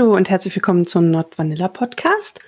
Hallo 0.00 0.16
und 0.16 0.30
herzlich 0.30 0.56
willkommen 0.56 0.86
zum 0.86 1.10
Not 1.10 1.36
Vanilla 1.36 1.68
Podcast. 1.68 2.38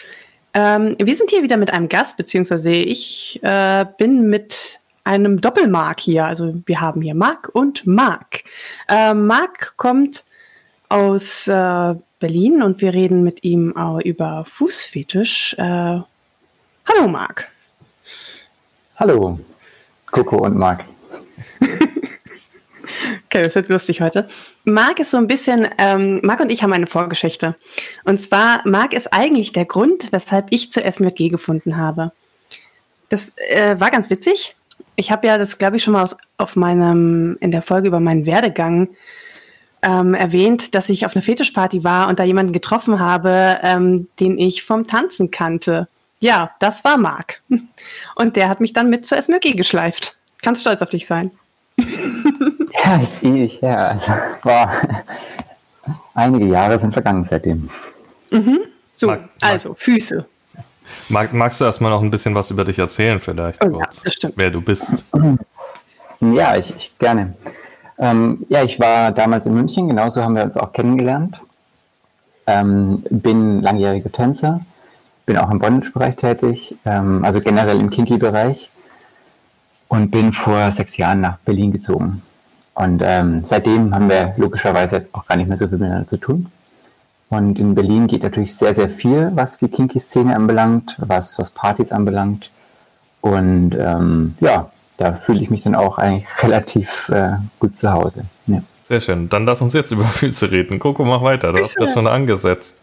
Ähm, 0.54 0.94
wir 0.98 1.14
sind 1.14 1.28
hier 1.28 1.42
wieder 1.42 1.58
mit 1.58 1.70
einem 1.70 1.90
Gast, 1.90 2.16
beziehungsweise 2.16 2.70
ich 2.72 3.38
äh, 3.42 3.84
bin 3.98 4.30
mit 4.30 4.80
einem 5.04 5.38
Doppelmark 5.38 6.00
hier. 6.00 6.24
Also 6.24 6.54
wir 6.64 6.80
haben 6.80 7.02
hier 7.02 7.14
Marc 7.14 7.50
und 7.52 7.86
Marc. 7.86 8.44
Äh, 8.88 9.12
Marc 9.12 9.76
kommt 9.76 10.24
aus 10.88 11.46
äh, 11.46 11.94
Berlin 12.20 12.62
und 12.62 12.80
wir 12.80 12.94
reden 12.94 13.22
mit 13.22 13.44
ihm 13.44 13.76
auch 13.76 14.00
über 14.00 14.46
Fußfetisch. 14.46 15.52
Äh, 15.58 15.60
hallo 15.60 17.06
Marc. 17.06 17.48
Hallo, 18.96 19.38
Coco 20.10 20.38
und 20.38 20.56
Marc. 20.56 20.86
Okay, 23.26 23.44
das 23.44 23.54
wird 23.54 23.68
lustig 23.68 24.02
heute. 24.02 24.28
Marc 24.64 25.00
ist 25.00 25.10
so 25.10 25.16
ein 25.16 25.26
bisschen, 25.26 25.68
ähm, 25.78 26.20
Marc 26.22 26.40
und 26.40 26.50
ich 26.50 26.62
haben 26.62 26.72
eine 26.72 26.86
Vorgeschichte. 26.86 27.56
Und 28.04 28.22
zwar, 28.22 28.66
Marc 28.66 28.92
ist 28.92 29.12
eigentlich 29.12 29.52
der 29.52 29.64
Grund, 29.64 30.12
weshalb 30.12 30.46
ich 30.50 30.70
zur 30.70 30.84
SMG 30.84 31.28
gefunden 31.28 31.76
habe. 31.76 32.12
Das 33.08 33.34
äh, 33.50 33.78
war 33.80 33.90
ganz 33.90 34.08
witzig. 34.08 34.56
Ich 34.94 35.10
habe 35.10 35.26
ja 35.26 35.36
das, 35.36 35.58
glaube 35.58 35.76
ich, 35.76 35.82
schon 35.82 35.94
mal 35.94 36.02
aus, 36.02 36.16
auf 36.38 36.54
meinem, 36.54 37.36
in 37.40 37.50
der 37.50 37.62
Folge 37.62 37.88
über 37.88 38.00
meinen 38.00 38.24
Werdegang 38.24 38.88
ähm, 39.82 40.14
erwähnt, 40.14 40.74
dass 40.74 40.88
ich 40.88 41.04
auf 41.04 41.16
einer 41.16 41.22
Fetischparty 41.22 41.82
war 41.82 42.08
und 42.08 42.18
da 42.18 42.24
jemanden 42.24 42.52
getroffen 42.52 43.00
habe, 43.00 43.58
ähm, 43.62 44.08
den 44.20 44.38
ich 44.38 44.62
vom 44.62 44.86
Tanzen 44.86 45.30
kannte. 45.30 45.88
Ja, 46.20 46.52
das 46.60 46.84
war 46.84 46.98
Marc. 46.98 47.42
Und 48.14 48.36
der 48.36 48.48
hat 48.48 48.60
mich 48.60 48.72
dann 48.72 48.90
mit 48.90 49.06
zur 49.06 49.18
SMG 49.18 49.54
geschleift. 49.56 50.16
Kannst 50.40 50.60
stolz 50.60 50.82
auf 50.82 50.90
dich 50.90 51.06
sein. 51.06 51.32
Ja, 51.78 52.96
ist 52.96 53.22
ewig 53.22 53.62
her. 53.62 53.90
Also, 53.90 54.12
boah, 54.42 54.70
einige 56.14 56.46
Jahre 56.46 56.78
sind 56.78 56.92
vergangen 56.92 57.24
seitdem. 57.24 57.68
Mhm. 58.30 58.60
So, 58.94 59.08
Mag, 59.08 59.28
also 59.40 59.74
Füße. 59.74 60.26
Mag, 61.08 61.32
magst 61.32 61.60
du 61.60 61.64
erstmal 61.64 61.90
noch 61.90 62.02
ein 62.02 62.10
bisschen 62.10 62.34
was 62.34 62.50
über 62.50 62.64
dich 62.64 62.78
erzählen, 62.78 63.20
vielleicht? 63.20 63.62
Oh, 63.64 63.70
kurz, 63.70 63.98
ja, 63.98 64.02
das 64.04 64.14
stimmt. 64.14 64.34
Wer 64.36 64.50
du 64.50 64.60
bist? 64.60 65.04
Ja, 66.22 66.56
ich, 66.56 66.72
ich 66.76 66.98
gerne. 67.00 67.34
Ähm, 67.98 68.46
ja, 68.48 68.62
ich 68.62 68.78
war 68.78 69.10
damals 69.10 69.46
in 69.46 69.54
München, 69.54 69.88
genauso 69.88 70.22
haben 70.22 70.36
wir 70.36 70.44
uns 70.44 70.56
auch 70.56 70.72
kennengelernt. 70.72 71.40
Ähm, 72.46 73.02
bin 73.10 73.60
langjähriger 73.60 74.10
Tänzer, 74.10 74.60
bin 75.26 75.36
auch 75.36 75.50
im 75.50 75.58
Bondage-Bereich 75.58 76.16
tätig, 76.16 76.76
ähm, 76.84 77.24
also 77.24 77.40
generell 77.40 77.80
im 77.80 77.90
Kinky-Bereich 77.90 78.70
und 79.92 80.10
bin 80.10 80.32
vor 80.32 80.72
sechs 80.72 80.96
Jahren 80.96 81.20
nach 81.20 81.36
Berlin 81.44 81.70
gezogen. 81.70 82.22
Und 82.72 83.02
ähm, 83.04 83.44
seitdem 83.44 83.94
haben 83.94 84.08
wir 84.08 84.32
logischerweise 84.38 84.96
jetzt 84.96 85.14
auch 85.14 85.26
gar 85.26 85.36
nicht 85.36 85.48
mehr 85.48 85.58
so 85.58 85.68
viel 85.68 85.76
miteinander 85.76 86.06
zu 86.06 86.16
tun. 86.16 86.46
Und 87.28 87.58
in 87.58 87.74
Berlin 87.74 88.06
geht 88.06 88.22
natürlich 88.22 88.54
sehr, 88.54 88.72
sehr 88.72 88.88
viel, 88.88 89.30
was 89.34 89.58
die 89.58 89.68
Kinky-Szene 89.68 90.34
anbelangt, 90.34 90.96
was, 90.96 91.38
was 91.38 91.50
Partys 91.50 91.92
anbelangt. 91.92 92.48
Und 93.20 93.76
ähm, 93.78 94.34
ja, 94.40 94.70
da 94.96 95.12
fühle 95.12 95.42
ich 95.42 95.50
mich 95.50 95.64
dann 95.64 95.74
auch 95.74 95.98
eigentlich 95.98 96.26
relativ 96.42 97.10
äh, 97.10 97.32
gut 97.58 97.76
zu 97.76 97.92
Hause. 97.92 98.24
Ja. 98.46 98.62
Sehr 98.84 99.02
schön. 99.02 99.28
Dann 99.28 99.44
lass 99.44 99.60
uns 99.60 99.74
jetzt 99.74 99.92
über 99.92 100.06
Füße 100.06 100.50
reden. 100.50 100.78
Coco, 100.78 101.04
mach 101.04 101.22
weiter. 101.22 101.52
Du 101.52 101.58
Füße. 101.58 101.68
hast 101.68 101.80
das 101.80 101.92
schon 101.92 102.06
angesetzt. 102.06 102.80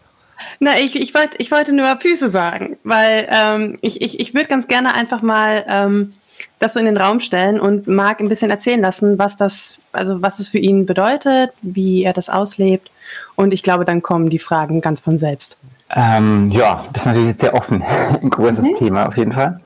Na, 0.60 0.78
ich, 0.78 0.94
ich, 0.94 1.12
wollt, 1.12 1.30
ich 1.38 1.50
wollte 1.50 1.72
nur 1.72 1.96
Füße 1.96 2.30
sagen, 2.30 2.76
weil 2.84 3.28
ähm, 3.30 3.74
ich, 3.80 4.00
ich, 4.00 4.20
ich 4.20 4.32
würde 4.32 4.46
ganz 4.46 4.68
gerne 4.68 4.94
einfach 4.94 5.22
mal 5.22 5.64
ähm, 5.68 6.12
das 6.60 6.74
so 6.74 6.78
in 6.78 6.86
den 6.86 6.96
Raum 6.96 7.20
stellen 7.20 7.58
und 7.58 7.88
Marc 7.88 8.20
ein 8.20 8.28
bisschen 8.28 8.50
erzählen 8.50 8.80
lassen, 8.80 9.18
was 9.18 9.36
das, 9.36 9.80
also 9.92 10.22
was 10.22 10.38
es 10.38 10.48
für 10.48 10.58
ihn 10.58 10.86
bedeutet, 10.86 11.50
wie 11.62 12.04
er 12.04 12.12
das 12.12 12.28
auslebt. 12.28 12.90
Und 13.34 13.52
ich 13.52 13.62
glaube, 13.62 13.84
dann 13.84 14.02
kommen 14.02 14.30
die 14.30 14.38
Fragen 14.38 14.80
ganz 14.80 15.00
von 15.00 15.18
selbst. 15.18 15.58
Ähm, 15.96 16.50
ja, 16.50 16.84
das 16.92 17.02
ist 17.02 17.06
natürlich 17.06 17.28
jetzt 17.30 17.40
sehr 17.40 17.54
offen. 17.54 17.82
Ein 18.22 18.30
großes 18.30 18.64
mhm. 18.64 18.74
Thema 18.74 19.08
auf 19.08 19.16
jeden 19.16 19.32
Fall. 19.32 19.60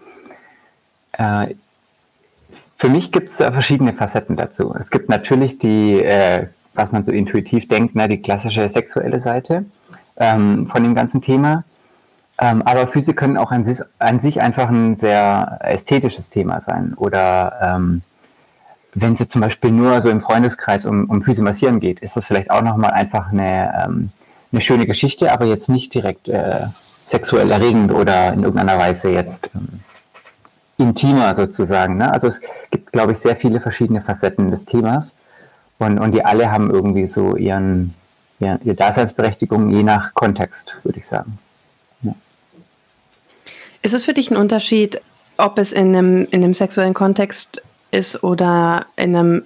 Äh, 1.12 1.55
für 2.77 2.88
mich 2.88 3.11
gibt 3.11 3.28
es 3.28 3.37
verschiedene 3.37 3.93
Facetten 3.93 4.37
dazu. 4.37 4.75
Es 4.78 4.91
gibt 4.91 5.09
natürlich 5.09 5.59
die, 5.59 6.00
äh, 6.00 6.47
was 6.75 6.93
man 6.93 7.05
so 7.05 7.11
intuitiv 7.11 7.66
denkt, 7.66 7.97
ne, 7.97 8.09
die 8.09 8.22
klassische 8.22 8.69
sexuelle 8.69 9.19
Seite 9.19 9.65
ähm, 10.16 10.69
von 10.71 10.82
dem 10.82 10.94
ganzen 10.94 11.22
Thema. 11.22 11.65
Ähm, 12.41 12.62
aber 12.62 12.87
Füße 12.87 13.15
können 13.15 13.37
auch 13.37 13.53
an 13.53 13.65
sich, 13.65 13.81
an 13.99 14.21
sich, 14.21 14.41
einfach 14.41 14.69
ein 14.69 14.97
sehr 14.97 15.59
ästhetisches 15.61 16.31
Thema 16.31 16.61
sein. 16.61 16.95
Oder 16.97 17.59
ähm, 17.62 18.03
wenn 18.95 19.12
es 19.12 19.21
jetzt 19.21 19.33
zum 19.33 19.41
Beispiel 19.41 19.71
nur 19.71 20.03
so 20.03 20.09
im 20.11 20.21
Freundeskreis 20.21 20.84
um, 20.84 21.09
um 21.09 21.23
Füße 21.23 21.43
massieren 21.43 21.81
geht, 21.81 22.00
ist 22.00 22.17
das 22.17 22.25
vielleicht 22.25 22.50
auch 22.50 22.62
nochmal 22.62 22.91
einfach 22.91 23.31
eine, 23.33 23.84
ähm, 23.84 24.11
eine 24.53 24.61
schöne 24.61 24.87
Geschichte, 24.87 25.33
aber 25.33 25.44
jetzt 25.44 25.69
nicht 25.69 25.94
direkt 25.94 26.28
äh, 26.28 26.67
sexuell 27.06 27.50
erregend 27.50 27.93
oder 27.93 28.33
in 28.33 28.43
irgendeiner 28.43 28.78
Weise 28.78 29.11
jetzt 29.11 29.50
ähm, 29.55 29.81
intimer 30.78 31.34
sozusagen. 31.34 31.99
Ne? 31.99 32.12
Also 32.12 32.28
es 32.28 32.41
gibt, 32.71 32.93
glaube 32.93 33.12
ich, 33.12 33.19
sehr 33.19 33.37
viele 33.37 33.61
verschiedene 33.61 34.00
Facetten 34.00 34.50
des 34.50 34.65
Themas 34.65 35.15
und, 35.78 35.99
und 35.99 36.12
die 36.12 36.25
alle 36.25 36.50
haben 36.50 36.71
irgendwie 36.71 37.06
so 37.06 37.37
ihren, 37.37 37.94
ihren, 38.41 38.61
ihre 38.65 38.75
Daseinsberechtigung 38.75 39.71
je 39.71 39.83
nach 39.83 40.15
Kontext, 40.15 40.78
würde 40.83 40.99
ich 40.99 41.06
sagen. 41.06 41.39
Ist 43.84 43.93
es 43.93 44.03
für 44.03 44.15
dich 44.15 44.31
ein 44.31 44.39
Unterschied, 44.39 44.99
ob 45.37 45.59
es 45.59 45.71
in 45.71 45.95
einem, 45.95 46.27
in 46.31 46.43
einem 46.43 46.55
sexuellen 46.55 46.95
Kontext 46.95 47.61
ist 47.91 48.25
oder 48.25 48.87
in 48.97 49.15
einem, 49.15 49.43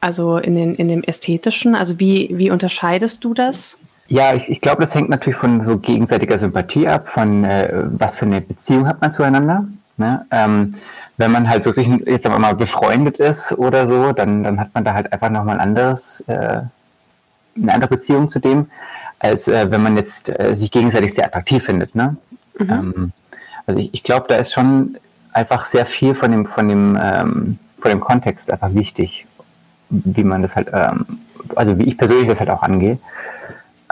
also 0.00 0.38
in, 0.38 0.54
den, 0.54 0.76
in 0.76 0.86
dem 0.86 1.02
ästhetischen? 1.02 1.74
Also 1.74 1.98
wie, 1.98 2.30
wie 2.32 2.52
unterscheidest 2.52 3.24
du 3.24 3.34
das? 3.34 3.80
Ja, 4.06 4.34
ich, 4.34 4.48
ich 4.48 4.60
glaube, 4.60 4.82
das 4.82 4.94
hängt 4.94 5.08
natürlich 5.08 5.36
von 5.36 5.62
so 5.62 5.78
gegenseitiger 5.78 6.38
Sympathie 6.38 6.86
ab, 6.86 7.08
von 7.08 7.44
äh, 7.44 7.82
was 7.98 8.16
für 8.16 8.24
eine 8.24 8.40
Beziehung 8.40 8.86
hat 8.86 9.00
man 9.00 9.10
zueinander. 9.10 9.66
Ne? 9.96 10.24
Ähm, 10.30 10.76
wenn 11.16 11.32
man 11.32 11.48
halt 11.48 11.64
wirklich 11.64 11.88
jetzt 12.06 12.24
aber 12.24 12.38
mal 12.38 12.54
befreundet 12.54 13.18
ist 13.18 13.52
oder 13.58 13.88
so, 13.88 14.12
dann, 14.12 14.44
dann 14.44 14.60
hat 14.60 14.68
man 14.74 14.84
da 14.84 14.94
halt 14.94 15.12
einfach 15.12 15.28
nochmal 15.28 15.56
ein 15.56 15.60
anderes, 15.60 16.20
äh, 16.28 16.60
eine 17.56 17.74
andere 17.74 17.88
Beziehung 17.88 18.28
zu 18.28 18.38
dem, 18.38 18.66
als 19.18 19.48
äh, 19.48 19.72
wenn 19.72 19.82
man 19.82 19.96
jetzt 19.96 20.28
äh, 20.28 20.54
sich 20.54 20.70
gegenseitig 20.70 21.14
sehr 21.14 21.26
attraktiv 21.26 21.64
findet. 21.64 21.96
Ne? 21.96 22.16
Mhm. 22.60 22.70
Ähm, 22.70 23.12
also 23.66 23.80
ich, 23.80 23.90
ich 23.92 24.02
glaube, 24.02 24.26
da 24.28 24.36
ist 24.36 24.52
schon 24.52 24.96
einfach 25.32 25.64
sehr 25.64 25.86
viel 25.86 26.14
von 26.14 26.30
dem, 26.30 26.46
von 26.46 26.68
dem, 26.68 26.98
ähm, 27.00 27.58
von 27.80 27.90
dem 27.90 28.00
Kontext 28.00 28.50
einfach 28.50 28.74
wichtig, 28.74 29.26
wie 29.90 30.24
man 30.24 30.42
das 30.42 30.56
halt, 30.56 30.68
ähm, 30.72 31.06
also 31.56 31.78
wie 31.78 31.84
ich 31.84 31.98
persönlich 31.98 32.28
das 32.28 32.40
halt 32.40 32.50
auch 32.50 32.62
angehe. 32.62 32.98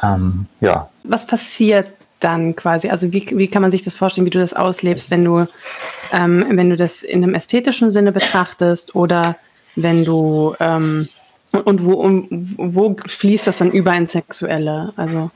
Ähm, 0.02 0.46
ja. 0.60 0.88
Was 1.04 1.26
passiert 1.26 1.88
dann 2.20 2.54
quasi? 2.56 2.88
Also 2.88 3.12
wie, 3.12 3.26
wie 3.32 3.48
kann 3.48 3.62
man 3.62 3.70
sich 3.70 3.82
das 3.82 3.94
vorstellen, 3.94 4.26
wie 4.26 4.30
du 4.30 4.38
das 4.38 4.54
auslebst, 4.54 5.10
wenn 5.10 5.24
du, 5.24 5.46
ähm, 6.12 6.44
wenn 6.50 6.70
du 6.70 6.76
das 6.76 7.02
in 7.02 7.22
einem 7.22 7.34
ästhetischen 7.34 7.90
Sinne 7.90 8.12
betrachtest 8.12 8.94
oder 8.94 9.36
wenn 9.76 10.04
du 10.04 10.54
ähm, 10.60 11.08
und 11.52 11.84
wo, 11.84 11.94
um, 11.94 12.28
wo 12.30 12.96
fließt 13.04 13.46
das 13.48 13.58
dann 13.58 13.72
über 13.72 13.94
ins 13.94 14.12
Sexuelle? 14.12 14.92
Also 14.96 15.30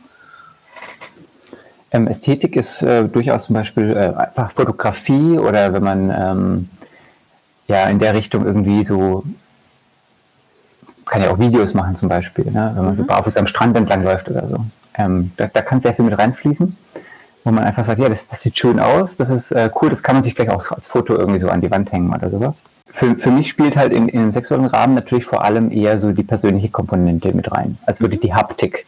ähm, 1.95 2.09
Ästhetik 2.09 2.57
ist 2.57 2.83
äh, 2.83 3.05
durchaus 3.05 3.45
zum 3.45 3.55
Beispiel 3.55 3.91
äh, 3.93 4.17
einfach 4.17 4.51
Fotografie 4.51 5.39
oder 5.39 5.73
wenn 5.73 5.85
man 5.85 6.11
ähm, 6.11 6.69
ja 7.69 7.85
in 7.85 8.01
der 8.01 8.15
Richtung 8.15 8.45
irgendwie 8.45 8.85
so 8.85 9.25
kann 11.07 11.23
ja 11.23 11.31
auch 11.31 11.39
Videos 11.39 11.75
machen 11.75 11.95
zum 11.97 12.09
Beispiel, 12.09 12.47
ne? 12.47 12.73
wenn 12.75 12.85
man 12.85 12.95
mhm. 12.95 12.99
so 12.99 13.05
barfuß 13.05 13.37
am 13.37 13.47
Strand 13.47 13.77
entlang 13.77 14.03
läuft 14.03 14.29
oder 14.29 14.49
so. 14.49 14.57
Ähm, 14.97 15.33
da, 15.37 15.47
da, 15.47 15.61
kann 15.61 15.81
sehr 15.81 15.95
viel 15.95 16.05
mit 16.05 16.19
reinfließen, 16.19 16.77
wo 17.45 17.51
man 17.51 17.63
einfach 17.63 17.85
sagt, 17.85 18.01
ja, 18.01 18.09
das, 18.09 18.29
das 18.29 18.41
sieht 18.41 18.59
schön 18.59 18.81
aus, 18.81 19.17
das 19.17 19.31
ist 19.31 19.53
äh, 19.53 19.71
cool, 19.81 19.91
das 19.91 20.03
kann 20.03 20.17
man 20.17 20.23
sich 20.23 20.35
vielleicht 20.35 20.51
auch 20.51 20.73
als 20.73 20.89
Foto 20.89 21.15
irgendwie 21.15 21.41
so 21.41 21.49
an 21.49 21.61
die 21.61 21.71
Wand 21.71 21.93
hängen 21.93 22.13
oder 22.13 22.31
sowas. 22.31 22.65
Für, 22.91 23.15
für 23.17 23.31
mich 23.31 23.51
spielt 23.51 23.77
halt 23.77 23.93
in, 23.93 24.09
in 24.09 24.21
dem 24.21 24.33
sexuellen 24.33 24.67
Rahmen 24.67 24.95
natürlich 24.95 25.27
vor 25.27 25.45
allem 25.45 25.71
eher 25.71 25.99
so 25.99 26.13
die 26.13 26.23
persönliche 26.25 26.71
Komponente 26.71 27.33
mit 27.35 27.53
rein, 27.53 27.79
also 27.87 28.03
wirklich 28.03 28.21
die 28.21 28.35
Haptik. 28.35 28.87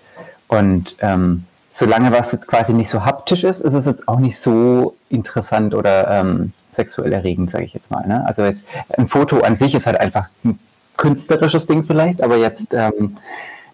Und 0.49 0.97
ähm, 1.01 1.45
solange 1.77 2.11
was 2.11 2.33
jetzt 2.33 2.49
quasi 2.49 2.73
nicht 2.73 2.89
so 2.89 3.05
haptisch 3.05 3.45
ist, 3.45 3.61
ist 3.61 3.75
es 3.75 3.85
jetzt 3.85 4.09
auch 4.09 4.19
nicht 4.19 4.39
so 4.39 4.97
interessant 5.11 5.75
oder 5.75 6.09
ähm, 6.09 6.53
sexuell 6.75 7.13
erregend, 7.13 7.51
sage 7.51 7.65
ich 7.65 7.75
jetzt 7.75 7.91
mal. 7.91 8.07
Ne? 8.07 8.25
Also 8.27 8.45
jetzt 8.45 8.63
ein 8.97 9.09
Foto 9.09 9.41
an 9.41 9.59
sich 9.59 9.75
ist 9.75 9.87
halt 9.87 10.01
einfach 10.01 10.29
ein 10.43 10.59
künstlerisches 10.97 11.67
Ding 11.67 11.85
vielleicht, 11.85 12.23
aber 12.23 12.39
jetzt 12.39 12.73
ähm, 12.73 13.19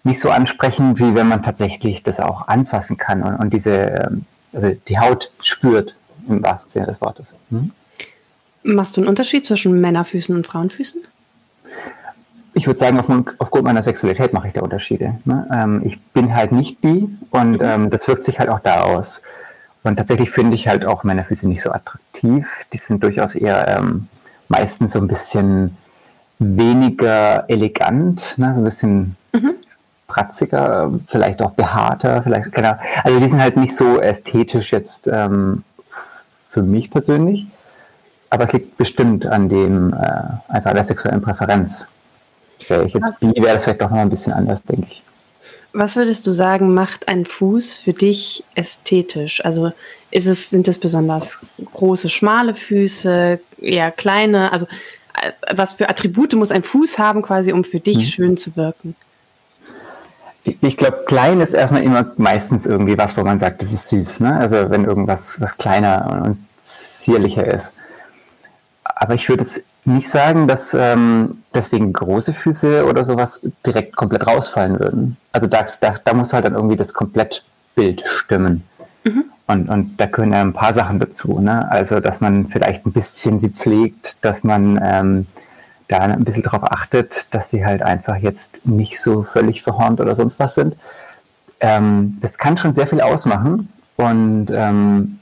nicht 0.03 0.19
so 0.19 0.31
ansprechend, 0.31 0.99
wie 0.99 1.15
wenn 1.15 1.29
man 1.29 1.43
tatsächlich 1.43 2.03
das 2.03 2.19
auch 2.19 2.49
anfassen 2.49 2.97
kann 2.97 3.23
und, 3.23 3.35
und 3.37 3.53
diese, 3.53 3.71
ähm, 3.71 4.25
also 4.51 4.75
die 4.89 4.99
Haut 4.99 5.31
spürt 5.41 5.95
im 6.27 6.43
wahrsten 6.43 6.71
Sinne 6.71 6.87
des 6.87 6.99
Wortes. 6.99 7.35
Hm? 7.51 7.71
Machst 8.63 8.97
du 8.97 9.01
einen 9.01 9.07
Unterschied 9.07 9.45
zwischen 9.45 9.79
Männerfüßen 9.79 10.35
und 10.35 10.45
Frauenfüßen? 10.45 11.01
Ich 12.53 12.67
würde 12.67 12.79
sagen, 12.79 12.99
auf, 12.99 13.07
aufgrund 13.39 13.63
meiner 13.65 13.81
Sexualität 13.81 14.33
mache 14.33 14.47
ich 14.47 14.53
da 14.53 14.61
Unterschiede. 14.61 15.15
Ne? 15.25 15.47
Ähm, 15.51 15.81
ich 15.85 15.99
bin 15.99 16.35
halt 16.35 16.51
nicht 16.51 16.81
bi 16.81 17.09
und 17.31 17.53
mhm. 17.53 17.61
ähm, 17.61 17.89
das 17.89 18.07
wirkt 18.07 18.23
sich 18.23 18.39
halt 18.39 18.49
auch 18.49 18.59
da 18.59 18.83
aus. 18.83 19.21
Und 19.83 19.97
tatsächlich 19.97 20.31
finde 20.31 20.55
ich 20.55 20.67
halt 20.67 20.85
auch 20.85 21.03
meine 21.03 21.23
Füße 21.23 21.47
nicht 21.47 21.61
so 21.61 21.71
attraktiv. 21.71 22.65
Die 22.71 22.77
sind 22.77 23.03
durchaus 23.03 23.35
eher 23.35 23.67
ähm, 23.67 24.07
meistens 24.47 24.93
so 24.93 24.99
ein 24.99 25.07
bisschen 25.07 25.77
weniger 26.39 27.49
elegant, 27.49 28.35
ne? 28.37 28.53
so 28.53 28.61
ein 28.61 28.63
bisschen 28.63 29.15
mhm. 29.33 29.55
spratziger, 30.05 30.91
vielleicht 31.07 31.41
auch 31.41 31.51
behaarter, 31.51 32.23
vielleicht, 32.23 32.51
genau. 32.51 32.75
Also 33.03 33.19
die 33.19 33.29
sind 33.29 33.41
halt 33.41 33.57
nicht 33.57 33.75
so 33.75 33.99
ästhetisch 33.99 34.71
jetzt 34.71 35.07
ähm, 35.07 35.63
für 36.49 36.63
mich 36.63 36.91
persönlich, 36.91 37.47
aber 38.29 38.45
es 38.45 38.53
liegt 38.53 38.77
bestimmt 38.77 39.25
an 39.25 39.49
dem, 39.49 39.93
äh, 39.93 40.53
einfach 40.53 40.73
der 40.73 40.83
sexuellen 40.83 41.21
Präferenz. 41.21 41.87
Wäre 42.69 42.85
ich 42.85 42.93
jetzt 42.93 43.19
bi, 43.19 43.31
wäre 43.35 43.53
das 43.53 43.63
vielleicht 43.63 43.81
doch 43.81 43.89
noch 43.89 43.97
ein 43.97 44.09
bisschen 44.09 44.33
anders, 44.33 44.63
denke 44.63 44.87
ich. 44.89 45.03
Was 45.73 45.95
würdest 45.95 46.27
du 46.27 46.31
sagen, 46.31 46.73
macht 46.73 47.07
ein 47.07 47.25
Fuß 47.25 47.75
für 47.75 47.93
dich 47.93 48.43
ästhetisch? 48.53 49.43
Also 49.43 49.71
ist 50.11 50.27
es, 50.27 50.51
sind 50.51 50.67
es 50.67 50.77
besonders 50.77 51.39
große, 51.73 52.09
schmale 52.09 52.53
Füße, 52.53 53.39
eher 53.59 53.91
kleine? 53.91 54.51
Also 54.51 54.67
äh, 55.19 55.31
was 55.51 55.73
für 55.73 55.89
Attribute 55.89 56.33
muss 56.35 56.51
ein 56.51 56.61
Fuß 56.61 56.99
haben, 56.99 57.23
quasi, 57.23 57.51
um 57.51 57.63
für 57.63 57.79
dich 57.79 57.97
hm. 57.97 58.03
schön 58.03 58.37
zu 58.37 58.55
wirken? 58.55 58.95
Ich 60.43 60.77
glaube, 60.77 61.03
klein 61.07 61.39
ist 61.41 61.53
erstmal 61.53 61.83
immer 61.83 62.11
meistens 62.17 62.65
irgendwie 62.65 62.97
was, 62.97 63.15
wo 63.15 63.23
man 63.23 63.39
sagt, 63.39 63.61
das 63.61 63.71
ist 63.71 63.87
süß. 63.87 64.19
Ne? 64.19 64.35
Also 64.35 64.69
wenn 64.69 64.83
irgendwas 64.85 65.39
was 65.39 65.57
kleiner 65.57 66.23
und 66.25 66.45
zierlicher 66.61 67.45
ist. 67.51 67.73
Aber 68.83 69.13
ich 69.15 69.29
würde 69.29 69.43
es 69.43 69.63
nicht 69.85 70.09
sagen, 70.09 70.47
dass 70.47 70.73
ähm, 70.73 71.43
deswegen 71.53 71.91
große 71.93 72.33
Füße 72.33 72.85
oder 72.85 73.03
sowas 73.03 73.41
direkt 73.65 73.95
komplett 73.95 74.25
rausfallen 74.25 74.79
würden. 74.79 75.17
Also 75.31 75.47
da, 75.47 75.65
da, 75.79 75.95
da 76.03 76.13
muss 76.13 76.33
halt 76.33 76.45
dann 76.45 76.53
irgendwie 76.53 76.75
das 76.75 76.93
Komplettbild 76.93 78.03
stimmen. 78.05 78.63
Mhm. 79.03 79.25
Und, 79.47 79.69
und 79.69 79.97
da 79.97 80.07
können 80.07 80.31
ja 80.31 80.41
ein 80.41 80.53
paar 80.53 80.73
Sachen 80.73 80.99
dazu. 80.99 81.39
Ne? 81.39 81.69
Also, 81.69 81.99
dass 81.99 82.21
man 82.21 82.47
vielleicht 82.47 82.85
ein 82.85 82.93
bisschen 82.93 83.39
sie 83.39 83.49
pflegt, 83.49 84.23
dass 84.23 84.43
man 84.43 84.79
ähm, 84.81 85.27
da 85.89 85.99
ein 85.99 86.23
bisschen 86.23 86.43
darauf 86.43 86.63
achtet, 86.63 87.33
dass 87.33 87.49
sie 87.49 87.65
halt 87.65 87.81
einfach 87.81 88.15
jetzt 88.15 88.65
nicht 88.65 89.01
so 89.01 89.23
völlig 89.23 89.61
verhornt 89.61 89.99
oder 89.99 90.15
sonst 90.15 90.39
was 90.39 90.55
sind. 90.55 90.77
Ähm, 91.59 92.17
das 92.21 92.37
kann 92.37 92.57
schon 92.57 92.73
sehr 92.73 92.87
viel 92.87 93.01
ausmachen. 93.01 93.69
Und 93.97 94.47
ähm, 94.49 95.19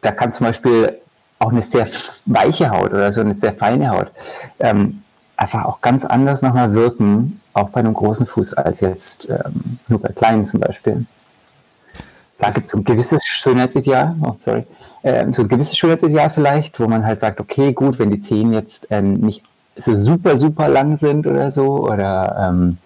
da 0.00 0.10
kann 0.10 0.32
zum 0.32 0.46
Beispiel 0.46 0.98
auch 1.38 1.50
eine 1.50 1.62
sehr 1.62 1.86
weiche 2.26 2.70
Haut 2.70 2.92
oder 2.92 3.12
so 3.12 3.20
eine 3.20 3.34
sehr 3.34 3.52
feine 3.52 3.90
Haut 3.90 4.10
ähm, 4.60 5.02
einfach 5.36 5.64
auch 5.64 5.80
ganz 5.80 6.04
anders 6.04 6.42
nochmal 6.42 6.74
wirken, 6.74 7.40
auch 7.52 7.68
bei 7.70 7.80
einem 7.80 7.94
großen 7.94 8.26
Fuß, 8.26 8.54
als 8.54 8.80
jetzt 8.80 9.28
ähm, 9.28 9.78
nur 9.88 10.00
bei 10.00 10.08
kleinen 10.08 10.44
zum 10.44 10.60
Beispiel. 10.60 11.06
Da 12.38 12.50
gibt 12.50 12.66
es 12.66 12.70
so 12.72 12.78
ein 12.78 12.84
gewisses 12.84 13.24
Schönheitsideal, 13.24 14.16
oh, 14.22 14.34
sorry, 14.40 14.64
äh, 15.02 15.30
so 15.32 15.42
ein 15.42 15.48
gewisses 15.48 15.76
Schönheitsideal 15.76 16.30
vielleicht, 16.30 16.78
wo 16.80 16.86
man 16.88 17.04
halt 17.04 17.20
sagt, 17.20 17.40
okay, 17.40 17.72
gut, 17.72 17.98
wenn 17.98 18.10
die 18.10 18.20
Zehen 18.20 18.52
jetzt 18.52 18.90
äh, 18.90 19.02
nicht 19.02 19.44
so 19.76 19.96
super, 19.96 20.36
super 20.36 20.68
lang 20.68 20.96
sind 20.96 21.26
oder 21.26 21.50
so, 21.50 21.88
oder 21.88 22.48
ähm, 22.48 22.78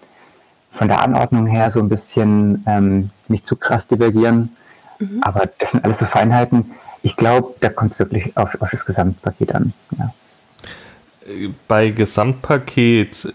von 0.71 0.87
der 0.87 1.01
Anordnung 1.01 1.45
her 1.45 1.71
so 1.71 1.79
ein 1.79 1.89
bisschen 1.89 2.63
ähm, 2.67 3.09
nicht 3.27 3.45
zu 3.45 3.55
krass 3.55 3.87
divergieren. 3.87 4.55
Mhm. 4.99 5.21
Aber 5.21 5.49
das 5.59 5.71
sind 5.71 5.83
alles 5.83 5.99
so 5.99 6.05
Feinheiten. 6.05 6.71
Ich 7.01 7.15
glaube, 7.15 7.55
da 7.59 7.69
kommt 7.69 7.93
es 7.93 7.99
wirklich 7.99 8.35
auf, 8.35 8.61
auf, 8.61 8.69
das 8.71 8.85
Gesamtpaket 8.85 9.55
an. 9.55 9.73
Ja. 9.97 10.13
Bei 11.67 11.89
Gesamtpaket 11.89 13.33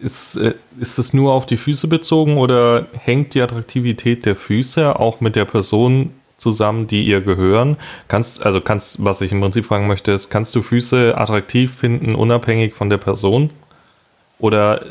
ist, 0.00 0.36
äh, 0.36 0.54
ist 0.78 0.98
es 0.98 1.12
nur 1.12 1.32
auf 1.32 1.46
die 1.46 1.56
Füße 1.56 1.88
bezogen 1.88 2.36
oder 2.36 2.86
hängt 2.92 3.34
die 3.34 3.40
Attraktivität 3.40 4.26
der 4.26 4.36
Füße 4.36 4.98
auch 4.98 5.20
mit 5.20 5.36
der 5.36 5.44
Person 5.44 6.10
zusammen, 6.36 6.86
die 6.86 7.04
ihr 7.04 7.20
gehören? 7.20 7.76
Kannst, 8.08 8.44
also 8.44 8.60
kannst, 8.60 9.04
was 9.04 9.20
ich 9.20 9.32
im 9.32 9.40
Prinzip 9.40 9.66
fragen 9.66 9.86
möchte, 9.86 10.12
ist, 10.12 10.28
kannst 10.28 10.54
du 10.54 10.62
Füße 10.62 11.16
attraktiv 11.16 11.74
finden, 11.74 12.14
unabhängig 12.14 12.74
von 12.74 12.90
der 12.90 12.98
Person? 12.98 13.50
Oder 14.38 14.84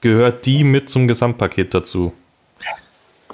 gehört 0.00 0.44
die 0.46 0.62
mit 0.62 0.88
zum 0.90 1.08
Gesamtpaket 1.08 1.74
dazu? 1.74 2.12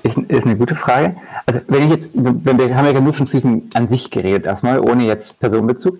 Ist, 0.02 0.16
ist 0.16 0.46
eine 0.46 0.56
gute 0.56 0.74
Frage. 0.74 1.16
Also 1.46 1.60
wenn 1.68 1.84
ich 1.84 1.90
jetzt, 1.90 2.10
wenn 2.14 2.58
wir 2.58 2.74
haben 2.76 2.86
ja 2.86 3.00
nur 3.00 3.12
von 3.12 3.26
Füßen 3.26 3.70
an 3.74 3.88
sich 3.88 4.10
geredet 4.10 4.46
erstmal, 4.46 4.80
ohne 4.80 5.04
jetzt 5.04 5.38
Personenbezug. 5.40 5.98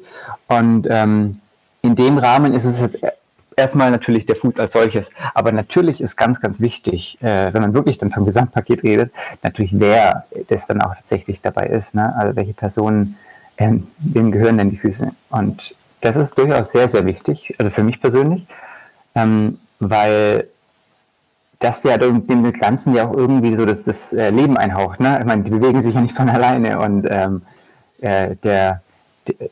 Und 0.48 0.86
ähm, 0.90 1.40
in 1.82 1.96
dem 1.96 2.18
Rahmen 2.18 2.54
ist 2.54 2.64
es 2.64 2.80
jetzt 2.80 2.98
erstmal 3.56 3.90
natürlich 3.90 4.26
der 4.26 4.36
Fuß 4.36 4.58
als 4.58 4.72
solches. 4.72 5.10
Aber 5.34 5.52
natürlich 5.52 6.00
ist 6.00 6.16
ganz, 6.16 6.40
ganz 6.40 6.60
wichtig, 6.60 7.18
äh, 7.20 7.52
wenn 7.52 7.62
man 7.62 7.74
wirklich 7.74 7.98
dann 7.98 8.10
vom 8.10 8.24
Gesamtpaket 8.24 8.82
redet, 8.82 9.12
natürlich 9.42 9.78
wer 9.78 10.24
das 10.48 10.66
dann 10.66 10.80
auch 10.80 10.94
tatsächlich 10.94 11.40
dabei 11.40 11.66
ist. 11.66 11.94
Ne? 11.94 12.14
Also 12.16 12.36
welche 12.36 12.54
Personen, 12.54 13.16
ähm, 13.58 13.86
wem 13.98 14.32
gehören 14.32 14.58
denn 14.58 14.70
die 14.70 14.78
Füße? 14.78 15.12
Und 15.30 15.74
das 16.00 16.16
ist 16.16 16.36
durchaus 16.38 16.72
sehr, 16.72 16.88
sehr 16.88 17.04
wichtig, 17.06 17.54
also 17.58 17.70
für 17.70 17.84
mich 17.84 18.00
persönlich, 18.00 18.46
ähm, 19.14 19.58
weil 19.78 20.48
das 21.60 21.82
ja 21.84 21.96
dem, 21.98 22.52
Ganzen 22.52 22.94
ja 22.94 23.06
auch 23.06 23.14
irgendwie 23.14 23.54
so 23.54 23.64
das, 23.64 23.84
das 23.84 24.12
äh, 24.12 24.30
Leben 24.30 24.56
einhaucht. 24.56 24.98
Ne? 24.98 25.18
Ich 25.20 25.26
meine, 25.26 25.42
die 25.42 25.50
bewegen 25.50 25.80
sich 25.80 25.94
ja 25.94 26.00
nicht 26.00 26.16
von 26.16 26.28
alleine 26.28 26.80
und 26.80 27.06
ähm, 27.08 27.42
äh, 28.00 28.34
der 28.42 28.82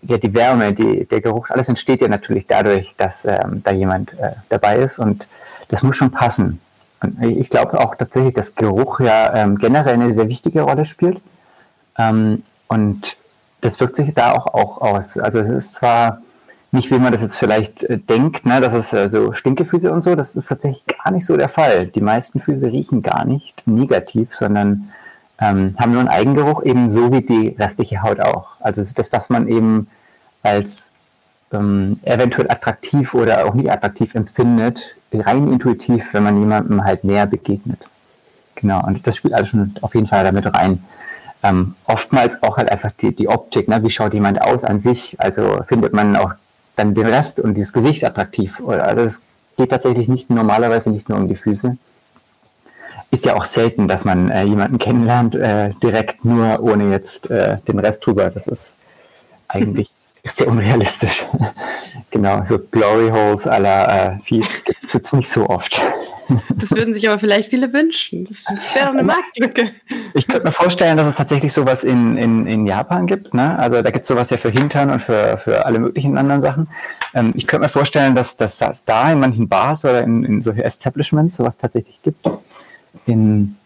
ja, 0.02 0.18
die 0.18 0.34
Wärme, 0.34 0.72
die, 0.72 1.04
der 1.04 1.20
Geruch, 1.20 1.50
alles 1.50 1.68
entsteht 1.68 2.00
ja 2.00 2.08
natürlich 2.08 2.46
dadurch, 2.46 2.94
dass 2.96 3.24
ähm, 3.24 3.62
da 3.62 3.70
jemand 3.70 4.12
äh, 4.14 4.32
dabei 4.48 4.78
ist 4.78 4.98
und 4.98 5.26
das 5.68 5.82
muss 5.82 5.96
schon 5.96 6.10
passen. 6.10 6.60
Und 7.00 7.22
ich 7.22 7.50
glaube 7.50 7.78
auch 7.80 7.94
tatsächlich, 7.94 8.34
dass 8.34 8.54
Geruch 8.54 9.00
ja 9.00 9.34
ähm, 9.34 9.58
generell 9.58 9.94
eine 9.94 10.12
sehr 10.12 10.28
wichtige 10.28 10.62
Rolle 10.62 10.84
spielt. 10.84 11.20
Ähm, 11.96 12.42
und 12.66 13.16
das 13.60 13.78
wirkt 13.80 13.96
sich 13.96 14.14
da 14.14 14.32
auch, 14.32 14.46
auch 14.46 14.80
aus. 14.80 15.18
Also 15.18 15.38
es 15.38 15.50
ist 15.50 15.76
zwar 15.76 16.22
nicht, 16.70 16.90
wie 16.90 16.98
man 16.98 17.12
das 17.12 17.22
jetzt 17.22 17.38
vielleicht 17.38 17.82
äh, 17.84 17.98
denkt, 17.98 18.44
ne, 18.44 18.60
dass 18.60 18.74
es 18.74 18.92
äh, 18.92 19.08
so 19.08 19.32
Stinkefüße 19.32 19.90
und 19.90 20.02
so, 20.02 20.14
das 20.14 20.36
ist 20.36 20.48
tatsächlich 20.48 20.84
gar 20.86 21.10
nicht 21.10 21.26
so 21.26 21.36
der 21.36 21.48
Fall. 21.48 21.86
Die 21.86 22.00
meisten 22.00 22.40
Füße 22.40 22.66
riechen 22.66 23.02
gar 23.02 23.24
nicht 23.24 23.66
negativ, 23.66 24.34
sondern 24.34 24.90
ähm, 25.40 25.74
haben 25.78 25.92
nur 25.92 26.00
einen 26.00 26.08
Eigengeruch, 26.08 26.62
ebenso 26.62 27.12
wie 27.12 27.22
die 27.22 27.56
restliche 27.58 28.02
Haut 28.02 28.20
auch. 28.20 28.48
Also 28.60 28.82
das, 28.94 29.12
was 29.12 29.30
man 29.30 29.48
eben 29.48 29.88
als 30.42 30.92
ähm, 31.52 32.00
eventuell 32.02 32.50
attraktiv 32.50 33.14
oder 33.14 33.46
auch 33.46 33.54
nicht 33.54 33.70
attraktiv 33.70 34.14
empfindet, 34.14 34.96
rein 35.12 35.50
intuitiv, 35.50 36.12
wenn 36.12 36.24
man 36.24 36.38
jemandem 36.38 36.84
halt 36.84 37.04
näher 37.04 37.26
begegnet. 37.26 37.88
Genau, 38.56 38.84
und 38.84 39.06
das 39.06 39.16
spielt 39.16 39.34
alles 39.34 39.50
schon 39.50 39.74
auf 39.80 39.94
jeden 39.94 40.08
Fall 40.08 40.24
damit 40.24 40.52
rein. 40.52 40.84
Ähm, 41.42 41.76
oftmals 41.86 42.42
auch 42.42 42.56
halt 42.56 42.70
einfach 42.70 42.90
die, 43.00 43.14
die 43.14 43.28
Optik, 43.28 43.68
ne? 43.68 43.82
wie 43.82 43.90
schaut 43.90 44.12
jemand 44.12 44.42
aus 44.42 44.64
an 44.64 44.80
sich, 44.80 45.18
also 45.20 45.62
findet 45.68 45.92
man 45.92 46.16
auch 46.16 46.32
dann 46.78 46.94
den 46.94 47.06
Rest 47.06 47.40
und 47.40 47.54
dieses 47.54 47.72
Gesicht 47.72 48.04
attraktiv. 48.04 48.60
Also 48.66 49.02
es 49.02 49.22
geht 49.56 49.70
tatsächlich 49.70 50.08
nicht 50.08 50.30
normalerweise 50.30 50.90
nicht 50.90 51.08
nur 51.08 51.18
um 51.18 51.28
die 51.28 51.36
Füße, 51.36 51.76
ist 53.10 53.24
ja 53.24 53.34
auch 53.36 53.44
selten, 53.44 53.88
dass 53.88 54.04
man 54.04 54.30
äh, 54.30 54.44
jemanden 54.44 54.78
kennenlernt, 54.78 55.34
äh, 55.34 55.70
direkt 55.82 56.24
nur 56.24 56.60
ohne 56.62 56.90
jetzt 56.90 57.30
äh, 57.30 57.58
den 57.66 57.78
Rest 57.78 58.04
drüber. 58.04 58.30
Das 58.30 58.46
ist 58.46 58.76
eigentlich 59.48 59.90
sehr 60.24 60.48
unrealistisch. 60.48 61.24
genau, 62.10 62.44
so 62.46 62.58
Glory 62.58 63.10
Holes 63.10 63.46
aller 63.46 63.88
äh, 63.88 64.18
Feed 64.24 64.64
gibt 64.64 64.84
es 64.84 64.92
jetzt 64.92 65.14
nicht 65.14 65.28
so 65.28 65.48
oft. 65.48 65.80
Das 66.56 66.72
würden 66.72 66.92
sich 66.94 67.08
aber 67.08 67.18
vielleicht 67.18 67.50
viele 67.50 67.72
wünschen. 67.72 68.26
Das, 68.26 68.44
das 68.44 68.74
wäre 68.74 68.90
eine 68.90 69.02
Marktlücke. 69.02 69.70
Ich 70.14 70.26
könnte 70.26 70.44
mir 70.44 70.52
vorstellen, 70.52 70.96
dass 70.96 71.06
es 71.06 71.14
tatsächlich 71.14 71.52
sowas 71.52 71.84
in, 71.84 72.16
in, 72.16 72.46
in 72.46 72.66
Japan 72.66 73.06
gibt. 73.06 73.32
Ne? 73.32 73.58
Also 73.58 73.80
da 73.80 73.90
gibt 73.90 74.02
es 74.02 74.08
sowas 74.08 74.30
ja 74.30 74.36
für 74.36 74.50
Hintern 74.50 74.90
und 74.90 75.00
für, 75.00 75.38
für 75.38 75.64
alle 75.64 75.78
möglichen 75.78 76.18
anderen 76.18 76.42
Sachen. 76.42 76.68
Ähm, 77.14 77.32
ich 77.34 77.46
könnte 77.46 77.64
mir 77.64 77.70
vorstellen, 77.70 78.14
dass, 78.14 78.36
dass 78.36 78.58
das 78.58 78.84
da 78.84 79.10
in 79.10 79.20
manchen 79.20 79.48
Bars 79.48 79.84
oder 79.84 80.02
in, 80.02 80.24
in 80.24 80.42
solche 80.42 80.64
Establishments 80.64 81.36
sowas 81.36 81.56
tatsächlich 81.56 82.00
gibt 82.02 82.26
in 83.06 83.56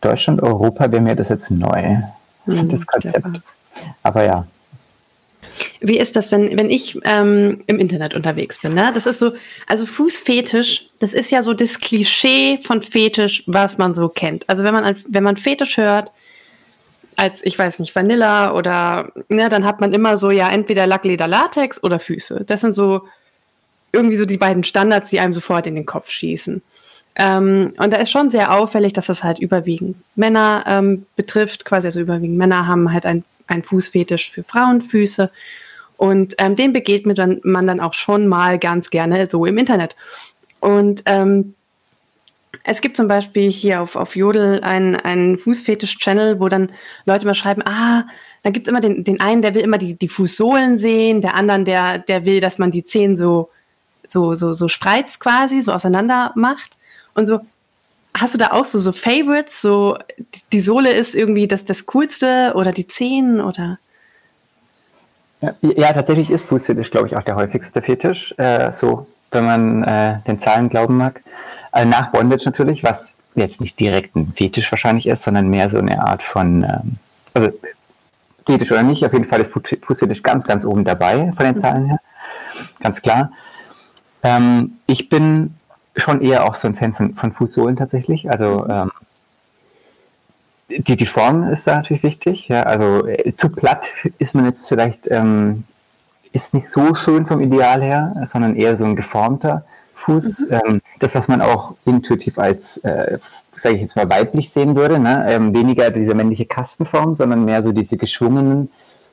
Deutschland, 0.00 0.42
Europa 0.42 0.90
wäre 0.90 1.02
mir 1.02 1.16
das 1.16 1.28
jetzt 1.28 1.50
neu, 1.50 1.98
mhm, 2.46 2.68
das 2.68 2.86
Konzept. 2.86 3.40
Aber 4.02 4.24
ja. 4.24 4.46
Wie 5.80 5.98
ist 5.98 6.16
das, 6.16 6.30
wenn, 6.32 6.56
wenn 6.56 6.70
ich 6.70 6.98
ähm, 7.04 7.60
im 7.66 7.78
Internet 7.78 8.14
unterwegs 8.14 8.60
bin? 8.60 8.74
Ne? 8.74 8.90
Das 8.94 9.06
ist 9.06 9.18
so, 9.18 9.32
also 9.66 9.86
Fußfetisch, 9.86 10.88
das 10.98 11.12
ist 11.14 11.30
ja 11.30 11.42
so 11.42 11.54
das 11.54 11.80
Klischee 11.80 12.58
von 12.58 12.82
Fetisch, 12.82 13.42
was 13.46 13.78
man 13.78 13.94
so 13.94 14.08
kennt. 14.08 14.48
Also 14.48 14.64
wenn 14.64 14.74
man, 14.74 14.96
wenn 15.08 15.22
man 15.22 15.36
Fetisch 15.36 15.76
hört, 15.76 16.10
als, 17.16 17.44
ich 17.44 17.58
weiß 17.58 17.80
nicht, 17.80 17.94
Vanilla 17.94 18.54
oder, 18.54 19.12
ne, 19.28 19.48
dann 19.48 19.64
hat 19.64 19.80
man 19.80 19.92
immer 19.92 20.16
so, 20.16 20.30
ja, 20.30 20.48
entweder 20.48 20.86
Lackleder, 20.86 21.28
Latex 21.28 21.82
oder 21.82 22.00
Füße. 22.00 22.44
Das 22.46 22.62
sind 22.62 22.72
so 22.72 23.02
irgendwie 23.92 24.16
so 24.16 24.24
die 24.24 24.38
beiden 24.38 24.64
Standards, 24.64 25.10
die 25.10 25.20
einem 25.20 25.34
sofort 25.34 25.66
in 25.66 25.74
den 25.74 25.86
Kopf 25.86 26.10
schießen. 26.10 26.62
Ähm, 27.16 27.72
und 27.76 27.92
da 27.92 27.98
ist 27.98 28.10
schon 28.10 28.30
sehr 28.30 28.52
auffällig, 28.52 28.92
dass 28.92 29.06
das 29.06 29.24
halt 29.24 29.38
überwiegend 29.38 29.96
Männer 30.14 30.64
ähm, 30.66 31.06
betrifft, 31.16 31.64
quasi 31.64 31.88
also 31.88 32.00
überwiegend 32.00 32.38
Männer 32.38 32.66
haben 32.66 32.92
halt 32.92 33.04
ein, 33.04 33.24
ein 33.50 33.62
Fußfetisch 33.62 34.30
für 34.30 34.44
Frauenfüße. 34.44 35.30
Und 35.96 36.34
ähm, 36.38 36.56
den 36.56 36.72
begegnet 36.72 37.18
man, 37.18 37.40
man 37.42 37.66
dann 37.66 37.80
auch 37.80 37.94
schon 37.94 38.26
mal 38.26 38.58
ganz 38.58 38.90
gerne 38.90 39.28
so 39.28 39.44
im 39.44 39.58
Internet. 39.58 39.96
Und 40.60 41.02
ähm, 41.06 41.54
es 42.64 42.80
gibt 42.80 42.96
zum 42.96 43.08
Beispiel 43.08 43.50
hier 43.50 43.80
auf, 43.80 43.96
auf 43.96 44.16
Jodel 44.16 44.60
einen, 44.62 44.96
einen 44.96 45.38
Fußfetisch-Channel, 45.38 46.40
wo 46.40 46.48
dann 46.48 46.72
Leute 47.06 47.26
mal 47.26 47.34
schreiben, 47.34 47.62
ah, 47.64 48.04
dann 48.42 48.52
gibt 48.52 48.66
es 48.66 48.70
immer 48.70 48.80
den, 48.80 49.04
den 49.04 49.20
einen, 49.20 49.42
der 49.42 49.54
will 49.54 49.62
immer 49.62 49.78
die, 49.78 49.94
die 49.94 50.08
Fußsohlen 50.08 50.78
sehen, 50.78 51.20
der 51.20 51.34
anderen, 51.34 51.64
der, 51.64 51.98
der 51.98 52.24
will, 52.24 52.40
dass 52.40 52.58
man 52.58 52.70
die 52.70 52.84
Zehen 52.84 53.16
so, 53.16 53.50
so, 54.06 54.34
so, 54.34 54.52
so 54.52 54.68
spreizt 54.68 55.20
quasi, 55.20 55.60
so 55.62 55.72
auseinander 55.72 56.32
macht 56.34 56.76
und 57.14 57.26
so, 57.26 57.40
hast 58.14 58.34
du 58.34 58.38
da 58.38 58.52
auch 58.52 58.64
so, 58.64 58.78
so 58.78 58.92
Favorites? 58.92 59.60
So, 59.60 59.98
die 60.52 60.60
Sohle 60.60 60.92
ist 60.92 61.14
irgendwie 61.14 61.48
das, 61.48 61.64
das 61.64 61.86
Coolste 61.86 62.52
oder 62.54 62.72
die 62.72 62.86
Zehen 62.86 63.40
oder? 63.40 63.78
Ja, 65.40 65.54
ja 65.62 65.92
tatsächlich 65.92 66.30
ist 66.30 66.44
Fußfetisch, 66.44 66.90
glaube 66.90 67.06
ich, 67.08 67.16
auch 67.16 67.22
der 67.22 67.36
häufigste 67.36 67.82
Fetisch. 67.82 68.34
Äh, 68.38 68.72
so, 68.72 69.06
wenn 69.30 69.44
man 69.44 69.84
äh, 69.84 70.18
den 70.26 70.40
Zahlen 70.40 70.68
glauben 70.68 70.96
mag. 70.96 71.22
Äh, 71.72 71.84
nach 71.84 72.10
Bondage 72.10 72.44
natürlich, 72.44 72.82
was 72.82 73.14
jetzt 73.34 73.60
nicht 73.60 73.78
direkt 73.78 74.16
ein 74.16 74.32
Fetisch 74.36 74.70
wahrscheinlich 74.72 75.06
ist, 75.06 75.22
sondern 75.22 75.48
mehr 75.48 75.70
so 75.70 75.78
eine 75.78 76.02
Art 76.02 76.22
von, 76.22 76.64
ähm, 76.64 76.96
also 77.32 77.50
Fetisch 78.44 78.72
oder 78.72 78.82
nicht, 78.82 79.04
auf 79.04 79.12
jeden 79.12 79.24
Fall 79.24 79.40
ist 79.40 79.52
Fußfetisch 79.52 80.22
ganz, 80.22 80.44
ganz 80.46 80.64
oben 80.64 80.84
dabei 80.84 81.32
von 81.36 81.46
den 81.46 81.54
mhm. 81.54 81.60
Zahlen 81.60 81.86
her. 81.86 82.00
Ganz 82.80 83.00
klar. 83.00 83.30
Ähm, 84.22 84.72
ich 84.86 85.08
bin 85.08 85.54
schon 85.96 86.20
eher 86.20 86.44
auch 86.44 86.54
so 86.54 86.68
ein 86.68 86.74
Fan 86.74 86.92
von, 86.94 87.14
von 87.14 87.32
Fußsohlen 87.32 87.76
tatsächlich. 87.76 88.30
Also 88.30 88.64
mhm. 88.64 88.70
ähm, 88.70 88.90
die, 90.68 90.96
die 90.96 91.06
Form 91.06 91.48
ist 91.48 91.66
da 91.66 91.76
natürlich 91.76 92.02
wichtig. 92.02 92.48
Ja? 92.48 92.62
Also 92.62 93.06
äh, 93.06 93.34
zu 93.36 93.48
platt 93.48 93.86
ist 94.18 94.34
man 94.34 94.44
jetzt 94.44 94.68
vielleicht, 94.68 95.10
ähm, 95.10 95.64
ist 96.32 96.54
nicht 96.54 96.68
so 96.68 96.94
schön 96.94 97.26
vom 97.26 97.40
Ideal 97.40 97.82
her, 97.82 98.14
sondern 98.26 98.54
eher 98.54 98.76
so 98.76 98.84
ein 98.84 98.96
geformter 98.96 99.64
Fuß. 99.94 100.48
Mhm. 100.48 100.60
Ähm, 100.66 100.80
das, 100.98 101.14
was 101.14 101.28
man 101.28 101.40
auch 101.40 101.74
intuitiv 101.84 102.38
als, 102.38 102.78
äh, 102.78 103.18
sage 103.56 103.74
ich 103.74 103.80
jetzt 103.80 103.96
mal, 103.96 104.08
weiblich 104.08 104.50
sehen 104.50 104.76
würde. 104.76 104.98
Ne? 104.98 105.26
Ähm, 105.28 105.52
weniger 105.54 105.90
diese 105.90 106.14
männliche 106.14 106.46
Kastenform, 106.46 107.14
sondern 107.14 107.44
mehr 107.44 107.62
so 107.62 107.72
diese 107.72 107.96
geschwungenen 107.96 108.70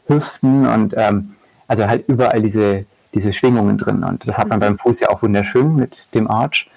Hüften 0.07 0.65
und 0.65 0.93
ähm, 0.95 1.33
also 1.67 1.85
halt 1.85 2.07
überall 2.07 2.41
diese, 2.41 2.85
diese 3.17 3.33
Schwingungen 3.33 3.77
drin. 3.77 4.03
Und 4.03 4.27
das 4.27 4.37
hat 4.37 4.47
man 4.47 4.59
mhm. 4.59 4.61
beim 4.61 4.79
Fuß 4.79 4.99
ja 5.01 5.09
auch 5.09 5.21
wunderschön 5.21 5.75
mit 5.75 5.95
dem 6.13 6.29
Arch. 6.29 6.69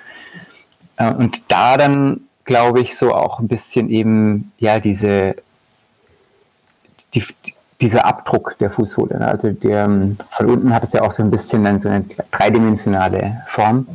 Äh, 0.96 1.12
und 1.12 1.42
da 1.48 1.76
dann, 1.76 2.20
glaube 2.44 2.80
ich, 2.80 2.96
so 2.96 3.14
auch 3.14 3.38
ein 3.38 3.48
bisschen 3.48 3.90
eben, 3.90 4.52
ja, 4.58 4.80
diese, 4.80 5.36
die, 7.14 7.24
dieser 7.80 8.04
Abdruck 8.06 8.56
der 8.58 8.70
Fußsohle. 8.70 9.18
Ne? 9.18 9.28
Also 9.28 9.52
der, 9.52 9.84
ähm, 9.84 10.18
von 10.30 10.46
unten 10.46 10.74
hat 10.74 10.84
es 10.84 10.92
ja 10.92 11.02
auch 11.02 11.12
so 11.12 11.22
ein 11.22 11.30
bisschen 11.30 11.64
dann 11.64 11.78
so 11.78 11.88
eine 11.88 12.04
dreidimensionale 12.30 13.42
Form. 13.46 13.86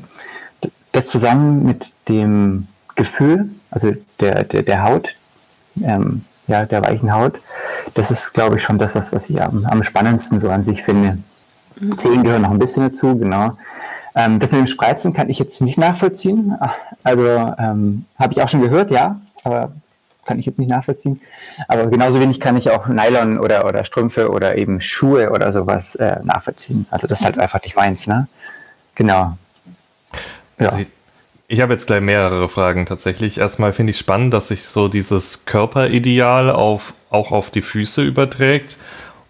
Das 0.92 1.08
zusammen 1.08 1.66
mit 1.66 1.92
dem 2.08 2.68
Gefühl, 2.96 3.50
also 3.72 3.92
der, 4.20 4.44
der, 4.44 4.64
der 4.64 4.84
Haut, 4.84 5.16
ähm, 5.84 6.24
ja, 6.48 6.66
der 6.66 6.84
weichen 6.84 7.14
Haut, 7.14 7.40
das 7.96 8.12
ist, 8.12 8.34
glaube 8.34 8.58
ich, 8.58 8.64
schon 8.64 8.78
das, 8.78 8.96
was, 8.96 9.12
was 9.12 9.30
ich 9.30 9.42
am, 9.42 9.66
am 9.66 9.84
spannendsten 9.84 10.40
so 10.40 10.50
an 10.50 10.64
sich 10.64 10.84
finde. 10.84 11.18
Mhm. 11.79 11.98
Zehen 11.98 12.24
gehören 12.24 12.41
noch 12.41 12.51
ein 12.51 12.60
bisschen 12.60 12.84
dazu, 12.84 13.17
genau. 13.17 13.58
Ähm, 14.15 14.39
das 14.39 14.51
mit 14.51 14.60
dem 14.62 14.67
Spreizen 14.67 15.13
kann 15.13 15.29
ich 15.29 15.39
jetzt 15.39 15.62
nicht 15.62 15.77
nachvollziehen. 15.77 16.55
Also 17.03 17.25
ähm, 17.60 18.05
habe 18.17 18.34
ich 18.34 18.41
auch 18.41 18.50
schon 18.50 18.62
gehört, 18.62 18.89
ja, 18.91 19.20
aber 19.44 19.72
kann 20.25 20.39
ich 20.39 20.46
jetzt 20.46 20.58
nicht 20.58 20.70
nachvollziehen. 20.70 21.22
Aber 21.67 21.86
genauso 21.88 22.20
wenig 22.20 22.39
kann 22.39 22.58
ich 22.58 22.72
auch 22.72 22.88
Nylon 22.88 23.38
oder, 23.38 23.65
oder 23.65 23.84
Strümpfe 23.84 24.29
oder 24.32 24.58
eben 24.58 24.82
Schuhe 24.82 25.32
oder 25.32 25.51
sowas 25.51 25.96
äh, 25.96 26.17
nachvollziehen. 26.24 26.88
Also 26.89 27.08
das 27.08 27.20
ist 27.20 27.25
halt 27.25 27.38
einfach 27.39 27.62
nicht 27.62 27.75
meins, 27.75 28.08
ne? 28.08 28.27
Genau. 28.96 29.38
Ja. 30.60 30.67
Also 30.67 30.79
ich, 30.79 30.88
ich 31.48 31.62
habe 31.62 31.74
jetzt 31.74 31.86
gleich 31.86 32.01
mehrere 32.01 32.50
Fragen 32.50 32.86
tatsächlich. 32.86 33.38
Erstmal 33.38 33.72
finde 33.74 33.91
ich 33.91 33.98
spannend, 33.98 34.34
dass 34.34 34.48
sich 34.48 34.63
so 34.63 34.88
dieses 34.88 35.46
Körperideal 35.46 36.50
auf, 36.50 36.94
auch 37.12 37.32
auf 37.32 37.51
die 37.51 37.62
Füße 37.62 38.01
überträgt. 38.01 38.77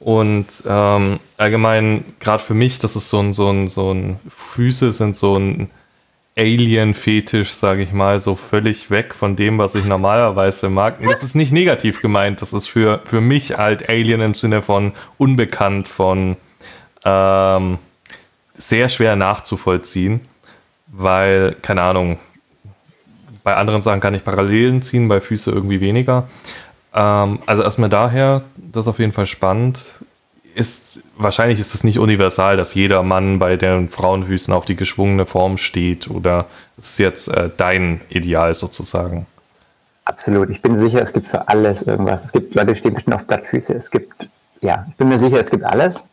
Und 0.05 0.61
ähm, 0.67 1.19
allgemein, 1.35 2.05
gerade 2.19 2.43
für 2.43 2.53
mich, 2.53 2.77
das 2.77 2.95
ist 2.95 3.09
so 3.09 3.17
ein, 3.17 3.33
so 3.33 3.49
ein, 3.49 3.67
so 3.67 3.91
ein, 3.91 4.19
Füße 4.29 4.91
sind 4.91 5.15
so 5.15 5.35
ein 5.35 5.71
Alien-Fetisch, 6.37 7.53
sage 7.53 7.81
ich 7.81 7.91
mal, 7.91 8.19
so 8.19 8.35
völlig 8.35 8.91
weg 8.91 9.15
von 9.15 9.35
dem, 9.35 9.57
was 9.57 9.73
ich 9.73 9.83
normalerweise 9.83 10.69
mag. 10.69 10.99
Und 10.99 11.07
das 11.09 11.23
ist 11.23 11.33
nicht 11.33 11.51
negativ 11.51 12.03
gemeint, 12.03 12.43
das 12.43 12.53
ist 12.53 12.67
für, 12.67 13.01
für 13.05 13.19
mich 13.19 13.57
halt 13.57 13.89
Alien 13.89 14.21
im 14.21 14.35
Sinne 14.35 14.61
von 14.61 14.91
unbekannt, 15.17 15.87
von 15.87 16.37
ähm, 17.03 17.79
sehr 18.53 18.89
schwer 18.89 19.15
nachzuvollziehen, 19.15 20.21
weil, 20.85 21.55
keine 21.63 21.81
Ahnung, 21.81 22.19
bei 23.43 23.55
anderen 23.55 23.81
Sachen 23.81 24.01
kann 24.01 24.13
ich 24.13 24.23
Parallelen 24.23 24.83
ziehen, 24.83 25.07
bei 25.07 25.19
Füße 25.19 25.49
irgendwie 25.49 25.81
weniger. 25.81 26.27
Ähm, 26.95 27.39
also 27.45 27.63
erstmal 27.63 27.89
daher, 27.89 28.43
das 28.55 28.85
ist 28.85 28.87
auf 28.87 28.99
jeden 28.99 29.11
Fall 29.11 29.25
spannend 29.25 29.99
ist, 30.55 31.01
wahrscheinlich 31.17 31.59
ist 31.59 31.75
es 31.75 31.83
nicht 31.83 31.99
universal, 31.99 32.55
dass 32.55 32.73
jeder 32.73 33.03
Mann 33.03 33.39
bei 33.39 33.57
den 33.57 33.89
Frauenfüßen 33.89 34.53
auf 34.53 34.65
die 34.65 34.75
geschwungene 34.75 35.25
Form 35.25 35.57
steht 35.57 36.09
oder 36.09 36.45
ist 36.77 36.91
es 36.91 36.97
jetzt 36.97 37.27
äh, 37.27 37.49
dein 37.55 38.01
Ideal 38.09 38.53
sozusagen? 38.53 39.27
Absolut. 40.05 40.49
Ich 40.49 40.61
bin 40.61 40.77
sicher, 40.77 41.01
es 41.01 41.13
gibt 41.13 41.27
für 41.27 41.47
alles 41.47 41.81
irgendwas. 41.81 42.23
Es 42.23 42.31
gibt 42.31 42.55
Leute, 42.55 42.67
die 42.67 42.75
stehen 42.75 42.93
bestimmt 42.93 43.15
auf 43.15 43.25
Blattfüße. 43.25 43.73
Es 43.73 43.91
gibt, 43.91 44.29
ja, 44.61 44.85
ich 44.89 44.95
bin 44.95 45.09
mir 45.09 45.17
sicher, 45.17 45.39
es 45.39 45.49
gibt 45.49 45.63
alles. 45.63 46.05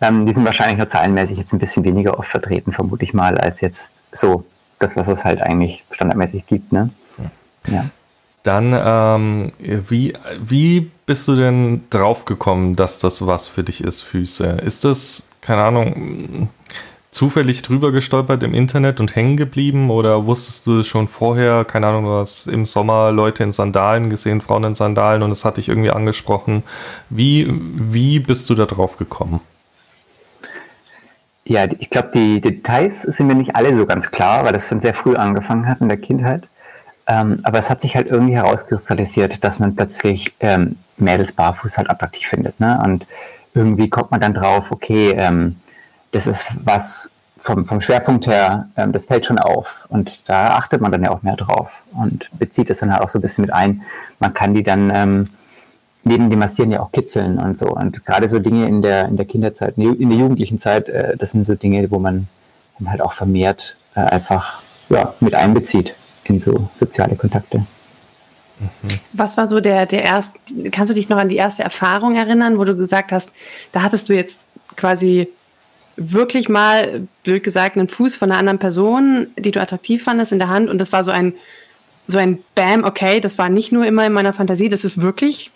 Ähm, 0.00 0.24
die 0.24 0.32
sind 0.32 0.44
wahrscheinlich 0.44 0.78
nur 0.78 0.88
zahlenmäßig 0.88 1.38
jetzt 1.38 1.52
ein 1.52 1.58
bisschen 1.58 1.84
weniger 1.84 2.18
oft 2.18 2.30
vertreten, 2.30 2.72
vermute 2.72 3.04
ich 3.04 3.12
mal, 3.12 3.36
als 3.36 3.60
jetzt 3.60 3.94
so 4.12 4.44
das, 4.78 4.96
was 4.96 5.08
es 5.08 5.24
halt 5.24 5.40
eigentlich 5.42 5.84
standardmäßig 5.90 6.46
gibt. 6.46 6.72
Ne? 6.72 6.90
Ja. 7.66 7.86
Dann, 8.44 8.78
ähm, 8.78 9.52
wie, 9.58 10.12
wie 10.38 10.90
bist 11.06 11.26
du 11.26 11.34
denn 11.34 11.84
draufgekommen, 11.88 12.76
dass 12.76 12.98
das 12.98 13.26
was 13.26 13.48
für 13.48 13.64
dich 13.64 13.82
ist, 13.82 14.02
Füße? 14.02 14.44
Ist 14.62 14.84
das, 14.84 15.30
keine 15.40 15.62
Ahnung, 15.64 16.50
zufällig 17.10 17.62
drüber 17.62 17.90
gestolpert 17.90 18.42
im 18.42 18.52
Internet 18.52 19.00
und 19.00 19.16
hängen 19.16 19.38
geblieben 19.38 19.88
oder 19.88 20.26
wusstest 20.26 20.66
du 20.66 20.82
schon 20.82 21.08
vorher? 21.08 21.64
Keine 21.64 21.86
Ahnung, 21.86 22.04
du 22.04 22.10
hast 22.10 22.46
im 22.46 22.66
Sommer 22.66 23.12
Leute 23.12 23.44
in 23.44 23.50
Sandalen 23.50 24.10
gesehen, 24.10 24.42
Frauen 24.42 24.64
in 24.64 24.74
Sandalen 24.74 25.22
und 25.22 25.30
es 25.30 25.46
hat 25.46 25.56
dich 25.56 25.70
irgendwie 25.70 25.90
angesprochen. 25.90 26.64
Wie, 27.08 27.48
wie 27.50 28.18
bist 28.18 28.50
du 28.50 28.54
da 28.54 28.66
drauf 28.66 28.98
gekommen? 28.98 29.40
Ja, 31.46 31.66
ich 31.78 31.88
glaube, 31.88 32.10
die 32.14 32.42
Details 32.42 33.02
sind 33.02 33.26
mir 33.26 33.34
nicht 33.34 33.56
alle 33.56 33.74
so 33.74 33.86
ganz 33.86 34.10
klar, 34.10 34.44
weil 34.44 34.52
das 34.52 34.68
schon 34.68 34.80
sehr 34.80 34.94
früh 34.94 35.14
angefangen 35.14 35.66
hat 35.66 35.80
in 35.80 35.88
der 35.88 35.98
Kindheit. 35.98 36.46
Ähm, 37.06 37.40
aber 37.42 37.58
es 37.58 37.68
hat 37.68 37.80
sich 37.80 37.94
halt 37.96 38.08
irgendwie 38.08 38.34
herauskristallisiert, 38.34 39.44
dass 39.44 39.58
man 39.58 39.74
plötzlich 39.74 40.34
ähm, 40.40 40.76
Mädels 40.96 41.32
barfuß 41.32 41.76
halt 41.76 41.90
attraktiv 41.90 42.26
findet. 42.26 42.58
Ne? 42.60 42.80
Und 42.82 43.06
irgendwie 43.54 43.90
kommt 43.90 44.10
man 44.10 44.20
dann 44.20 44.34
drauf, 44.34 44.70
okay, 44.70 45.10
ähm, 45.16 45.56
das 46.12 46.26
ist 46.26 46.46
was 46.64 47.14
vom, 47.36 47.66
vom 47.66 47.80
Schwerpunkt 47.80 48.26
her, 48.26 48.68
ähm, 48.76 48.92
das 48.92 49.06
fällt 49.06 49.26
schon 49.26 49.38
auf. 49.38 49.84
Und 49.88 50.18
da 50.26 50.54
achtet 50.54 50.80
man 50.80 50.92
dann 50.92 51.04
ja 51.04 51.10
auch 51.10 51.22
mehr 51.22 51.36
drauf 51.36 51.70
und 51.92 52.26
bezieht 52.38 52.70
es 52.70 52.78
dann 52.78 52.92
halt 52.92 53.02
auch 53.02 53.08
so 53.08 53.18
ein 53.18 53.22
bisschen 53.22 53.42
mit 53.42 53.52
ein. 53.52 53.82
Man 54.18 54.32
kann 54.32 54.54
die 54.54 54.62
dann 54.62 54.90
ähm, 54.94 55.30
neben 56.04 56.30
dem 56.30 56.38
Massieren 56.38 56.70
ja 56.70 56.80
auch 56.80 56.90
kitzeln 56.90 57.38
und 57.38 57.58
so. 57.58 57.66
Und 57.66 58.06
gerade 58.06 58.30
so 58.30 58.38
Dinge 58.38 58.66
in 58.66 58.80
der, 58.80 59.08
in 59.08 59.16
der 59.16 59.26
Kinderzeit, 59.26 59.76
in 59.76 60.08
der 60.08 60.18
jugendlichen 60.18 60.58
Zeit, 60.58 60.88
äh, 60.88 61.16
das 61.18 61.32
sind 61.32 61.44
so 61.44 61.54
Dinge, 61.54 61.90
wo 61.90 61.98
man 61.98 62.28
dann 62.78 62.90
halt 62.90 63.02
auch 63.02 63.12
vermehrt 63.12 63.76
äh, 63.94 64.00
einfach 64.00 64.62
ja, 64.88 65.12
mit 65.20 65.34
einbezieht 65.34 65.94
in 66.24 66.38
so 66.38 66.68
soziale 66.78 67.16
Kontakte. 67.16 67.64
Was 69.12 69.36
war 69.36 69.48
so 69.48 69.60
der, 69.60 69.86
der 69.86 70.04
erste, 70.04 70.38
kannst 70.70 70.90
du 70.90 70.94
dich 70.94 71.08
noch 71.08 71.18
an 71.18 71.28
die 71.28 71.36
erste 71.36 71.62
Erfahrung 71.62 72.16
erinnern, 72.16 72.58
wo 72.58 72.64
du 72.64 72.76
gesagt 72.76 73.12
hast, 73.12 73.32
da 73.72 73.82
hattest 73.82 74.08
du 74.08 74.14
jetzt 74.14 74.40
quasi 74.76 75.28
wirklich 75.96 76.48
mal, 76.48 77.06
blöd 77.22 77.42
gesagt, 77.42 77.76
einen 77.76 77.88
Fuß 77.88 78.16
von 78.16 78.30
einer 78.30 78.38
anderen 78.38 78.58
Person, 78.58 79.28
die 79.36 79.50
du 79.50 79.60
attraktiv 79.60 80.02
fandest, 80.04 80.32
in 80.32 80.38
der 80.38 80.48
Hand 80.48 80.68
und 80.68 80.78
das 80.78 80.92
war 80.92 81.04
so 81.04 81.10
ein, 81.10 81.34
so 82.06 82.18
ein 82.18 82.38
Bam, 82.54 82.84
okay, 82.84 83.20
das 83.20 83.38
war 83.38 83.48
nicht 83.48 83.72
nur 83.72 83.86
immer 83.86 84.06
in 84.06 84.12
meiner 84.12 84.32
Fantasie, 84.32 84.68
das 84.68 84.84
ist 84.84 85.00
wirklich 85.00 85.50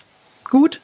gut? 0.48 0.80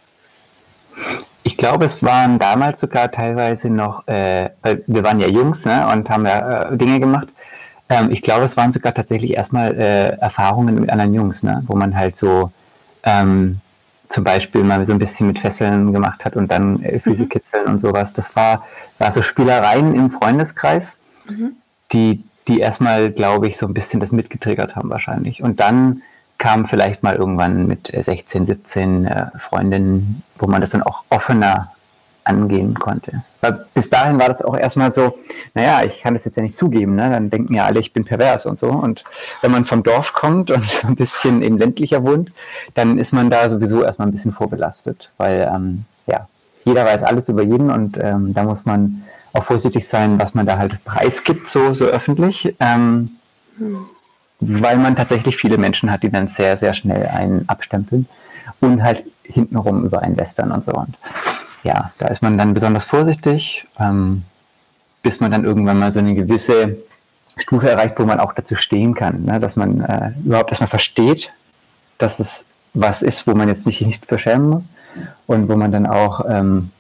Ich 1.43 1.57
glaube, 1.57 1.85
es 1.85 2.03
waren 2.03 2.39
damals 2.39 2.81
sogar 2.81 3.11
teilweise 3.11 3.71
noch, 3.71 4.07
äh, 4.07 4.51
wir 4.87 5.05
waren 5.05 5.21
ja 5.21 5.29
Jungs 5.29 5.65
ne, 5.65 5.87
und 5.93 6.09
haben 6.09 6.27
ja 6.27 6.71
äh, 6.71 6.77
Dinge 6.77 7.01
gemacht 7.01 7.29
ähm, 7.89 8.11
ich 8.11 8.23
glaube, 8.23 8.45
es 8.45 8.57
waren 8.57 8.73
sogar 8.73 8.95
tatsächlich 8.95 9.33
erstmal 9.33 9.75
äh, 9.79 10.17
Erfahrungen 10.19 10.75
mit 10.81 10.91
anderen 10.91 11.15
Jungs, 11.15 11.43
ne? 11.43 11.63
wo 11.67 11.75
man 11.75 11.97
halt 11.97 12.17
so 12.17 12.51
ähm, 13.03 13.61
zum 14.09 14.25
Beispiel 14.25 14.63
mal 14.63 14.87
so 14.87 14.93
ein 14.93 14.99
bisschen 14.99 15.27
mit 15.27 15.39
Fesseln 15.39 15.93
gemacht 15.93 16.25
hat 16.25 16.37
und 16.37 16.51
dann 16.51 16.83
äh, 16.83 16.99
Füße 16.99 17.25
mhm. 17.25 17.29
kitzeln 17.29 17.67
und 17.67 17.79
sowas. 17.79 18.15
Das 18.15 18.37
war, 18.37 18.65
war 18.99 19.11
so 19.11 19.23
Spielereien 19.23 19.95
im 19.95 20.11
Freundeskreis, 20.11 20.97
mhm. 21.29 21.57
die, 21.93 22.23
die 22.49 22.61
erstmal, 22.61 23.11
glaube 23.11 23.49
ich, 23.49 23.57
so 23.57 23.67
ein 23.67 23.75
bisschen 23.75 24.01
das 24.01 24.13
mitgetriggert 24.13 24.77
haben 24.77 24.91
wahrscheinlich. 24.91 25.43
Und 25.43 25.61
dann 25.61 26.03
kam 26.39 26.67
vielleicht 26.67 27.03
mal 27.03 27.15
irgendwann 27.15 27.67
mit 27.67 27.93
16, 27.95 28.47
17 28.47 29.05
äh, 29.05 29.27
Freundinnen, 29.39 30.23
wo 30.39 30.47
man 30.47 30.61
das 30.61 30.71
dann 30.71 30.83
auch 30.83 31.05
offener 31.11 31.74
angehen 32.25 32.75
konnte. 32.75 33.23
Weil 33.41 33.67
bis 33.75 33.91
dahin 33.91 34.19
war 34.19 34.29
das 34.29 34.43
auch 34.43 34.57
erstmal 34.57 34.91
so, 34.91 35.19
naja, 35.55 35.85
ich 35.85 36.03
kann 36.03 36.15
das 36.15 36.25
jetzt 36.25 36.37
ja 36.37 36.43
nicht 36.43 36.57
zugeben, 36.57 36.97
ne? 36.97 37.11
dann 37.11 37.31
denken 37.31 37.55
ja 37.55 37.65
alle, 37.65 37.81
ich 37.81 37.93
bin 37.93 38.05
pervers 38.05 38.47
und 38.47 38.59
so. 38.59 38.69
Und 38.69 39.05
wenn 39.43 39.51
man 39.51 39.65
vom 39.65 39.83
Dorf 39.83 40.13
kommt 40.13 40.51
und 40.51 40.65
so 40.71 40.89
ein 40.89 40.97
bisschen 40.97 41.43
in 41.43 41.59
ländlicher 41.59 42.03
wohnt, 42.05 42.33
dann 42.75 42.99
ist 42.99 43.13
man 43.13 43.31
da 43.31 43.49
sowieso 43.49 43.83
erstmal 43.83 44.09
ein 44.09 44.13
bisschen 44.13 44.33
vorbelastet, 44.33 45.11
weil 45.19 45.51
ähm, 45.55 45.85
ja, 46.07 46.27
jeder 46.65 46.85
weiß 46.85 47.03
alles 47.03 47.29
über 47.29 47.43
jeden 47.43 47.71
und 47.71 47.99
ähm, 48.01 48.33
da 48.33 48.45
muss 48.45 48.65
man 48.65 49.03
auch 49.35 49.45
vorsichtig 49.45 49.87
sein, 49.87 50.19
was 50.19 50.35
man 50.35 50.47
da 50.47 50.59
halt 50.59 50.83
preisgibt, 50.85 51.49
so, 51.49 51.75
so 51.75 51.85
öffentlich. 51.85 52.55
Ähm, 52.61 53.11
hm. 53.59 53.87
weil 54.41 54.79
man 54.79 54.97
tatsächlich 54.97 55.37
viele 55.37 55.59
Menschen 55.59 55.91
hat, 55.93 56.03
die 56.03 56.11
dann 56.11 56.29
sehr, 56.29 56.57
sehr 56.57 56.75
schnell 56.75 57.07
einen 57.07 57.49
abstempeln 57.49 58.09
und 58.61 58.83
halt 58.83 59.05
hintenrum 59.23 59.85
über 59.85 60.03
einen 60.03 60.17
lästern 60.17 60.53
und 60.53 60.65
so. 60.65 60.73
Und 60.73 60.97
ja, 61.65 61.93
da 61.99 62.09
ist 62.09 62.23
man 62.23 62.39
dann 62.39 62.55
besonders 62.55 62.85
vorsichtig, 62.85 63.67
ähm, 63.81 64.23
bis 65.03 65.21
man 65.21 65.31
dann 65.31 65.45
irgendwann 65.45 65.79
mal 65.79 65.91
so 65.91 65.99
eine 65.99 66.15
gewisse 66.15 66.77
Stufe 67.37 67.69
erreicht, 67.69 67.99
wo 67.99 68.05
man 68.05 68.21
auch 68.21 68.33
dazu 68.33 68.55
stehen 68.55 68.95
kann, 68.95 69.25
ne? 69.25 69.41
dass 69.41 69.57
man 69.57 69.81
äh, 69.81 70.13
überhaupt 70.25 70.51
erstmal 70.51 70.71
versteht, 70.71 71.33
dass 71.99 72.21
es 72.21 72.45
was 72.75 73.03
ist, 73.03 73.27
wo 73.27 73.35
man 73.35 73.49
jetzt 73.49 73.65
sich 73.65 73.81
nicht 73.81 74.05
verschämen 74.05 74.49
muss 74.51 74.69
und 75.27 75.49
wo 75.49 75.57
man 75.57 75.73
dann 75.73 75.87
auch 75.87 76.25
ähm, 76.29 76.71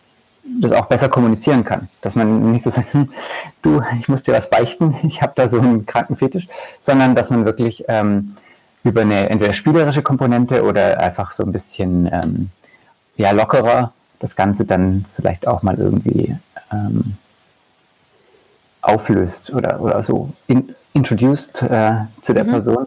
das 0.61 0.73
auch 0.73 0.87
besser 0.87 1.09
kommunizieren 1.09 1.64
kann. 1.64 1.88
Dass 2.03 2.14
man 2.14 2.53
nicht 2.53 2.62
so 2.62 2.71
sagt, 2.71 2.93
hm, 2.93 3.11
du, 3.62 3.83
ich 4.00 4.09
muss 4.09 4.23
dir 4.23 4.35
was 4.35 4.50
beichten, 4.50 4.97
ich 5.07 5.23
habe 5.23 5.33
da 5.35 5.49
so 5.49 5.61
einen 5.61 5.87
kranken 5.87 6.17
Fetisch, 6.17 6.49
sondern 6.81 7.14
dass 7.14 7.31
man 7.31 7.45
wirklich 7.45 7.85
ähm, 7.88 8.37
über 8.83 9.00
eine 9.00 9.31
entweder 9.31 9.55
spielerische 9.55 10.03
Komponente 10.03 10.62
oder 10.62 11.00
einfach 11.00 11.33
so 11.33 11.43
ein 11.43 11.53
bisschen 11.53 12.09
ähm, 12.12 12.50
ja, 13.17 13.31
lockerer 13.31 13.93
das 14.21 14.37
Ganze 14.37 14.64
dann 14.64 15.04
vielleicht 15.16 15.47
auch 15.47 15.62
mal 15.62 15.76
irgendwie 15.78 16.37
ähm, 16.73 17.16
auflöst 18.83 19.52
oder, 19.52 19.80
oder 19.80 20.02
so 20.02 20.30
in, 20.47 20.75
introduced 20.92 21.62
äh, 21.62 21.92
zu 22.23 22.33
der 22.33 22.44
mhm. 22.44 22.50
Person 22.50 22.87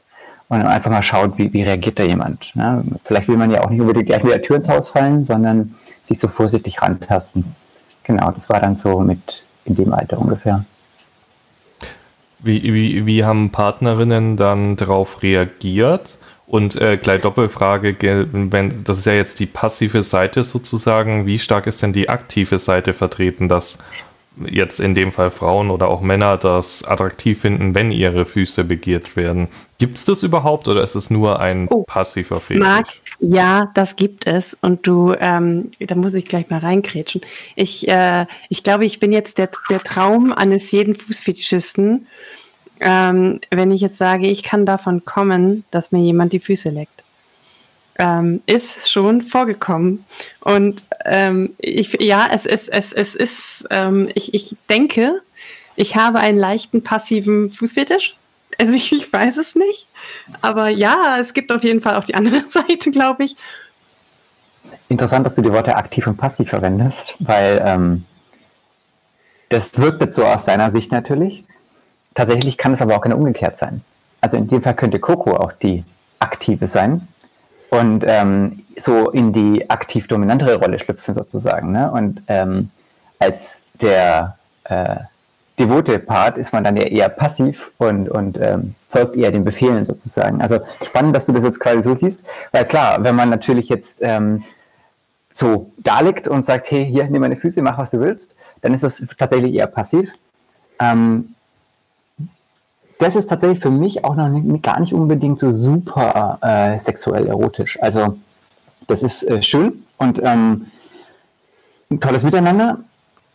und 0.50 0.60
dann 0.60 0.67
einfach 0.67 0.91
mal 0.91 1.03
schaut, 1.03 1.38
wie, 1.38 1.51
wie 1.51 1.63
reagiert 1.63 2.00
da 2.00 2.03
jemand. 2.03 2.55
Ne? 2.55 2.84
Vielleicht 3.03 3.27
will 3.27 3.38
man 3.38 3.51
ja 3.51 3.63
auch 3.63 3.69
nicht 3.69 3.81
unbedingt 3.81 4.07
gleich 4.07 4.24
mit 4.24 4.34
der 4.34 4.41
Tür 4.41 4.57
ins 4.57 4.69
Haus 4.69 4.89
fallen, 4.89 5.25
sondern 5.25 5.75
sich 6.05 6.19
so 6.19 6.27
vorsichtig 6.27 6.81
rantasten. 6.81 7.55
Genau, 8.03 8.31
das 8.31 8.50
war 8.50 8.62
dann 8.62 8.77
so 8.77 9.00
mit 9.00 9.43
in 9.65 9.75
dem 9.75 9.93
Alter 9.93 10.19
ungefähr. 10.19 10.63
Wie, 12.39 12.62
wie, 12.74 13.05
wie 13.05 13.25
haben 13.25 13.51
Partnerinnen 13.51 14.38
dann 14.38 14.77
darauf 14.77 15.24
reagiert? 15.24 16.17
Und 16.48 16.80
äh, 16.82 16.96
gleich 16.96 17.22
Doppelfrage, 17.22 17.98
wenn, 18.32 18.84
das 18.86 19.00
ist 19.00 19.06
ja 19.06 19.13
jetzt 19.13 19.42
die 19.42 19.46
passive 19.46 20.01
Seite 20.01 20.46
sozusagen, 20.46 21.25
wie 21.25 21.39
stark 21.39 21.68
ist 21.68 21.84
denn 21.84 21.92
die 21.92 22.08
aktive 22.08 22.58
Seite 22.58 22.94
vertreten, 22.94 23.50
dass 23.50 23.80
jetzt 24.46 24.80
in 24.80 24.94
dem 24.94 25.12
Fall 25.12 25.30
Frauen 25.30 25.70
oder 25.70 25.89
auch 25.89 26.01
Männer 26.01 26.38
das 26.38 26.84
attraktiv 26.84 27.42
finden, 27.42 27.75
wenn 27.75 27.92
ihre 27.92 28.25
Füße 28.25 28.63
begehrt 28.63 29.16
werden. 29.16 29.48
Gibt 29.77 29.98
es 29.98 30.06
das 30.06 30.24
überhaupt 30.24 30.68
oder 30.68 30.84
ist 30.84 30.96
es 30.96 31.10
nur 31.10 31.39
ein 31.39 31.68
oh, 31.70 31.84
passiver 31.84 32.39
Fetisch? 32.39 32.63
Marc, 32.63 32.88
ja, 33.20 33.70
das 33.74 33.96
gibt 33.96 34.27
es. 34.27 34.58
Und 34.62 34.88
du, 34.88 35.13
ähm, 35.20 35.70
da 35.80 35.96
muss 35.96 36.13
ich 36.13 36.25
gleich 36.25 36.50
mal 36.50 36.60
reinkrätschen. 36.60 37.22
Ich, 37.56 37.88
äh, 37.88 38.25
ich 38.50 38.63
glaube, 38.63 38.86
ich 38.86 39.00
bin 39.00 39.12
jetzt 39.12 39.38
der, 39.38 39.50
der 39.70 39.82
Traum 39.82 40.32
eines 40.34 40.72
jeden 40.72 40.96
Fußfetischisten, 40.96 42.08
ähm, 42.79 43.41
wenn 43.50 43.72
ich 43.72 43.81
jetzt 43.81 43.98
sage, 43.98 44.27
ich 44.27 44.43
kann 44.43 44.65
davon 44.65 45.05
kommen, 45.05 45.63
dass 45.72 45.91
mir 45.91 46.01
jemand 46.01 46.34
die 46.34 46.39
Füße 46.39 46.69
leckt 46.69 46.98
ähm, 48.00 48.41
ist 48.46 48.89
schon 48.89 49.22
vorgekommen. 49.22 50.05
Und 50.41 50.84
ähm, 51.05 51.53
ich, 51.57 51.98
ja, 52.00 52.27
es 52.31 52.46
ist, 52.46 52.69
es, 52.69 52.93
es 52.93 53.15
ist, 53.15 53.67
ähm, 53.72 54.10
ich, 54.15 54.34
ich 54.34 54.55
denke, 54.69 55.22
ich 55.75 55.96
habe 55.96 56.19
einen 56.19 56.38
leichten 56.38 56.84
passiven 56.84 57.51
Fußfetisch. 57.51 58.15
Also 58.57 58.74
ich, 58.74 58.91
ich 58.91 59.12
weiß 59.12 59.38
es 59.38 59.55
nicht. 59.55 59.88
Aber 60.41 60.69
ja, 60.69 61.17
es 61.19 61.34
gibt 61.34 61.51
auf 61.51 61.63
jeden 61.63 61.81
Fall 61.81 61.96
auch 61.96 62.05
die 62.05 62.15
andere 62.15 62.43
Seite, 62.48 62.91
glaube 62.91 63.25
ich. 63.25 63.36
Interessant, 64.89 65.25
dass 65.25 65.36
du 65.36 65.41
die 65.41 65.51
Worte 65.51 65.75
aktiv 65.75 66.07
und 66.07 66.17
passiv 66.17 66.50
verwendest, 66.50 67.16
weil 67.20 67.61
ähm, 67.63 68.05
das 69.50 69.77
wirkt 69.77 70.01
jetzt 70.01 70.16
so 70.16 70.25
aus 70.25 70.46
deiner 70.46 70.72
Sicht 70.72 70.92
natürlich. 70.92 71.44
Tatsächlich 72.18 72.58
kann 72.58 72.74
es 72.74 72.82
aber 72.82 72.96
auch 72.98 73.01
genau 73.01 73.18
umgekehrt 73.18 73.58
sein. 73.58 73.82
Also 74.22 74.38
in 74.38 74.48
dem 74.48 74.62
Fall 74.62 74.74
könnte 74.74 75.00
Coco 75.00 75.36
auch 75.36 75.51
die 75.51 75.84
aktive 76.20 76.66
sein, 76.66 77.08
und 77.70 78.03
ähm, 78.08 78.64
so 78.77 79.10
in 79.10 79.34
die 79.34 79.70
aktiv 79.70 80.08
dominantere 80.08 80.56
Rolle 80.56 80.80
schlüpfen 80.80 81.14
sozusagen. 81.14 81.72
Ne? 81.72 81.92
Und 81.92 82.24
ähm, 82.27 82.70
als 83.20 83.64
der 83.82 84.38
äh, 84.66 84.98
devote 85.60 86.00
Part 86.00 86.38
ist 86.38 86.53
man 86.53 86.64
dann 86.64 86.77
ja 86.77 86.84
eher 86.84 87.10
passiv 87.10 87.72
und, 87.77 88.10
und 88.10 88.38
ähm, 88.40 88.75
folgt 88.90 89.16
eher 89.16 89.32
den 89.32 89.44
Befehlen 89.44 89.86
sozusagen. 89.86 90.42
Also 90.42 90.60
spannend, 90.86 91.16
dass 91.16 91.25
du 91.25 91.34
das 91.34 91.44
jetzt 91.44 91.60
quasi 91.60 91.82
so 91.82 91.96
siehst, 91.96 92.24
weil 92.51 92.66
klar, 92.66 93.03
wenn 93.03 93.16
man 93.16 93.30
natürlich 93.30 93.70
jetzt 93.70 94.00
ähm, 94.01 94.44
so 95.32 95.72
da 95.77 96.00
liegt 96.00 96.27
und 96.27 96.44
sagt, 96.44 96.72
hey, 96.72 96.86
hier, 96.86 97.06
nimm 97.10 97.22
meine 97.22 97.36
Füße, 97.36 97.62
mach 97.62 97.77
was 97.77 97.92
du 97.92 98.00
willst, 98.00 98.36
dann 98.62 98.74
ist 98.74 98.84
das 98.84 99.06
tatsächlich 99.18 99.53
eher 99.53 99.68
passiv. 99.68 100.12
Ähm, 100.80 101.36
das 103.00 103.16
ist 103.16 103.27
tatsächlich 103.27 103.60
für 103.60 103.70
mich 103.70 104.03
auch 104.03 104.16
noch 104.16 104.29
nicht, 104.29 104.64
gar 104.64 104.79
nicht 104.79 104.94
unbedingt 104.94 105.40
so 105.40 105.51
super 105.51 106.40
äh, 106.42 106.79
sexuell 106.79 107.27
erotisch. 107.27 107.81
Also 107.81 108.18
das 108.88 109.03
ist 109.03 109.24
äh, 109.24 109.42
schön 109.42 109.83
und 109.98 110.20
ähm, 110.24 110.68
ein 111.90 112.00
tolles 112.00 112.24
Miteinander. 112.24 112.79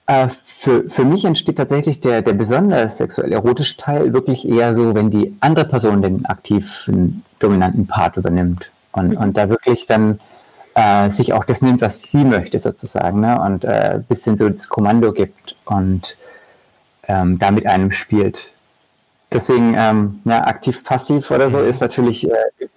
Äh, 0.07 0.29
für, 0.29 0.89
für 0.91 1.05
mich 1.05 1.25
entsteht 1.25 1.57
tatsächlich 1.57 2.01
der, 2.01 2.23
der 2.23 2.33
besonders 2.33 2.99
sexuell 2.99 3.33
erotische 3.33 3.77
Teil 3.77 4.13
wirklich 4.13 4.49
eher 4.49 4.75
so, 4.75 4.95
wenn 4.95 5.11
die 5.11 5.37
andere 5.41 5.65
Person 5.65 6.03
den 6.03 6.27
aktiven, 6.27 7.25
dominanten 7.39 7.87
Part 7.87 8.17
übernimmt 8.17 8.71
und, 8.93 9.11
mhm. 9.11 9.17
und 9.17 9.37
da 9.37 9.49
wirklich 9.49 9.87
dann 9.87 10.21
äh, 10.75 11.11
sich 11.11 11.33
auch 11.33 11.45
das 11.45 11.63
nimmt, 11.63 11.81
was 11.81 12.03
sie 12.03 12.25
möchte 12.25 12.59
sozusagen 12.59 13.21
ne? 13.21 13.41
und 13.41 13.65
äh, 13.65 13.95
ein 13.95 14.05
bisschen 14.05 14.37
so 14.37 14.49
das 14.49 14.69
Kommando 14.69 15.13
gibt 15.13 15.57
und 15.65 16.17
ähm, 17.09 17.39
da 17.39 17.51
mit 17.51 17.67
einem 17.67 17.93
spielt. 17.93 18.51
Deswegen, 19.33 19.75
ähm, 19.77 20.21
ja, 20.25 20.47
aktiv-passiv 20.47 21.31
oder 21.31 21.51
so 21.51 21.59
mhm. 21.59 21.69
ist 21.69 21.81
natürlich, 21.81 22.29
äh, 22.29 22.35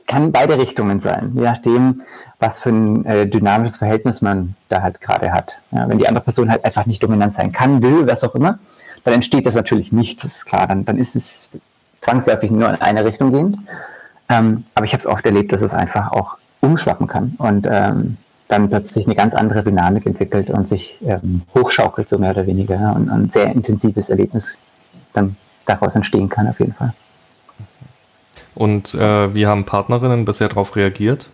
kann 0.07 0.31
beide 0.31 0.57
Richtungen 0.57 0.99
sein, 0.99 1.31
je 1.35 1.41
nachdem, 1.41 2.01
was 2.39 2.59
für 2.59 2.69
ein 2.69 3.05
äh, 3.05 3.27
dynamisches 3.27 3.77
Verhältnis 3.77 4.21
man 4.21 4.55
da 4.69 4.81
halt 4.81 5.01
gerade 5.01 5.33
hat. 5.33 5.59
Ja, 5.71 5.87
wenn 5.89 5.97
die 5.97 6.07
andere 6.07 6.23
Person 6.23 6.49
halt 6.49 6.63
einfach 6.63 6.85
nicht 6.85 7.01
dominant 7.01 7.33
sein 7.33 7.51
kann, 7.51 7.81
will, 7.81 8.07
was 8.07 8.23
auch 8.23 8.35
immer, 8.35 8.59
dann 9.03 9.13
entsteht 9.13 9.45
das 9.45 9.55
natürlich 9.55 9.91
nicht, 9.91 10.23
das 10.23 10.37
ist 10.37 10.45
klar. 10.45 10.67
Dann, 10.67 10.85
dann 10.85 10.97
ist 10.97 11.15
es 11.15 11.51
zwangsläufig 12.01 12.51
nur 12.51 12.69
in 12.69 12.81
eine 12.81 13.05
Richtung 13.05 13.31
gehend. 13.31 13.57
Ähm, 14.29 14.65
aber 14.75 14.85
ich 14.85 14.93
habe 14.93 14.99
es 14.99 15.07
oft 15.07 15.25
erlebt, 15.25 15.51
dass 15.51 15.61
es 15.61 15.73
einfach 15.73 16.11
auch 16.11 16.37
umschwappen 16.61 17.07
kann 17.07 17.35
und 17.37 17.67
ähm, 17.69 18.17
dann 18.47 18.69
plötzlich 18.69 19.05
eine 19.05 19.15
ganz 19.15 19.33
andere 19.33 19.63
Dynamik 19.63 20.05
entwickelt 20.05 20.49
und 20.49 20.67
sich 20.67 20.99
ähm, 21.05 21.43
hochschaukelt, 21.53 22.09
so 22.09 22.17
mehr 22.17 22.31
oder 22.31 22.47
weniger, 22.47 22.75
ja, 22.75 22.91
und 22.91 23.09
ein 23.09 23.29
sehr 23.29 23.51
intensives 23.51 24.09
Erlebnis 24.09 24.57
dann 25.13 25.35
daraus 25.65 25.95
entstehen 25.95 26.29
kann, 26.29 26.47
auf 26.47 26.59
jeden 26.59 26.73
Fall. 26.73 26.93
Und 28.53 28.93
äh, 28.95 29.33
wie 29.33 29.47
haben 29.47 29.65
Partnerinnen 29.65 30.25
bisher 30.25 30.47
darauf 30.47 30.75
reagiert? 30.75 31.29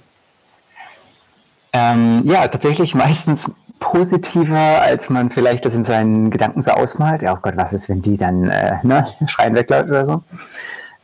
Ähm, 1.73 2.23
ja, 2.25 2.47
tatsächlich 2.47 2.95
meistens 2.95 3.49
positiver, 3.79 4.81
als 4.81 5.09
man 5.09 5.29
vielleicht 5.29 5.65
das 5.65 5.75
in 5.75 5.85
seinen 5.85 6.29
Gedanken 6.29 6.61
so 6.61 6.71
ausmalt. 6.71 7.21
Ja, 7.21 7.33
oh 7.33 7.39
Gott, 7.41 7.57
was 7.57 7.73
ist, 7.73 7.89
wenn 7.89 8.01
die 8.01 8.17
dann 8.17 8.49
äh, 8.49 8.77
ne, 8.83 9.07
schreien 9.27 9.55
wegläuft 9.55 9.89
oder 9.89 10.05
so? 10.05 10.23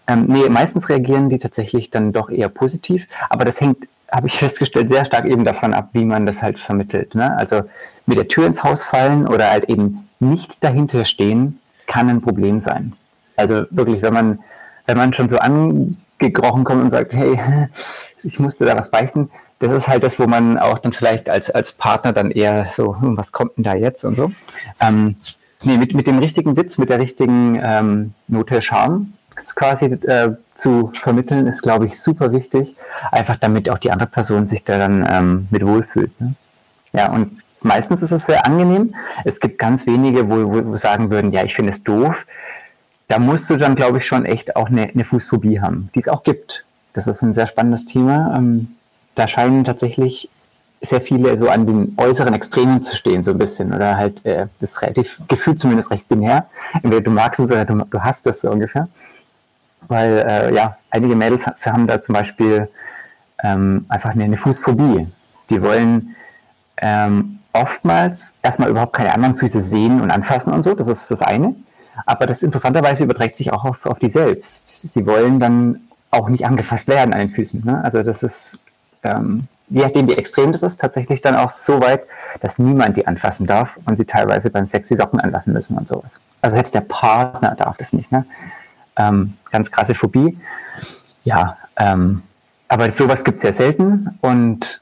Ähm, 0.07 0.25
nee, 0.27 0.47
meistens 0.49 0.87
reagieren 0.89 1.29
die 1.29 1.37
tatsächlich 1.37 1.89
dann 1.89 2.13
doch 2.13 2.29
eher 2.29 2.49
positiv, 2.49 3.07
aber 3.29 3.43
das 3.45 3.59
hängt, 3.59 3.87
habe 4.11 4.27
ich 4.27 4.33
festgestellt, 4.37 4.89
sehr 4.89 5.05
stark 5.05 5.25
eben 5.25 5.43
davon 5.43 5.73
ab, 5.73 5.89
wie 5.93 6.05
man 6.05 6.25
das 6.25 6.41
halt 6.41 6.59
vermittelt. 6.59 7.15
Ne? 7.15 7.35
Also 7.37 7.63
mit 8.05 8.17
der 8.17 8.27
Tür 8.27 8.47
ins 8.47 8.63
Haus 8.63 8.83
fallen 8.83 9.27
oder 9.27 9.49
halt 9.49 9.69
eben 9.69 10.07
nicht 10.19 10.63
dahinter 10.63 11.05
stehen, 11.05 11.59
kann 11.87 12.09
ein 12.09 12.21
Problem 12.21 12.59
sein. 12.59 12.93
Also 13.37 13.65
wirklich, 13.69 14.01
wenn 14.01 14.13
man, 14.13 14.39
wenn 14.85 14.97
man 14.97 15.13
schon 15.13 15.29
so 15.29 15.37
angekrochen 15.37 16.63
kommt 16.63 16.83
und 16.83 16.91
sagt, 16.91 17.13
hey, 17.13 17.39
ich 18.23 18.39
musste 18.39 18.65
da 18.65 18.75
was 18.75 18.91
beichten, 18.91 19.29
das 19.59 19.71
ist 19.71 19.87
halt 19.87 20.03
das, 20.03 20.19
wo 20.19 20.27
man 20.27 20.57
auch 20.57 20.79
dann 20.79 20.93
vielleicht 20.93 21.29
als, 21.29 21.49
als 21.49 21.71
Partner 21.71 22.13
dann 22.13 22.31
eher 22.31 22.67
so, 22.75 22.99
hm, 22.99 23.17
was 23.17 23.31
kommt 23.31 23.57
denn 23.57 23.63
da 23.63 23.73
jetzt 23.73 24.03
und 24.03 24.15
so. 24.15 24.31
Ähm, 24.79 25.15
nee, 25.63 25.77
mit, 25.77 25.95
mit 25.95 26.05
dem 26.07 26.19
richtigen 26.19 26.57
Witz, 26.57 26.77
mit 26.77 26.89
der 26.89 26.99
richtigen 26.99 27.59
ähm, 27.63 28.13
Note 28.27 28.61
Charme 28.61 29.13
quasi 29.55 29.85
äh, 29.85 30.31
zu 30.55 30.91
vermitteln, 30.93 31.47
ist, 31.47 31.61
glaube 31.61 31.85
ich, 31.85 31.99
super 31.99 32.31
wichtig. 32.31 32.75
Einfach 33.11 33.37
damit 33.37 33.69
auch 33.69 33.77
die 33.77 33.91
andere 33.91 34.09
Person 34.09 34.47
sich 34.47 34.63
da 34.63 34.77
dann 34.77 35.07
ähm, 35.09 35.47
mit 35.51 35.65
wohlfühlt. 35.65 36.19
Ne? 36.19 36.33
Ja, 36.93 37.11
und 37.11 37.43
meistens 37.61 38.01
ist 38.01 38.11
es 38.11 38.25
sehr 38.25 38.45
angenehm. 38.45 38.95
Es 39.25 39.39
gibt 39.39 39.59
ganz 39.59 39.85
wenige, 39.85 40.29
wo, 40.29 40.65
wo 40.65 40.77
sagen 40.77 41.11
würden, 41.11 41.31
ja, 41.31 41.43
ich 41.43 41.55
finde 41.55 41.71
es 41.71 41.83
doof 41.83 42.25
da 43.07 43.19
musst 43.19 43.49
du 43.49 43.57
dann, 43.57 43.75
glaube 43.75 43.99
ich, 43.99 44.05
schon 44.05 44.25
echt 44.25 44.55
auch 44.55 44.67
eine, 44.67 44.89
eine 44.89 45.05
Fußphobie 45.05 45.61
haben, 45.61 45.89
die 45.95 45.99
es 45.99 46.07
auch 46.07 46.23
gibt. 46.23 46.65
Das 46.93 47.07
ist 47.07 47.21
ein 47.21 47.33
sehr 47.33 47.47
spannendes 47.47 47.85
Thema. 47.85 48.35
Ähm, 48.35 48.75
da 49.15 49.27
scheinen 49.27 49.63
tatsächlich 49.63 50.29
sehr 50.81 51.01
viele 51.01 51.37
so 51.37 51.49
an 51.49 51.65
den 51.65 51.93
äußeren 51.97 52.33
Extremen 52.33 52.83
zu 52.83 52.95
stehen, 52.95 53.23
so 53.23 53.31
ein 53.31 53.37
bisschen. 53.37 53.73
Oder 53.73 53.97
halt, 53.97 54.25
äh, 54.25 54.47
das 54.59 54.81
relativ, 54.81 55.19
gefühlt 55.27 55.59
zumindest 55.59 55.89
recht 55.89 56.07
binär. 56.07 56.47
Entweder 56.73 57.01
du 57.01 57.11
magst 57.11 57.39
es 57.39 57.51
oder 57.51 57.65
du, 57.65 57.85
du 57.89 58.01
hast 58.01 58.25
das 58.25 58.41
so 58.41 58.51
ungefähr. 58.51 58.87
Weil, 59.87 60.25
äh, 60.27 60.53
ja, 60.53 60.77
einige 60.89 61.15
Mädels 61.15 61.47
haben 61.47 61.87
da 61.87 62.01
zum 62.01 62.13
Beispiel 62.13 62.67
ähm, 63.43 63.85
einfach 63.89 64.11
eine, 64.11 64.25
eine 64.25 64.37
Fußphobie. 64.37 65.07
Die 65.49 65.61
wollen 65.61 66.15
ähm, 66.77 67.39
oftmals 67.53 68.37
erstmal 68.43 68.69
überhaupt 68.69 68.93
keine 68.93 69.13
anderen 69.13 69.35
Füße 69.35 69.61
sehen 69.61 70.01
und 70.01 70.11
anfassen 70.11 70.53
und 70.53 70.63
so. 70.63 70.73
Das 70.73 70.87
ist 70.87 71.09
das 71.09 71.21
eine. 71.21 71.55
Aber 72.05 72.25
das 72.25 72.43
interessanterweise 72.43 73.03
überträgt 73.03 73.35
sich 73.35 73.51
auch 73.51 73.65
auf, 73.65 73.85
auf 73.85 73.99
die 73.99 74.09
selbst. 74.09 74.81
Sie 74.83 75.05
wollen 75.05 75.39
dann 75.39 75.81
auch 76.11 76.29
nicht 76.29 76.45
angefasst 76.45 76.87
werden 76.87 77.13
an 77.13 77.19
den 77.19 77.29
Füßen. 77.29 77.63
Ne? 77.65 77.83
Also 77.83 78.03
das 78.03 78.23
ist, 78.23 78.57
ähm, 79.03 79.47
je 79.69 79.83
nachdem 79.83 80.07
wie 80.07 80.13
extrem 80.13 80.51
das 80.51 80.63
ist, 80.63 80.79
tatsächlich 80.79 81.21
dann 81.21 81.35
auch 81.35 81.51
so 81.51 81.81
weit, 81.81 82.03
dass 82.41 82.59
niemand 82.59 82.97
die 82.97 83.07
anfassen 83.07 83.45
darf 83.45 83.77
und 83.85 83.97
sie 83.97 84.05
teilweise 84.05 84.49
beim 84.49 84.67
Sex 84.67 84.87
die 84.87 84.95
Socken 84.95 85.19
anlassen 85.19 85.53
müssen 85.53 85.77
und 85.77 85.87
sowas. 85.87 86.19
Also 86.41 86.55
selbst 86.55 86.73
der 86.73 86.81
Partner 86.81 87.55
darf 87.55 87.77
das 87.77 87.93
nicht. 87.93 88.11
Ne? 88.11 88.25
Ähm, 88.95 89.33
ganz 89.51 89.71
krasse 89.71 89.95
Phobie. 89.95 90.37
Ja, 91.23 91.57
ähm, 91.75 92.23
aber 92.69 92.91
sowas 92.91 93.23
gibt 93.23 93.37
es 93.37 93.41
sehr 93.41 93.53
selten 93.53 94.17
und 94.21 94.81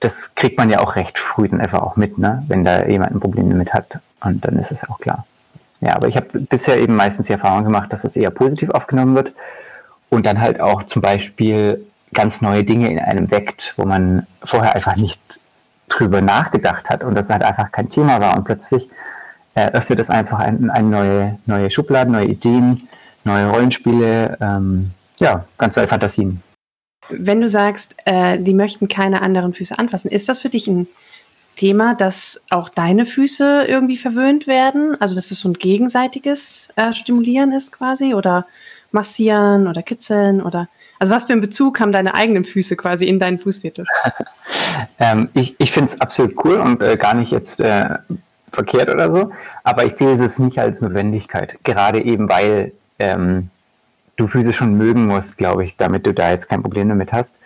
das 0.00 0.34
kriegt 0.34 0.58
man 0.58 0.70
ja 0.70 0.80
auch 0.80 0.96
recht 0.96 1.18
früh 1.18 1.48
dann 1.48 1.60
einfach 1.60 1.80
auch 1.80 1.96
mit, 1.96 2.18
ne? 2.18 2.44
wenn 2.48 2.64
da 2.64 2.86
jemand 2.86 3.12
ein 3.12 3.20
Problem 3.20 3.50
damit 3.50 3.74
hat. 3.74 3.98
Und 4.20 4.44
dann 4.44 4.56
ist 4.56 4.70
es 4.70 4.88
auch 4.88 4.98
klar. 5.00 5.26
Ja, 5.80 5.94
aber 5.94 6.08
ich 6.08 6.16
habe 6.16 6.40
bisher 6.40 6.78
eben 6.78 6.96
meistens 6.96 7.26
die 7.26 7.32
Erfahrung 7.32 7.64
gemacht, 7.64 7.92
dass 7.92 8.04
es 8.04 8.16
eher 8.16 8.30
positiv 8.30 8.70
aufgenommen 8.70 9.14
wird 9.14 9.32
und 10.10 10.26
dann 10.26 10.40
halt 10.40 10.60
auch 10.60 10.82
zum 10.82 11.02
Beispiel 11.02 11.84
ganz 12.12 12.40
neue 12.40 12.64
Dinge 12.64 12.90
in 12.90 12.98
einem 12.98 13.30
weckt, 13.30 13.74
wo 13.76 13.84
man 13.84 14.26
vorher 14.42 14.74
einfach 14.74 14.96
nicht 14.96 15.20
drüber 15.88 16.20
nachgedacht 16.20 16.90
hat 16.90 17.04
und 17.04 17.14
das 17.14 17.30
halt 17.30 17.42
einfach 17.42 17.70
kein 17.70 17.88
Thema 17.88 18.20
war 18.20 18.36
und 18.36 18.44
plötzlich 18.44 18.88
äh, 19.54 19.70
öffnet 19.72 20.00
es 20.00 20.10
einfach 20.10 20.38
eine 20.38 20.72
ein 20.72 20.90
neue, 20.90 21.38
neue 21.46 21.70
Schubladen, 21.70 22.12
neue 22.12 22.26
Ideen, 22.26 22.88
neue 23.24 23.48
Rollenspiele, 23.50 24.36
ähm, 24.40 24.92
ja, 25.18 25.44
ganz 25.58 25.76
neue 25.76 25.88
Fantasien. 25.88 26.42
Wenn 27.08 27.40
du 27.40 27.48
sagst, 27.48 27.96
äh, 28.04 28.38
die 28.38 28.54
möchten 28.54 28.88
keine 28.88 29.22
anderen 29.22 29.54
Füße 29.54 29.78
anfassen, 29.78 30.10
ist 30.10 30.28
das 30.28 30.40
für 30.40 30.50
dich 30.50 30.66
ein 30.68 30.88
Thema, 31.58 31.94
dass 31.94 32.42
auch 32.50 32.68
deine 32.68 33.04
Füße 33.04 33.64
irgendwie 33.66 33.98
verwöhnt 33.98 34.46
werden? 34.46 34.96
Also, 35.00 35.14
dass 35.14 35.30
es 35.30 35.40
so 35.40 35.48
ein 35.48 35.54
gegenseitiges 35.54 36.70
äh, 36.76 36.94
Stimulieren 36.94 37.52
ist 37.52 37.72
quasi? 37.72 38.14
Oder 38.14 38.46
massieren 38.92 39.68
oder 39.68 39.82
kitzeln? 39.82 40.40
Oder 40.40 40.68
also 40.98 41.14
was 41.14 41.24
für 41.24 41.32
einen 41.32 41.40
Bezug 41.40 41.80
haben 41.80 41.92
deine 41.92 42.14
eigenen 42.14 42.44
Füße 42.44 42.76
quasi 42.76 43.06
in 43.06 43.18
deinen 43.18 43.38
Fußfetisch? 43.38 43.88
ähm, 44.98 45.28
ich 45.34 45.54
ich 45.58 45.72
finde 45.72 45.92
es 45.92 46.00
absolut 46.00 46.44
cool 46.44 46.56
und 46.56 46.82
äh, 46.82 46.96
gar 46.96 47.14
nicht 47.14 47.32
jetzt 47.32 47.60
äh, 47.60 47.98
verkehrt 48.52 48.90
oder 48.90 49.14
so, 49.14 49.32
aber 49.62 49.84
ich 49.84 49.94
sehe 49.94 50.10
es 50.10 50.38
nicht 50.38 50.58
als 50.58 50.80
Notwendigkeit. 50.80 51.58
Gerade 51.64 52.02
eben, 52.02 52.28
weil 52.28 52.72
ähm, 52.98 53.50
du 54.16 54.26
Füße 54.26 54.52
schon 54.52 54.74
mögen 54.74 55.06
musst, 55.06 55.38
glaube 55.38 55.64
ich, 55.64 55.76
damit 55.76 56.06
du 56.06 56.12
da 56.12 56.30
jetzt 56.30 56.48
kein 56.48 56.62
Problem 56.62 56.88
damit 56.88 57.12
hast. 57.12 57.36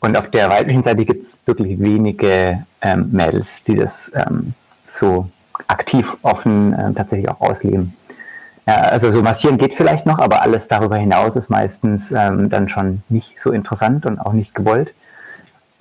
Und 0.00 0.16
auf 0.16 0.30
der 0.30 0.48
weiblichen 0.48 0.82
Seite 0.82 1.04
gibt 1.04 1.22
es 1.22 1.40
wirklich 1.46 1.80
wenige 1.80 2.64
ähm, 2.80 3.08
Mädels, 3.10 3.62
die 3.64 3.74
das 3.74 4.12
ähm, 4.14 4.54
so 4.86 5.28
aktiv 5.66 6.16
offen 6.22 6.74
ähm, 6.78 6.94
tatsächlich 6.94 7.28
auch 7.28 7.40
ausleben. 7.40 7.94
Ja, 8.66 8.74
also 8.74 9.10
so 9.10 9.22
massieren 9.22 9.58
geht 9.58 9.74
vielleicht 9.74 10.06
noch, 10.06 10.18
aber 10.18 10.42
alles 10.42 10.68
darüber 10.68 10.96
hinaus 10.96 11.36
ist 11.36 11.48
meistens 11.48 12.12
ähm, 12.12 12.50
dann 12.50 12.68
schon 12.68 13.02
nicht 13.08 13.40
so 13.40 13.50
interessant 13.50 14.06
und 14.06 14.20
auch 14.20 14.32
nicht 14.32 14.54
gewollt. 14.54 14.94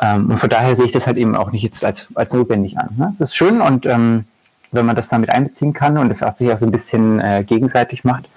Ähm, 0.02 0.32
und 0.32 0.40
von 0.40 0.50
daher 0.50 0.76
sehe 0.76 0.86
ich 0.86 0.92
das 0.92 1.06
halt 1.06 1.18
eben 1.18 1.36
auch 1.36 1.52
nicht 1.52 1.64
jetzt 1.64 1.84
als, 1.84 2.08
als 2.16 2.34
notwendig 2.34 2.80
an. 2.80 2.90
Ne? 2.98 3.10
Es 3.12 3.22
ist 3.22 3.36
schön 3.36 3.62
und 3.62 3.86
ähm, 3.86 4.26
wenn 4.72 4.86
man 4.86 4.96
das 4.96 5.10
damit 5.10 5.30
einbeziehen 5.30 5.74
kann 5.74 5.98
und 5.98 6.10
es 6.12 6.24
auch 6.24 6.36
sich 6.36 6.52
auch 6.52 6.60
so 6.60 6.66
ein 6.66 6.72
bisschen 6.72 7.20
äh, 7.20 7.44
gegenseitig 7.44 8.04
macht, 8.04 8.30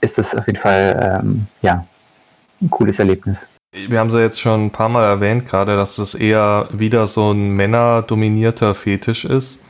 ist 0.00 0.18
das 0.18 0.34
auf 0.34 0.46
jeden 0.46 0.58
Fall 0.58 1.20
ähm, 1.22 1.46
ja, 1.62 1.84
ein 2.60 2.70
cooles 2.70 2.98
Erlebnis. 2.98 3.46
Wir 3.72 4.00
haben 4.00 4.08
es 4.08 4.14
ja 4.14 4.20
jetzt 4.20 4.40
schon 4.40 4.66
ein 4.66 4.70
paar 4.70 4.88
Mal 4.88 5.04
erwähnt, 5.04 5.48
gerade, 5.48 5.76
dass 5.76 5.96
das 5.96 6.14
eher 6.14 6.68
wieder 6.72 7.06
so 7.06 7.30
ein 7.30 7.50
männerdominierter 7.50 8.74
Fetisch 8.74 9.24
ist. 9.24 9.60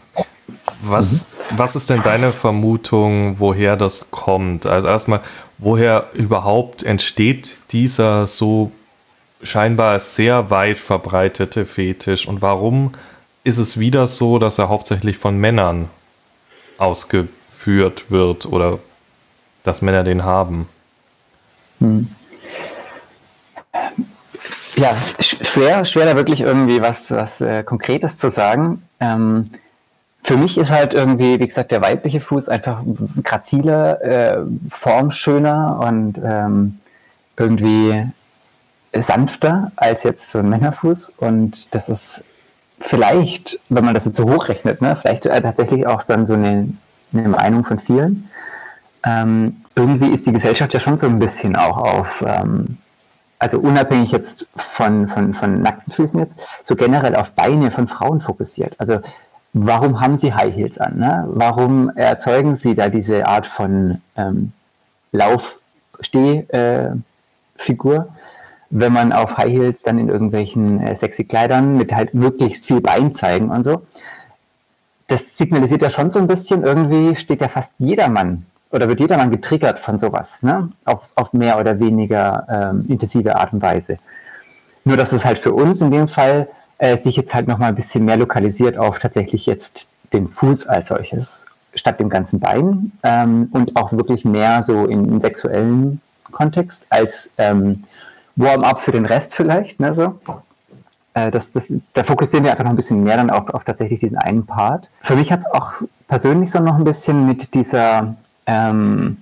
Was, 0.83 1.13
mhm. 1.13 1.59
was 1.59 1.77
ist 1.77 1.91
denn 1.91 2.03
deine 2.03 2.33
Vermutung, 2.33 3.39
woher 3.39 3.77
das 3.77 4.11
kommt? 4.11 4.65
Also 4.65 4.89
erstmal, 4.89 5.21
woher 5.59 6.09
überhaupt 6.15 6.83
entsteht 6.83 7.59
dieser 7.73 8.27
so 8.27 8.73
scheinbar 9.43 10.01
sehr 10.01 10.49
weit 10.49 10.79
verbreitete 10.79 11.67
Fetisch 11.67 12.27
und 12.27 12.41
warum 12.41 12.93
ist 13.45 13.59
es 13.59 13.79
wieder 13.79 14.07
so, 14.07 14.39
dass 14.39 14.59
er 14.59 14.71
hauptsächlich 14.71 15.19
von 15.19 15.37
Männern 15.37 15.91
ausgeführt 16.79 18.11
wird 18.11 18.47
oder 18.47 18.79
dass 19.63 19.83
Männer 19.83 20.05
den 20.05 20.25
haben? 20.25 20.69
Hm. 21.81 22.09
Ja, 24.81 24.97
schwer, 25.19 25.85
schwer 25.85 26.07
da 26.07 26.17
wirklich 26.17 26.41
irgendwie 26.41 26.81
was, 26.81 27.11
was 27.11 27.43
äh, 27.43 27.63
Konkretes 27.63 28.17
zu 28.17 28.31
sagen. 28.31 28.83
Ähm, 28.99 29.51
für 30.23 30.39
mich 30.39 30.57
ist 30.57 30.71
halt 30.71 30.95
irgendwie, 30.95 31.39
wie 31.39 31.47
gesagt, 31.47 31.71
der 31.71 31.83
weibliche 31.83 32.23
Fuß 32.23 32.49
einfach 32.49 32.83
graziler, 33.23 34.01
äh, 34.01 34.39
formschöner 34.71 35.81
und 35.87 36.19
ähm, 36.25 36.79
irgendwie 37.37 38.07
sanfter 38.99 39.71
als 39.77 40.03
jetzt 40.03 40.31
so 40.31 40.39
ein 40.39 40.49
Männerfuß. 40.49 41.11
Und 41.19 41.75
das 41.75 41.91
ist 41.91 42.25
vielleicht, 42.81 43.61
wenn 43.69 43.85
man 43.85 43.93
das 43.93 44.07
jetzt 44.07 44.17
so 44.17 44.33
hochrechnet, 44.33 44.81
ne, 44.81 44.97
vielleicht 44.97 45.27
äh, 45.27 45.43
tatsächlich 45.43 45.87
auch 45.87 46.05
dann 46.05 46.27
so 46.27 46.33
eine, 46.33 46.73
eine 47.13 47.29
Meinung 47.29 47.67
von 47.67 47.81
vielen. 47.81 48.31
Ähm, 49.05 49.63
irgendwie 49.75 50.09
ist 50.09 50.25
die 50.25 50.33
Gesellschaft 50.33 50.73
ja 50.73 50.81
schon 50.81 50.97
so 50.97 51.07
ein 51.07 51.19
bisschen 51.19 51.55
auch 51.55 51.77
auf, 51.77 52.25
ähm, 52.27 52.79
also 53.41 53.59
unabhängig 53.59 54.13
jetzt 54.13 54.47
von, 54.55 55.09
von, 55.09 55.33
von 55.33 55.61
nackten 55.61 55.93
Füßen 55.93 56.21
jetzt, 56.21 56.39
so 56.63 56.77
generell 56.77 57.17
auf 57.17 57.33
Beine 57.33 57.73
von 57.73 57.89
Frauen 57.89 58.21
fokussiert. 58.21 58.75
Also 58.79 59.01
warum 59.55 60.01
haben 60.01 60.17
sie 60.17 60.33
High 60.35 60.55
Heels 60.55 60.79
an? 60.79 60.99
Ne? 60.99 61.27
Warum 61.33 61.91
erzeugen 61.97 62.55
sie 62.55 62.77
da 62.77 62.89
diese 62.89 63.27
Art 63.27 63.47
von 63.47 64.01
ähm, 64.17 64.53
Lauf-Steh-Figur? 65.13 67.97
Äh, 67.97 68.05
wenn 68.73 68.93
man 68.93 69.13
auf 69.13 69.37
High 69.37 69.51
Heels 69.51 69.83
dann 69.83 69.99
in 69.99 70.09
irgendwelchen 70.09 70.81
äh, 70.81 70.95
sexy 70.95 71.25
Kleidern 71.25 71.77
mit 71.77 71.93
halt 71.93 72.15
möglichst 72.15 72.67
viel 72.67 72.81
Bein 72.81 73.13
zeigen 73.15 73.51
und 73.51 73.65
so. 73.65 73.83
Das 75.09 75.37
signalisiert 75.37 75.83
ja 75.83 75.91
schon 75.91 76.09
so 76.09 76.21
ein 76.21 76.29
bisschen, 76.29 76.63
irgendwie 76.63 77.17
steht 77.17 77.41
ja 77.41 77.49
fast 77.49 77.73
jedermann 77.79 78.47
oder 78.71 78.89
wird 78.89 79.01
jedermann 79.01 79.31
getriggert 79.31 79.79
von 79.79 79.99
sowas, 79.99 80.43
ne? 80.43 80.71
auf, 80.85 81.03
auf 81.15 81.33
mehr 81.33 81.59
oder 81.59 81.81
weniger 81.81 82.47
ähm, 82.49 82.85
intensive 82.89 83.37
Art 83.37 83.53
und 83.53 83.63
Weise. 83.63 83.99
Nur, 84.85 84.97
dass 84.97 85.13
es 85.13 85.25
halt 85.25 85.39
für 85.39 85.53
uns 85.53 85.81
in 85.81 85.91
dem 85.91 86.09
Fall 86.09 86.49
äh, 86.79 86.97
sich 86.97 87.17
jetzt 87.17 87.35
halt 87.35 87.49
nochmal 87.49 87.71
ein 87.71 87.75
bisschen 87.75 88.05
mehr 88.05 88.17
lokalisiert 88.17 88.79
auf 88.79 88.99
tatsächlich 88.99 89.47
jetzt 89.47 89.87
den 90.13 90.29
Fuß 90.29 90.67
als 90.67 90.89
solches, 90.89 91.47
statt 91.75 92.01
dem 92.01 92.09
ganzen 92.09 92.41
Bein 92.41 92.93
ähm, 93.03 93.49
und 93.53 93.77
auch 93.77 93.93
wirklich 93.93 94.25
mehr 94.25 94.63
so 94.63 94.87
in 94.87 95.21
sexuellen 95.21 96.01
Kontext 96.31 96.87
als 96.91 97.33
ähm, 97.39 97.85
Warm-up 98.37 98.81
für 98.81 98.93
den 98.93 99.07
Rest 99.07 99.35
vielleicht. 99.35 99.81
Ne, 99.81 99.93
so. 99.93 100.21
Äh, 101.15 101.31
das, 101.31 101.53
das, 101.53 101.69
da 101.93 102.05
fokussieren 102.05 102.45
wir 102.45 102.53
einfach 102.53 102.65
noch 102.65 102.71
ein 102.73 102.77
bisschen 102.77 103.03
mehr 103.03 103.17
dann 103.17 103.31
auf, 103.31 103.49
auf 103.51 103.65
tatsächlich 103.65 104.01
diesen 104.01 104.19
einen 104.19 104.47
Part. 104.47 104.91
Für 105.03 105.17
mich 105.17 105.31
hat 105.33 105.41
es 105.41 105.47
auch 105.47 105.73
persönlich 106.09 106.51
so 106.51 106.61
noch 106.61 106.77
ein 106.77 106.85
bisschen 106.85 107.27
mit 107.27 107.55
dieser 107.55 108.17
ähm, 108.51 109.19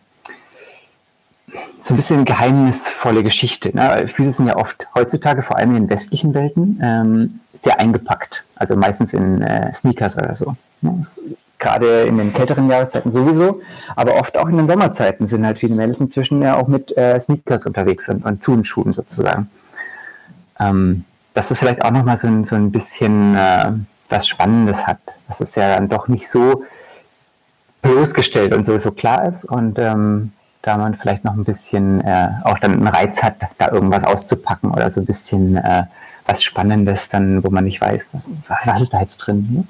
so 1.82 1.94
ein 1.94 1.96
bisschen 1.96 2.24
geheimnisvolle 2.24 3.22
Geschichte. 3.22 3.74
Ne? 3.74 4.08
Füße 4.08 4.32
sind 4.32 4.48
ja 4.48 4.56
oft 4.56 4.86
heutzutage, 4.94 5.42
vor 5.42 5.56
allem 5.56 5.76
in 5.76 5.88
westlichen 5.88 6.34
Welten, 6.34 6.80
ähm, 6.82 7.40
sehr 7.54 7.78
eingepackt. 7.78 8.44
Also 8.56 8.76
meistens 8.76 9.12
in 9.12 9.42
äh, 9.42 9.72
Sneakers 9.74 10.16
oder 10.16 10.34
so. 10.34 10.56
Ne? 10.80 11.00
gerade 11.60 12.02
in 12.02 12.18
den 12.18 12.32
kälteren 12.32 12.70
Jahreszeiten 12.70 13.10
sowieso, 13.10 13.60
aber 13.96 14.14
oft 14.14 14.38
auch 14.38 14.48
in 14.48 14.56
den 14.56 14.68
Sommerzeiten 14.68 15.26
sind 15.26 15.44
halt 15.44 15.58
viele 15.58 15.74
Mädels 15.74 15.98
inzwischen 15.98 16.40
ja 16.40 16.56
auch 16.56 16.68
mit 16.68 16.96
äh, 16.96 17.18
Sneakers 17.18 17.66
unterwegs 17.66 18.08
und, 18.08 18.24
und 18.24 18.42
Zunenschuhen 18.44 18.92
sozusagen. 18.92 19.50
Ähm, 20.60 21.04
dass 21.34 21.48
das 21.48 21.58
vielleicht 21.58 21.84
auch 21.84 21.90
nochmal 21.90 22.16
so 22.16 22.28
ein, 22.28 22.44
so 22.44 22.54
ein 22.54 22.70
bisschen 22.70 23.34
äh, 23.34 23.72
was 24.08 24.28
Spannendes 24.28 24.86
hat, 24.86 24.98
dass 25.26 25.40
es 25.40 25.56
ja 25.56 25.74
dann 25.74 25.88
doch 25.88 26.06
nicht 26.06 26.28
so 26.28 26.62
bloßgestellt 27.82 28.54
und 28.54 28.66
sowieso 28.66 28.90
klar 28.90 29.28
ist 29.28 29.44
und 29.44 29.78
ähm, 29.78 30.32
da 30.62 30.76
man 30.76 30.94
vielleicht 30.94 31.24
noch 31.24 31.34
ein 31.34 31.44
bisschen 31.44 32.00
äh, 32.00 32.28
auch 32.44 32.58
dann 32.58 32.72
einen 32.72 32.88
Reiz 32.88 33.22
hat, 33.22 33.36
da 33.58 33.70
irgendwas 33.70 34.04
auszupacken 34.04 34.70
oder 34.70 34.90
so 34.90 35.00
ein 35.00 35.06
bisschen 35.06 35.56
äh, 35.56 35.84
was 36.26 36.42
Spannendes 36.42 37.08
dann, 37.08 37.42
wo 37.42 37.50
man 37.50 37.64
nicht 37.64 37.80
weiß, 37.80 38.10
was, 38.48 38.66
was 38.66 38.82
ist 38.82 38.92
da 38.92 39.00
jetzt 39.00 39.16
drin. 39.18 39.48
Ne? 39.50 39.64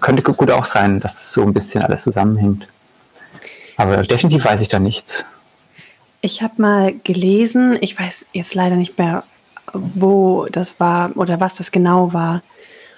könnte 0.00 0.22
gut 0.22 0.50
auch 0.50 0.64
sein, 0.64 0.98
dass 1.00 1.14
das 1.14 1.32
so 1.32 1.42
ein 1.42 1.52
bisschen 1.52 1.82
alles 1.82 2.02
zusammenhängt. 2.02 2.66
Aber 3.76 4.02
definitiv 4.02 4.44
weiß 4.44 4.60
ich 4.60 4.68
da 4.68 4.78
nichts. 4.78 5.24
Ich 6.20 6.42
habe 6.42 6.60
mal 6.60 6.94
gelesen, 7.04 7.76
ich 7.80 7.98
weiß 7.98 8.26
jetzt 8.32 8.54
leider 8.54 8.76
nicht 8.76 8.98
mehr, 8.98 9.24
wo 9.72 10.46
das 10.50 10.80
war 10.80 11.16
oder 11.16 11.38
was 11.40 11.54
das 11.56 11.70
genau 11.70 12.12
war. 12.12 12.42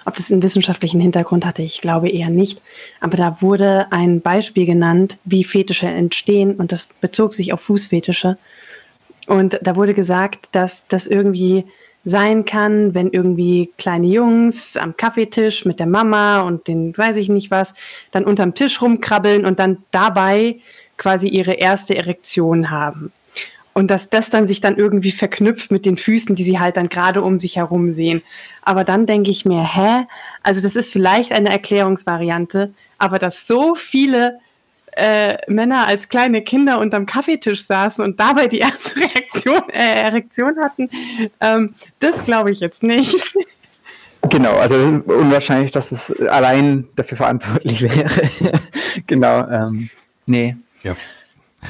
Ob 0.07 0.15
das 0.15 0.31
einen 0.31 0.41
wissenschaftlichen 0.41 1.01
Hintergrund 1.01 1.45
hatte, 1.45 1.63
ich 1.63 1.81
glaube 1.81 2.07
eher 2.07 2.29
nicht. 2.29 2.61
Aber 3.01 3.17
da 3.17 3.41
wurde 3.41 3.87
ein 3.91 4.21
Beispiel 4.21 4.65
genannt, 4.65 5.17
wie 5.25 5.43
Fetische 5.43 5.87
entstehen 5.87 6.55
und 6.55 6.71
das 6.71 6.87
bezog 7.01 7.33
sich 7.33 7.51
auf 7.51 7.59
Fußfetische. 7.59 8.37
Und 9.27 9.59
da 9.61 9.75
wurde 9.75 9.93
gesagt, 9.93 10.47
dass 10.53 10.87
das 10.87 11.07
irgendwie 11.07 11.65
sein 12.05 12.45
kann, 12.45 12.93
wenn 12.93 13.09
irgendwie 13.09 13.69
kleine 13.77 14.07
Jungs 14.07 14.77
am 14.77 14.95
Kaffeetisch 14.95 15.65
mit 15.65 15.77
der 15.77 15.87
Mama 15.87 16.39
und 16.39 16.69
den 16.69 16.97
weiß 16.97 17.17
ich 17.17 17.27
nicht 17.27 17.51
was, 17.51 17.73
dann 18.11 18.23
unterm 18.23 18.55
Tisch 18.55 18.81
rumkrabbeln 18.81 19.45
und 19.45 19.59
dann 19.59 19.79
dabei 19.91 20.61
quasi 20.95 21.27
ihre 21.27 21.55
erste 21.55 21.97
Erektion 21.97 22.71
haben. 22.71 23.11
Und 23.77 23.91
dass 23.91 24.09
das 24.09 24.31
dann 24.31 24.47
sich 24.47 24.59
dann 24.59 24.75
irgendwie 24.75 25.11
verknüpft 25.11 25.69
mit 25.69 25.85
den 25.85 25.97
Füßen, 25.97 26.35
die 26.35 26.41
sie 26.41 26.57
halt 26.57 26.77
dann 26.77 26.89
gerade 26.89 27.21
um 27.21 27.37
sich 27.37 27.57
herum 27.57 27.89
sehen. 27.89 28.23
Aber 28.63 28.83
dann 28.83 29.05
denke 29.05 29.29
ich 29.29 29.45
mir, 29.45 29.63
hä? 29.63 30.07
Also 30.41 30.61
das 30.61 30.75
ist 30.75 30.91
vielleicht 30.91 31.31
eine 31.31 31.51
Erklärungsvariante, 31.51 32.73
aber 32.97 33.19
dass 33.19 33.45
so 33.45 33.75
viele 33.75 34.39
äh, 34.93 35.37
Männer 35.47 35.85
als 35.85 36.09
kleine 36.09 36.41
Kinder 36.41 36.79
unterm 36.79 37.05
Kaffeetisch 37.05 37.67
saßen 37.67 38.03
und 38.03 38.19
dabei 38.19 38.47
die 38.47 38.57
erste 38.57 38.95
Reaktion, 38.99 39.69
äh, 39.69 40.01
Erektion 40.05 40.59
hatten, 40.59 40.89
ähm, 41.39 41.75
das 41.99 42.25
glaube 42.25 42.49
ich 42.49 42.59
jetzt 42.59 42.81
nicht. 42.81 43.15
Genau, 44.29 44.57
also 44.57 44.75
unwahrscheinlich, 45.05 45.71
dass 45.71 45.91
es 45.91 46.11
allein 46.27 46.87
dafür 46.95 47.17
verantwortlich 47.17 47.81
wäre. 47.83 48.29
genau, 49.05 49.47
ähm, 49.47 49.89
nee. 50.25 50.57
Ja. 50.83 50.95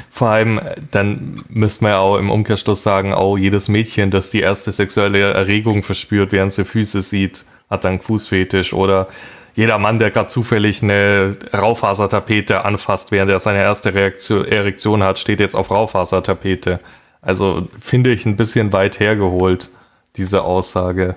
Vor 0.10 0.30
allem, 0.30 0.60
äh, 0.60 0.76
dann 0.92 1.44
müsste 1.50 1.84
man 1.84 1.94
ja 1.94 2.00
auch 2.00 2.18
im 2.18 2.30
Umkehrschluss 2.30 2.84
sagen, 2.84 3.14
auch 3.14 3.38
jedes 3.38 3.70
Mädchen, 3.70 4.12
das 4.12 4.30
die 4.30 4.42
erste 4.42 4.72
sexuelle 4.72 5.34
Erregung 5.34 5.84
verspürt, 5.84 6.32
während 6.32 6.54
sie 6.54 6.66
Füße 6.66 7.02
sieht, 7.02 7.46
hat 7.70 7.84
dann 7.84 8.00
Fußfetisch 8.00 8.74
oder 8.74 9.08
jeder 9.56 9.80
Mann, 9.80 9.98
der 9.98 10.12
gerade 10.12 10.28
zufällig 10.28 10.84
eine 10.84 11.36
Raufasertapete 11.52 12.64
anfasst, 12.64 13.12
während 13.12 13.32
er 13.32 13.40
seine 13.40 13.60
erste 13.60 13.94
Reaktion, 13.94 14.46
Erektion 14.46 15.02
hat, 15.02 15.18
steht 15.18 15.40
jetzt 15.40 15.56
auf 15.56 15.72
Raufasertapete. 15.72 16.80
Also 17.22 17.68
finde 17.82 18.12
ich 18.12 18.26
ein 18.28 18.38
bisschen 18.38 18.72
weit 18.72 19.00
hergeholt, 19.00 19.72
diese 20.16 20.44
Aussage. 20.44 21.16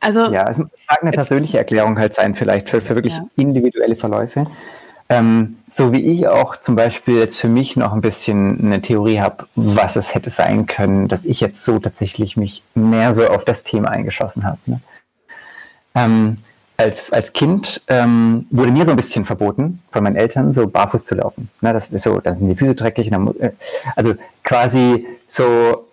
Also, 0.00 0.30
ja, 0.30 0.46
es 0.50 0.58
mag 0.58 0.68
eine 1.00 1.12
persönliche 1.12 1.56
Erklärung 1.56 1.98
halt 1.98 2.12
sein, 2.12 2.34
vielleicht 2.34 2.68
für, 2.68 2.82
für 2.82 2.94
wirklich 2.94 3.16
ja. 3.16 3.24
individuelle 3.36 3.96
Verläufe. 3.96 4.46
Ähm, 5.10 5.56
so 5.66 5.92
wie 5.92 6.00
ich 6.00 6.28
auch 6.28 6.56
zum 6.56 6.76
Beispiel 6.76 7.18
jetzt 7.18 7.38
für 7.38 7.48
mich 7.48 7.76
noch 7.76 7.92
ein 7.92 8.00
bisschen 8.00 8.58
eine 8.64 8.80
Theorie 8.80 9.20
habe, 9.20 9.46
was 9.54 9.96
es 9.96 10.14
hätte 10.14 10.30
sein 10.30 10.66
können, 10.66 11.08
dass 11.08 11.24
ich 11.26 11.40
jetzt 11.40 11.62
so 11.62 11.78
tatsächlich 11.78 12.36
mich 12.36 12.62
mehr 12.74 13.12
so 13.12 13.26
auf 13.26 13.44
das 13.44 13.64
Thema 13.64 13.90
eingeschossen 13.90 14.44
habe. 14.44 14.58
Ne? 14.64 14.80
Ähm, 15.94 16.38
als, 16.76 17.12
als 17.12 17.32
Kind 17.32 17.82
ähm, 17.88 18.46
wurde 18.50 18.72
mir 18.72 18.84
so 18.84 18.90
ein 18.90 18.96
bisschen 18.96 19.24
verboten 19.24 19.80
von 19.92 20.02
meinen 20.02 20.16
Eltern, 20.16 20.52
so 20.52 20.66
barfuß 20.66 21.04
zu 21.04 21.14
laufen. 21.14 21.48
Ne, 21.60 21.72
das 21.72 21.88
ist 21.88 22.02
so, 22.02 22.20
dann 22.20 22.34
sind 22.36 22.48
die 22.48 22.56
Füße 22.56 22.74
dreckig. 22.74 23.10
Dann, 23.10 23.28
äh, 23.38 23.52
also 23.94 24.14
quasi 24.42 25.06
so 25.28 25.86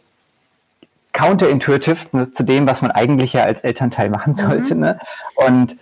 counterintuitive 1.13 2.17
ne, 2.17 2.31
zu 2.31 2.43
dem, 2.43 2.65
was 2.67 2.81
man 2.81 2.91
eigentlich 2.91 3.33
ja 3.33 3.43
als 3.43 3.59
Elternteil 3.61 4.09
machen 4.09 4.33
sollte. 4.33 4.73
Mhm. 4.73 4.81
Ne? 4.81 4.99
Und, 5.35 5.77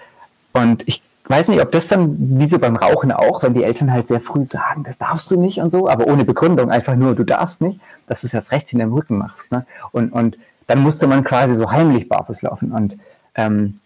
und 0.53 0.83
ich 0.87 1.01
weiß 1.29 1.47
nicht, 1.49 1.61
ob 1.61 1.71
das 1.71 1.87
dann, 1.87 2.39
wie 2.39 2.47
so 2.47 2.57
beim 2.57 2.75
Rauchen 2.75 3.11
auch, 3.11 3.43
wenn 3.43 3.53
die 3.53 3.63
Eltern 3.63 3.93
halt 3.93 4.07
sehr 4.07 4.19
früh 4.19 4.43
sagen, 4.43 4.83
das 4.83 4.97
darfst 4.97 5.29
du 5.29 5.39
nicht 5.39 5.59
und 5.59 5.69
so, 5.69 5.87
aber 5.87 6.07
ohne 6.07 6.25
Begründung, 6.25 6.71
einfach 6.71 6.95
nur, 6.95 7.15
du 7.15 7.23
darfst 7.23 7.61
nicht, 7.61 7.79
dass 8.07 8.21
du 8.21 8.27
es 8.27 8.33
erst 8.33 8.51
recht 8.51 8.73
in 8.73 8.79
deinem 8.79 8.93
Rücken 8.93 9.17
machst. 9.17 9.51
Ne? 9.51 9.65
Und, 9.91 10.11
und 10.11 10.37
dann 10.67 10.79
musste 10.79 11.07
man 11.07 11.23
quasi 11.23 11.55
so 11.55 11.71
heimlich 11.71 12.09
barfuß 12.09 12.41
laufen. 12.41 12.71
Und 12.71 12.97
ähm, 13.35 13.79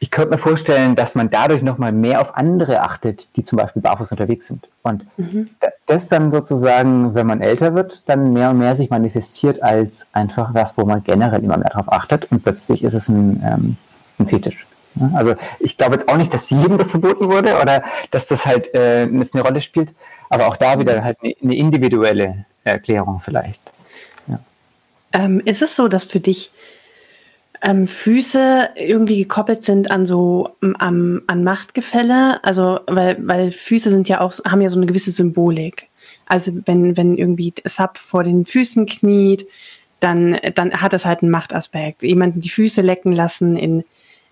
ich 0.00 0.10
könnte 0.10 0.30
mir 0.30 0.38
vorstellen, 0.38 0.96
dass 0.96 1.14
man 1.14 1.30
dadurch 1.30 1.62
nochmal 1.62 1.92
mehr 1.92 2.20
auf 2.20 2.36
andere 2.36 2.82
achtet, 2.82 3.36
die 3.36 3.44
zum 3.44 3.58
Beispiel 3.58 3.82
barfuß 3.82 4.10
unterwegs 4.10 4.46
sind. 4.46 4.68
Und 4.82 5.06
mhm. 5.18 5.50
das 5.86 6.08
dann 6.08 6.30
sozusagen, 6.30 7.14
wenn 7.14 7.26
man 7.26 7.40
älter 7.40 7.74
wird, 7.74 8.08
dann 8.08 8.32
mehr 8.32 8.50
und 8.50 8.58
mehr 8.58 8.76
sich 8.76 8.90
manifestiert 8.90 9.62
als 9.62 10.06
einfach 10.12 10.54
was, 10.54 10.76
wo 10.76 10.84
man 10.84 11.04
generell 11.04 11.42
immer 11.42 11.56
mehr 11.58 11.70
drauf 11.70 11.92
achtet 11.92 12.30
und 12.30 12.42
plötzlich 12.42 12.84
ist 12.84 12.94
es 12.94 13.08
ein, 13.08 13.42
ähm, 13.44 13.76
ein 14.18 14.26
Fetisch. 14.26 14.66
Also 15.14 15.34
ich 15.58 15.76
glaube 15.76 15.94
jetzt 15.94 16.08
auch 16.08 16.16
nicht, 16.16 16.32
dass 16.32 16.50
jedem 16.50 16.78
das 16.78 16.90
verboten 16.90 17.30
wurde 17.30 17.58
oder 17.60 17.84
dass 18.10 18.26
das 18.26 18.46
halt 18.46 18.74
äh, 18.74 19.06
jetzt 19.06 19.34
eine 19.34 19.44
Rolle 19.44 19.60
spielt, 19.60 19.94
aber 20.30 20.46
auch 20.46 20.56
da 20.56 20.78
wieder 20.78 21.04
halt 21.04 21.18
eine, 21.22 21.34
eine 21.42 21.54
individuelle 21.54 22.46
Erklärung 22.64 23.20
vielleicht. 23.22 23.60
Ja. 24.26 24.40
Ähm, 25.12 25.40
ist 25.44 25.62
es 25.62 25.76
so, 25.76 25.88
dass 25.88 26.04
für 26.04 26.20
dich 26.20 26.50
ähm, 27.62 27.86
Füße 27.86 28.70
irgendwie 28.76 29.18
gekoppelt 29.18 29.62
sind 29.62 29.90
an 29.90 30.06
so 30.06 30.56
am, 30.60 31.22
an 31.26 31.44
Machtgefälle, 31.44 32.42
also 32.42 32.80
weil, 32.86 33.16
weil 33.26 33.52
Füße 33.52 33.90
sind 33.90 34.08
ja 34.08 34.20
auch, 34.20 34.32
haben 34.46 34.60
ja 34.60 34.68
so 34.68 34.76
eine 34.76 34.86
gewisse 34.86 35.10
Symbolik. 35.10 35.88
Also 36.26 36.52
wenn, 36.66 36.96
wenn 36.96 37.16
irgendwie 37.16 37.54
Sub 37.64 37.98
vor 37.98 38.24
den 38.24 38.44
Füßen 38.44 38.86
kniet, 38.86 39.46
dann, 40.00 40.38
dann 40.54 40.72
hat 40.72 40.92
es 40.92 41.04
halt 41.04 41.22
einen 41.22 41.30
Machtaspekt. 41.30 42.02
Jemanden 42.02 42.40
die 42.40 42.48
Füße 42.50 42.82
lecken 42.82 43.12
lassen 43.12 43.56
in, 43.56 43.84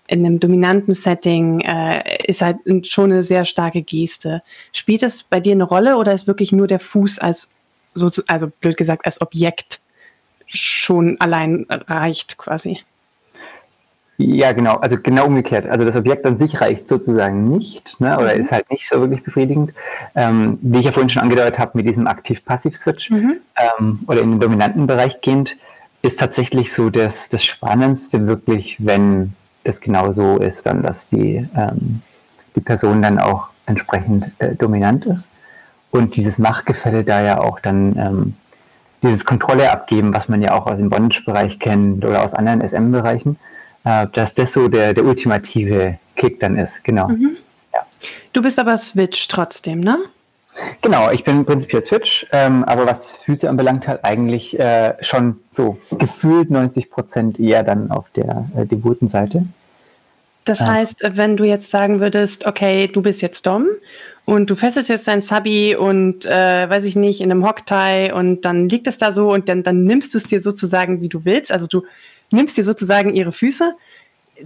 in 0.07 0.25
einem 0.25 0.39
dominanten 0.39 0.93
Setting 0.93 1.61
äh, 1.61 2.25
ist 2.25 2.41
halt 2.41 2.57
schon 2.85 3.11
eine 3.11 3.23
sehr 3.23 3.45
starke 3.45 3.81
Geste. 3.81 4.43
Spielt 4.71 5.01
das 5.01 5.23
bei 5.23 5.39
dir 5.39 5.53
eine 5.53 5.63
Rolle 5.63 5.97
oder 5.97 6.13
ist 6.13 6.27
wirklich 6.27 6.51
nur 6.51 6.67
der 6.67 6.79
Fuß 6.79 7.19
als, 7.19 7.53
so, 7.93 8.09
also 8.27 8.51
blöd 8.59 8.77
gesagt, 8.77 9.05
als 9.05 9.21
Objekt 9.21 9.79
schon 10.45 11.19
allein 11.19 11.65
reicht 11.69 12.37
quasi? 12.37 12.79
Ja, 14.17 14.53
genau. 14.53 14.75
Also 14.75 14.97
genau 14.97 15.25
umgekehrt. 15.25 15.65
Also 15.65 15.83
das 15.83 15.95
Objekt 15.95 16.25
an 16.25 16.39
sich 16.39 16.61
reicht 16.61 16.87
sozusagen 16.87 17.49
nicht 17.49 17.99
ne, 17.99 18.17
oder 18.17 18.33
mhm. 18.33 18.41
ist 18.41 18.51
halt 18.51 18.69
nicht 18.69 18.87
so 18.87 19.01
wirklich 19.01 19.23
befriedigend. 19.23 19.73
Ähm, 20.15 20.57
wie 20.61 20.79
ich 20.79 20.85
ja 20.85 20.91
vorhin 20.93 21.09
schon 21.09 21.23
angedeutet 21.23 21.59
habe, 21.59 21.71
mit 21.75 21.87
diesem 21.87 22.07
Aktiv-Passiv-Switch 22.07 23.09
mhm. 23.09 23.37
ähm, 23.57 23.99
oder 24.07 24.21
in 24.21 24.31
den 24.31 24.39
dominanten 24.39 24.87
Bereich 24.87 25.19
gehend, 25.19 25.57
ist 26.01 26.19
tatsächlich 26.19 26.71
so 26.71 26.89
das, 26.89 27.29
das 27.29 27.43
Spannendste 27.43 28.27
wirklich, 28.27 28.77
wenn 28.85 29.33
das 29.65 29.81
genau 29.81 30.11
so 30.11 30.37
ist, 30.37 30.65
dann, 30.65 30.83
dass 30.83 31.09
die, 31.09 31.47
ähm, 31.55 32.01
die 32.55 32.61
Person 32.61 33.01
dann 33.01 33.19
auch 33.19 33.47
entsprechend 33.65 34.31
äh, 34.39 34.55
dominant 34.55 35.05
ist. 35.05 35.29
Und 35.91 36.15
dieses 36.15 36.37
Machtgefälle 36.37 37.03
da 37.03 37.21
ja 37.21 37.39
auch 37.39 37.59
dann 37.59 37.97
ähm, 37.97 38.33
dieses 39.01 39.25
Kontrolle 39.25 39.71
abgeben, 39.71 40.13
was 40.13 40.29
man 40.29 40.41
ja 40.41 40.53
auch 40.53 40.67
aus 40.67 40.77
dem 40.77 40.89
Bondage-Bereich 40.89 41.59
kennt 41.59 42.03
oder 42.05 42.23
aus 42.23 42.33
anderen 42.33 42.67
SM-Bereichen 42.67 43.37
äh, 43.85 44.07
dass 44.11 44.35
das 44.35 44.51
so 44.51 44.67
der, 44.67 44.93
der 44.93 45.05
ultimative 45.05 45.99
Kick 46.15 46.39
dann 46.39 46.57
ist, 46.57 46.83
genau. 46.83 47.07
Mhm. 47.07 47.37
Ja. 47.73 47.85
Du 48.33 48.41
bist 48.41 48.59
aber 48.59 48.77
Switch 48.77 49.27
trotzdem, 49.27 49.79
ne? 49.79 49.97
Genau, 50.81 51.11
ich 51.11 51.23
bin 51.23 51.45
prinzipiell 51.45 51.83
Switch, 51.83 52.25
ähm, 52.31 52.63
aber 52.63 52.85
was 52.85 53.17
Füße 53.17 53.49
anbelangt, 53.49 53.87
halt 53.87 54.05
eigentlich 54.05 54.57
äh, 54.59 54.93
schon 55.01 55.37
so 55.49 55.77
gefühlt 55.91 56.49
90 56.49 56.89
Prozent 56.89 57.39
eher 57.39 57.63
dann 57.63 57.91
auf 57.91 58.05
der 58.15 58.49
äh, 58.55 58.65
devoten 58.65 59.07
Seite. 59.07 59.45
Das 60.45 60.61
äh. 60.61 60.65
heißt, 60.65 61.03
wenn 61.13 61.35
du 61.35 61.43
jetzt 61.43 61.71
sagen 61.71 61.99
würdest, 61.99 62.45
okay, 62.45 62.87
du 62.87 63.01
bist 63.01 63.21
jetzt 63.21 63.45
Dom 63.45 63.67
und 64.23 64.49
du 64.49 64.55
festest 64.55 64.89
jetzt 64.89 65.07
dein 65.07 65.21
Subby 65.21 65.75
und 65.75 66.25
äh, 66.25 66.69
weiß 66.69 66.85
ich 66.85 66.95
nicht, 66.95 67.19
in 67.19 67.31
einem 67.31 67.45
Hocktie 67.45 68.11
und 68.13 68.41
dann 68.45 68.69
liegt 68.69 68.87
es 68.87 68.97
da 68.97 69.11
so 69.11 69.33
und 69.33 69.49
dann, 69.49 69.63
dann 69.63 69.83
nimmst 69.83 70.13
du 70.13 70.17
es 70.17 70.25
dir 70.25 70.39
sozusagen, 70.39 71.01
wie 71.01 71.09
du 71.09 71.25
willst. 71.25 71.51
Also 71.51 71.67
du 71.67 71.83
nimmst 72.31 72.57
dir 72.57 72.63
sozusagen 72.63 73.13
ihre 73.13 73.31
Füße. 73.31 73.75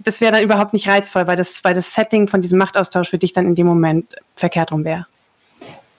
Das 0.04 0.22
wäre 0.22 0.32
dann 0.32 0.44
überhaupt 0.44 0.74
nicht 0.74 0.88
reizvoll, 0.88 1.28
weil 1.28 1.38
das, 1.38 1.64
weil 1.64 1.74
das 1.74 1.94
Setting 1.94 2.28
von 2.28 2.42
diesem 2.42 2.58
Machtaustausch 2.60 3.10
für 3.10 3.18
dich 3.18 3.34
dann 3.34 3.46
in 3.46 3.56
dem 3.56 3.68
Moment 3.68 4.16
verkehrt 4.36 4.72
rum 4.72 4.86
wäre. 4.86 5.06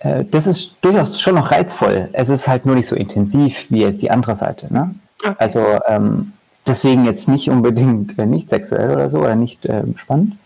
Äh, 0.01 0.25
das 0.25 0.47
ist 0.47 0.75
durchaus 0.81 1.21
schon 1.21 1.37
noch 1.37 1.51
reizvoll. 1.51 2.09
Es 2.13 2.29
ist 2.29 2.49
halt 2.49 2.67
nur 2.67 2.75
nicht 2.75 2.87
so 2.87 2.97
intensiv 2.97 3.67
wie 3.71 3.83
jetzt 3.83 4.03
die 4.03 4.11
andere 4.11 4.35
Seite. 4.35 4.73
Ne? 4.73 4.95
Okay. 5.23 5.35
Also 5.39 5.65
ähm, 5.87 6.33
deswegen 6.67 7.05
jetzt 7.05 7.29
nicht 7.29 7.49
unbedingt 7.49 8.19
äh, 8.19 8.27
nicht 8.27 8.51
sexuell 8.51 8.91
oder 8.91 9.09
so 9.09 9.19
oder 9.19 9.37
nicht 9.37 9.65
äh, 9.67 9.83
spannend. 9.97 10.37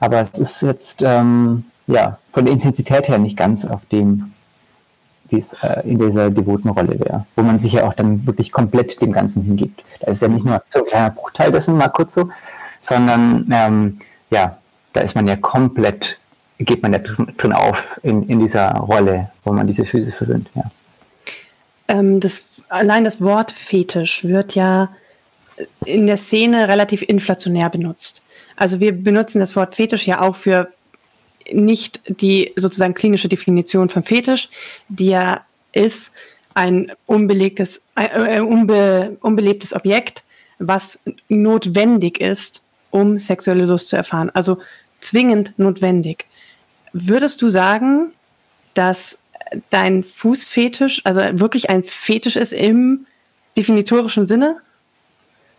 Aber 0.00 0.20
es 0.20 0.38
ist 0.38 0.62
jetzt 0.62 1.02
ähm, 1.02 1.64
ja 1.86 2.18
von 2.32 2.44
der 2.44 2.54
Intensität 2.54 3.08
her 3.08 3.18
nicht 3.18 3.36
ganz 3.36 3.64
auf 3.64 3.80
dem 3.90 4.32
wie 5.30 5.38
es 5.38 5.52
äh, 5.62 5.80
in 5.84 5.98
dieser 5.98 6.30
devoten 6.30 6.68
Rolle 6.70 6.98
wäre, 6.98 7.26
wo 7.36 7.42
man 7.42 7.58
sich 7.58 7.72
ja 7.72 7.86
auch 7.86 7.94
dann 7.94 8.26
wirklich 8.26 8.50
komplett 8.52 9.00
dem 9.00 9.12
Ganzen 9.12 9.42
hingibt. 9.42 9.84
Da 10.00 10.10
ist 10.10 10.22
ja 10.22 10.28
nicht 10.28 10.44
nur 10.44 10.62
so 10.70 10.80
ein 10.80 10.86
kleiner 10.86 11.10
Bruchteil 11.10 11.52
dessen, 11.52 11.76
mal 11.76 11.88
kurz 11.88 12.14
so, 12.14 12.30
sondern 12.80 13.46
ähm, 13.52 13.98
ja, 14.30 14.56
da 14.92 15.00
ist 15.02 15.14
man 15.14 15.26
ja 15.26 15.36
komplett, 15.36 16.18
geht 16.64 16.82
man 16.82 16.92
ja 16.92 16.98
drin 16.98 17.52
auf 17.52 18.00
in, 18.02 18.28
in 18.28 18.40
dieser 18.40 18.70
Rolle, 18.72 19.30
wo 19.44 19.52
man 19.52 19.66
diese 19.66 19.84
Füße 19.84 20.10
verwöhnt. 20.10 20.48
Ja. 20.54 20.70
Ähm, 21.88 22.20
das, 22.20 22.62
allein 22.68 23.04
das 23.04 23.20
Wort 23.20 23.52
Fetisch 23.52 24.24
wird 24.24 24.54
ja 24.54 24.90
in 25.84 26.06
der 26.06 26.16
Szene 26.16 26.68
relativ 26.68 27.02
inflationär 27.02 27.70
benutzt. 27.70 28.22
Also 28.56 28.80
wir 28.80 28.92
benutzen 28.92 29.40
das 29.40 29.54
Wort 29.56 29.74
Fetisch 29.74 30.06
ja 30.06 30.20
auch 30.20 30.34
für 30.34 30.68
nicht 31.50 32.20
die 32.20 32.52
sozusagen 32.56 32.94
klinische 32.94 33.28
Definition 33.28 33.88
von 33.88 34.02
Fetisch, 34.02 34.50
die 34.88 35.06
ja 35.06 35.42
ist 35.72 36.12
ein 36.54 36.92
unbelegtes, 37.06 37.84
äh, 37.94 38.40
unbe, 38.40 39.16
unbelebtes 39.20 39.74
Objekt, 39.74 40.24
was 40.58 40.98
notwendig 41.28 42.20
ist, 42.20 42.62
um 42.90 43.18
sexuelle 43.18 43.64
Lust 43.64 43.88
zu 43.88 43.96
erfahren. 43.96 44.30
Also 44.34 44.58
zwingend 45.00 45.54
notwendig. 45.56 46.26
Würdest 46.92 47.42
du 47.42 47.48
sagen, 47.48 48.12
dass 48.74 49.20
dein 49.70 50.04
Fußfetisch, 50.04 51.02
also 51.04 51.20
wirklich 51.38 51.70
ein 51.70 51.82
Fetisch 51.82 52.36
ist 52.36 52.52
im 52.52 53.06
definitorischen 53.56 54.26
Sinne? 54.26 54.60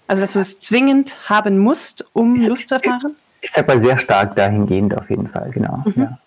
Also, 0.07 0.21
dass 0.21 0.33
du 0.33 0.39
es 0.39 0.59
zwingend 0.59 1.29
haben 1.29 1.59
musst, 1.59 2.05
um 2.13 2.35
Lust 2.47 2.69
zu 2.69 2.75
erfahren? 2.75 3.15
Ich 3.41 3.51
sag 3.51 3.67
mal 3.67 3.79
sehr 3.79 3.97
stark 3.97 4.35
dahingehend 4.35 4.97
auf 4.97 5.09
jeden 5.09 5.27
Fall, 5.27 5.51
genau. 5.51 5.83
Mhm. 5.85 6.01
Ja. 6.01 6.17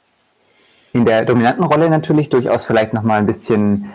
In 0.92 1.04
der 1.04 1.24
dominanten 1.24 1.64
Rolle 1.64 1.90
natürlich 1.90 2.28
durchaus 2.28 2.64
vielleicht 2.64 2.92
nochmal 2.92 3.18
ein 3.18 3.26
bisschen 3.26 3.92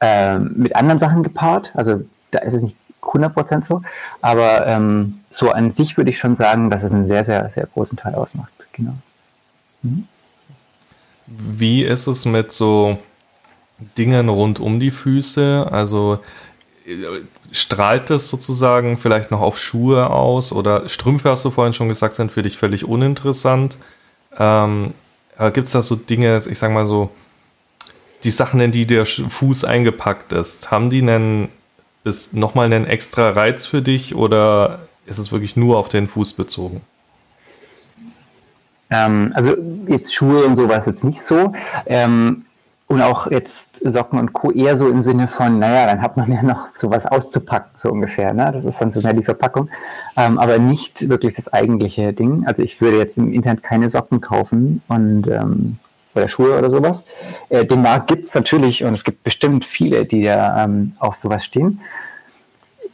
äh, 0.00 0.38
mit 0.38 0.76
anderen 0.76 0.98
Sachen 0.98 1.22
gepaart. 1.22 1.72
Also 1.74 2.04
da 2.30 2.40
ist 2.40 2.54
es 2.54 2.62
nicht 2.62 2.76
100% 3.00 3.64
so, 3.64 3.82
aber 4.20 4.66
ähm, 4.66 5.20
so 5.30 5.50
an 5.50 5.70
sich 5.70 5.96
würde 5.96 6.10
ich 6.10 6.18
schon 6.18 6.34
sagen, 6.36 6.70
dass 6.70 6.82
es 6.82 6.92
einen 6.92 7.06
sehr, 7.06 7.24
sehr, 7.24 7.50
sehr 7.50 7.66
großen 7.66 7.98
Teil 7.98 8.14
ausmacht. 8.14 8.52
Genau. 8.72 8.94
Mhm. 9.82 10.06
Wie 11.26 11.84
ist 11.84 12.06
es 12.06 12.24
mit 12.24 12.52
so 12.52 12.98
Dingen 13.96 14.28
rund 14.28 14.60
um 14.60 14.80
die 14.80 14.90
Füße? 14.90 15.68
Also 15.70 16.20
strahlt 17.50 18.10
es 18.10 18.28
sozusagen 18.28 18.98
vielleicht 18.98 19.30
noch 19.30 19.40
auf 19.40 19.58
Schuhe 19.58 20.10
aus 20.10 20.52
oder 20.52 20.88
Strümpfe, 20.88 21.30
hast 21.30 21.44
du 21.44 21.50
vorhin 21.50 21.72
schon 21.72 21.88
gesagt, 21.88 22.16
sind 22.16 22.32
für 22.32 22.42
dich 22.42 22.58
völlig 22.58 22.84
uninteressant. 22.84 23.78
Ähm, 24.36 24.92
Gibt 25.52 25.66
es 25.66 25.72
da 25.72 25.82
so 25.82 25.96
Dinge, 25.96 26.42
ich 26.48 26.58
sag 26.58 26.72
mal 26.72 26.86
so, 26.86 27.10
die 28.22 28.30
Sachen, 28.30 28.60
in 28.60 28.72
die 28.72 28.86
der 28.86 29.04
Fuß 29.04 29.64
eingepackt 29.64 30.32
ist, 30.32 30.70
haben 30.70 30.90
die 30.90 31.02
einen, 31.02 31.48
nochmal 32.32 32.66
einen 32.66 32.86
extra 32.86 33.30
Reiz 33.30 33.66
für 33.66 33.82
dich 33.82 34.14
oder 34.14 34.80
ist 35.06 35.18
es 35.18 35.32
wirklich 35.32 35.56
nur 35.56 35.76
auf 35.76 35.88
den 35.88 36.08
Fuß 36.08 36.34
bezogen? 36.34 36.80
Ähm, 38.90 39.30
also 39.34 39.54
jetzt 39.86 40.14
Schuhe 40.14 40.44
und 40.44 40.56
sowas 40.56 40.86
jetzt 40.86 41.04
nicht 41.04 41.22
so. 41.22 41.52
Ähm, 41.86 42.44
und 42.86 43.00
auch 43.00 43.30
jetzt 43.30 43.80
Socken 43.82 44.18
und 44.18 44.32
Co. 44.34 44.50
eher 44.50 44.76
so 44.76 44.88
im 44.88 45.02
Sinne 45.02 45.26
von, 45.26 45.58
naja, 45.58 45.86
dann 45.86 46.02
hat 46.02 46.16
man 46.16 46.30
ja 46.30 46.42
noch 46.42 46.68
sowas 46.74 47.06
auszupacken, 47.06 47.70
so 47.76 47.90
ungefähr. 47.90 48.34
Ne? 48.34 48.50
Das 48.52 48.64
ist 48.64 48.80
dann 48.80 48.90
so 48.90 49.00
mehr 49.00 49.14
die 49.14 49.22
Verpackung. 49.22 49.70
Ähm, 50.16 50.38
aber 50.38 50.58
nicht 50.58 51.08
wirklich 51.08 51.34
das 51.34 51.52
eigentliche 51.52 52.12
Ding. 52.12 52.44
Also 52.46 52.62
ich 52.62 52.80
würde 52.80 52.98
jetzt 52.98 53.16
im 53.16 53.32
Internet 53.32 53.62
keine 53.62 53.88
Socken 53.88 54.20
kaufen 54.20 54.82
und 54.88 55.26
ähm, 55.28 55.78
oder 56.14 56.28
Schuhe 56.28 56.58
oder 56.58 56.70
sowas. 56.70 57.04
Äh, 57.48 57.64
den 57.64 57.82
Markt 57.82 58.08
gibt 58.08 58.24
es 58.24 58.34
natürlich 58.34 58.84
und 58.84 58.94
es 58.94 59.02
gibt 59.02 59.24
bestimmt 59.24 59.64
viele, 59.64 60.04
die 60.04 60.22
da 60.22 60.64
ähm, 60.64 60.92
auf 60.98 61.16
sowas 61.16 61.44
stehen. 61.44 61.80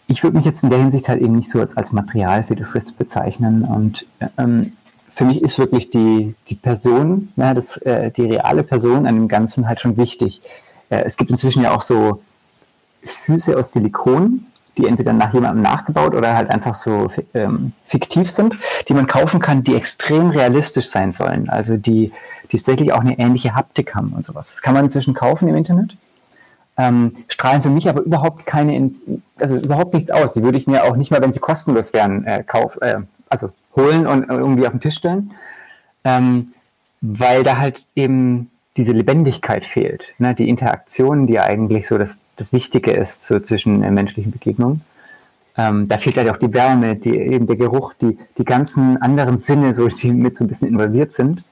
Ich 0.06 0.22
würde 0.22 0.36
mich 0.36 0.46
jetzt 0.46 0.62
in 0.62 0.70
der 0.70 0.78
Hinsicht 0.78 1.08
halt 1.08 1.20
eben 1.20 1.36
nicht 1.36 1.50
so 1.50 1.60
als, 1.60 1.76
als 1.76 1.92
Materialfetischist 1.92 2.96
bezeichnen 2.96 3.64
und 3.64 4.06
ähm, 4.38 4.72
für 5.12 5.24
mich 5.24 5.42
ist 5.42 5.58
wirklich 5.58 5.90
die, 5.90 6.34
die 6.48 6.54
Person, 6.54 7.32
ja, 7.36 7.54
das, 7.54 7.76
äh, 7.78 8.10
die 8.10 8.24
reale 8.24 8.62
Person 8.62 9.06
an 9.06 9.14
dem 9.16 9.28
Ganzen 9.28 9.68
halt 9.68 9.80
schon 9.80 9.96
wichtig. 9.96 10.40
Äh, 10.88 11.02
es 11.04 11.16
gibt 11.16 11.30
inzwischen 11.30 11.62
ja 11.62 11.74
auch 11.74 11.82
so 11.82 12.22
Füße 13.02 13.56
aus 13.56 13.72
Silikon, 13.72 14.46
die 14.76 14.86
entweder 14.86 15.12
nach 15.12 15.34
jemandem 15.34 15.62
nachgebaut 15.62 16.14
oder 16.14 16.34
halt 16.34 16.50
einfach 16.50 16.74
so 16.74 17.10
ähm, 17.34 17.72
fiktiv 17.86 18.30
sind, 18.30 18.56
die 18.88 18.94
man 18.94 19.06
kaufen 19.06 19.40
kann, 19.40 19.64
die 19.64 19.74
extrem 19.74 20.30
realistisch 20.30 20.88
sein 20.88 21.12
sollen. 21.12 21.48
Also 21.48 21.76
die, 21.76 22.12
die 22.50 22.58
tatsächlich 22.58 22.92
auch 22.92 23.00
eine 23.00 23.18
ähnliche 23.18 23.54
Haptik 23.54 23.94
haben 23.94 24.12
und 24.12 24.24
sowas. 24.24 24.52
Das 24.52 24.62
kann 24.62 24.74
man 24.74 24.84
inzwischen 24.84 25.14
kaufen 25.14 25.48
im 25.48 25.56
Internet. 25.56 25.96
Ähm, 26.76 27.16
strahlen 27.28 27.62
für 27.62 27.68
mich 27.68 27.88
aber 27.88 28.00
überhaupt 28.02 28.46
keine, 28.46 28.90
also 29.38 29.56
überhaupt 29.56 29.92
nichts 29.92 30.10
aus. 30.10 30.34
Die 30.34 30.42
würde 30.42 30.56
ich 30.56 30.66
mir 30.66 30.84
auch 30.84 30.96
nicht 30.96 31.10
mal, 31.10 31.20
wenn 31.20 31.32
sie 31.32 31.40
kostenlos 31.40 31.92
wären, 31.92 32.24
äh, 32.24 32.42
kauf, 32.46 32.78
äh, 32.80 33.00
also 33.28 33.50
holen 33.76 34.06
und 34.06 34.28
irgendwie 34.28 34.66
auf 34.66 34.72
den 34.72 34.80
Tisch 34.80 34.96
stellen, 34.96 35.32
ähm, 36.04 36.52
weil 37.00 37.44
da 37.44 37.58
halt 37.58 37.84
eben 37.94 38.50
diese 38.76 38.92
Lebendigkeit 38.92 39.64
fehlt, 39.64 40.04
ne? 40.18 40.34
die 40.34 40.48
Interaktion, 40.48 41.26
die 41.26 41.40
eigentlich 41.40 41.86
so 41.86 41.98
das, 41.98 42.18
das 42.36 42.52
Wichtige 42.52 42.92
ist 42.92 43.26
so 43.26 43.40
zwischen 43.40 43.82
äh, 43.82 43.90
menschlichen 43.90 44.32
Begegnungen. 44.32 44.82
Ähm, 45.56 45.88
da 45.88 45.98
fehlt 45.98 46.16
halt 46.16 46.30
auch 46.30 46.36
die 46.36 46.54
Wärme, 46.54 46.96
die, 46.96 47.16
eben 47.16 47.46
der 47.46 47.56
Geruch, 47.56 47.94
die, 48.00 48.16
die 48.38 48.44
ganzen 48.44 49.00
anderen 49.02 49.38
Sinne, 49.38 49.74
so, 49.74 49.88
die 49.88 50.12
mit 50.12 50.36
so 50.36 50.44
ein 50.44 50.48
bisschen 50.48 50.68
involviert 50.68 51.12
sind. 51.12 51.42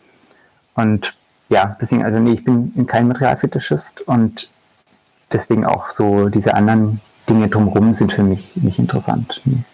Und 0.74 1.14
ja, 1.48 1.76
deswegen, 1.80 2.04
also 2.04 2.18
nee, 2.18 2.32
ich 2.32 2.44
bin 2.44 2.86
kein 2.86 3.08
Materialfetischist 3.08 4.02
und 4.02 4.48
deswegen 5.32 5.64
auch 5.64 5.90
so 5.90 6.28
diese 6.28 6.54
anderen 6.54 7.00
Dinge 7.28 7.48
drumherum 7.48 7.92
sind 7.94 8.12
für 8.12 8.22
mich 8.22 8.54
nicht 8.56 8.78
interessant. 8.78 9.42
Nee. 9.44 9.64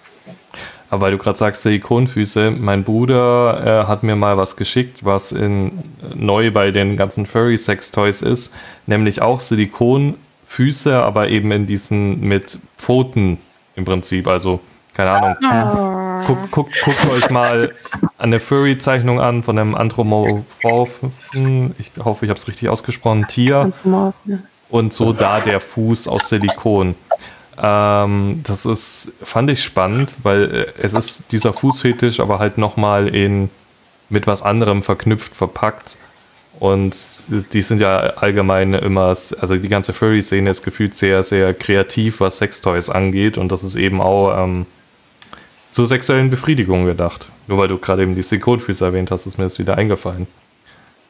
Aber 0.91 1.03
weil 1.03 1.13
du 1.13 1.19
gerade 1.19 1.39
sagst, 1.39 1.63
Silikonfüße, 1.63 2.51
mein 2.51 2.85
Bruder 2.85 3.85
äh, 3.85 3.89
hat 3.89 4.03
mir 4.03 4.17
mal 4.17 4.37
was 4.37 4.57
geschickt, 4.57 5.05
was 5.05 5.33
in, 5.33 5.73
neu 6.15 6.51
bei 6.51 6.71
den 6.71 6.97
ganzen 6.97 7.27
Furry-Sex-Toys 7.27 8.23
ist, 8.23 8.55
nämlich 8.87 9.23
auch 9.23 9.41
Silikonfüße, 9.41 11.03
aber 11.03 11.29
eben 11.29 11.51
in 11.53 11.67
diesen 11.67 12.21
mit 12.21 12.59
Pfoten 12.77 13.39
im 13.77 13.85
Prinzip. 13.85 14.29
Also, 14.29 14.61
keine 14.95 15.11
Ahnung. 15.11 15.37
Oh. 15.43 16.27
Guckt, 16.27 16.51
guckt, 16.53 16.75
guckt 16.85 17.11
euch 17.11 17.31
mal 17.31 17.75
eine 18.19 18.39
Furry-Zeichnung 18.39 19.21
an 19.21 19.43
von 19.43 19.59
einem 19.59 19.75
anthropomorphen, 19.75 21.75
ich 21.79 21.91
hoffe, 22.03 22.25
ich 22.25 22.31
habe 22.31 22.39
es 22.39 22.47
richtig 22.47 22.69
ausgesprochen, 22.69 23.27
Tier. 23.27 23.73
Und 24.71 24.93
so 24.93 25.13
da 25.13 25.41
der 25.41 25.61
Fuß 25.61 26.09
aus 26.09 26.29
Silikon. 26.29 26.95
Ähm, 27.63 28.41
das 28.45 28.67
ist, 28.67 29.13
fand 29.23 29.51
ich 29.51 29.63
spannend, 29.63 30.15
weil 30.23 30.43
äh, 30.55 30.67
es 30.81 30.93
ist 30.93 31.33
dieser 31.33 31.53
Fußfetisch, 31.53 32.21
aber 32.21 32.39
halt 32.39 32.59
nochmal 32.59 33.09
in 33.09 33.51
mit 34.11 34.27
was 34.27 34.43
anderem 34.43 34.83
verknüpft, 34.83 35.35
verpackt. 35.35 35.99
Und 36.61 36.95
die 37.53 37.63
sind 37.63 37.81
ja 37.81 37.99
allgemein 37.99 38.75
immer, 38.75 39.07
also 39.07 39.57
die 39.57 39.69
ganze 39.69 39.93
Furry-Szene 39.93 40.51
ist 40.51 40.63
gefühlt 40.63 40.97
sehr, 40.97 41.23
sehr 41.23 41.53
kreativ, 41.53 42.21
was 42.21 42.39
Sextoys 42.39 42.91
angeht. 42.91 43.39
Und 43.39 43.51
das 43.51 43.65
ist 43.65 43.75
eben 43.75 44.01
auch 44.01 44.45
ähm, 44.45 44.67
zur 45.73 45.87
sexuellen 45.87 46.31
Befriedigung 46.31 46.87
gedacht. 46.87 47.29
Nur 47.49 47.59
weil 47.59 47.69
du 47.69 47.79
gerade 47.79 48.03
eben 48.05 48.15
die 48.15 48.23
Silikonfüße 48.23 48.85
erwähnt 48.85 49.11
hast, 49.11 49.27
ist 49.27 49.37
mir 49.37 49.45
das 49.45 49.59
wieder 49.59 49.77
eingefallen. 49.77 50.29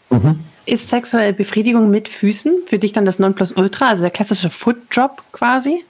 Mhm. 0.08 0.40
Ist 0.66 0.88
sexuelle 0.88 1.34
Befriedigung 1.34 1.90
mit 1.90 2.08
Füßen 2.08 2.62
für 2.66 2.78
dich 2.78 2.92
dann 2.92 3.04
das 3.04 3.18
Nonplusultra, 3.18 3.88
also 3.88 4.02
der 4.02 4.10
klassische 4.10 4.48
Footjob 4.48 5.22
quasi? 5.32 5.84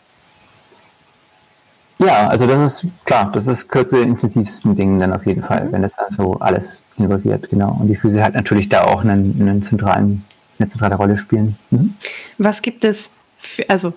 Ja, 2.07 2.29
also 2.29 2.47
das 2.47 2.61
ist 2.61 2.87
klar, 3.05 3.31
das 3.33 3.47
ist 3.47 3.69
kürze 3.69 3.99
intensivsten 3.99 4.77
Dingen 4.77 5.01
dann 5.01 5.13
auf 5.13 5.27
jeden 5.27 5.43
Fall, 5.43 5.69
wenn 5.71 5.83
das 5.83 5.99
also 5.99 6.35
alles 6.41 6.85
involviert, 6.99 7.49
genau. 7.51 7.79
Und 7.81 7.89
die 7.89 7.97
Füße 7.97 8.23
halt 8.23 8.35
natürlich 8.35 8.69
da 8.69 8.85
auch 8.85 9.03
einen, 9.03 9.37
einen 9.41 9.63
zentralen, 9.63 10.25
eine 10.59 10.69
zentrale 10.69 10.97
Rolle 10.97 11.17
spielen. 11.17 11.57
Mhm. 11.71 11.95
Was 12.39 12.63
gibt 12.63 12.85
es, 12.85 13.13
für, 13.39 13.69
also 13.69 13.95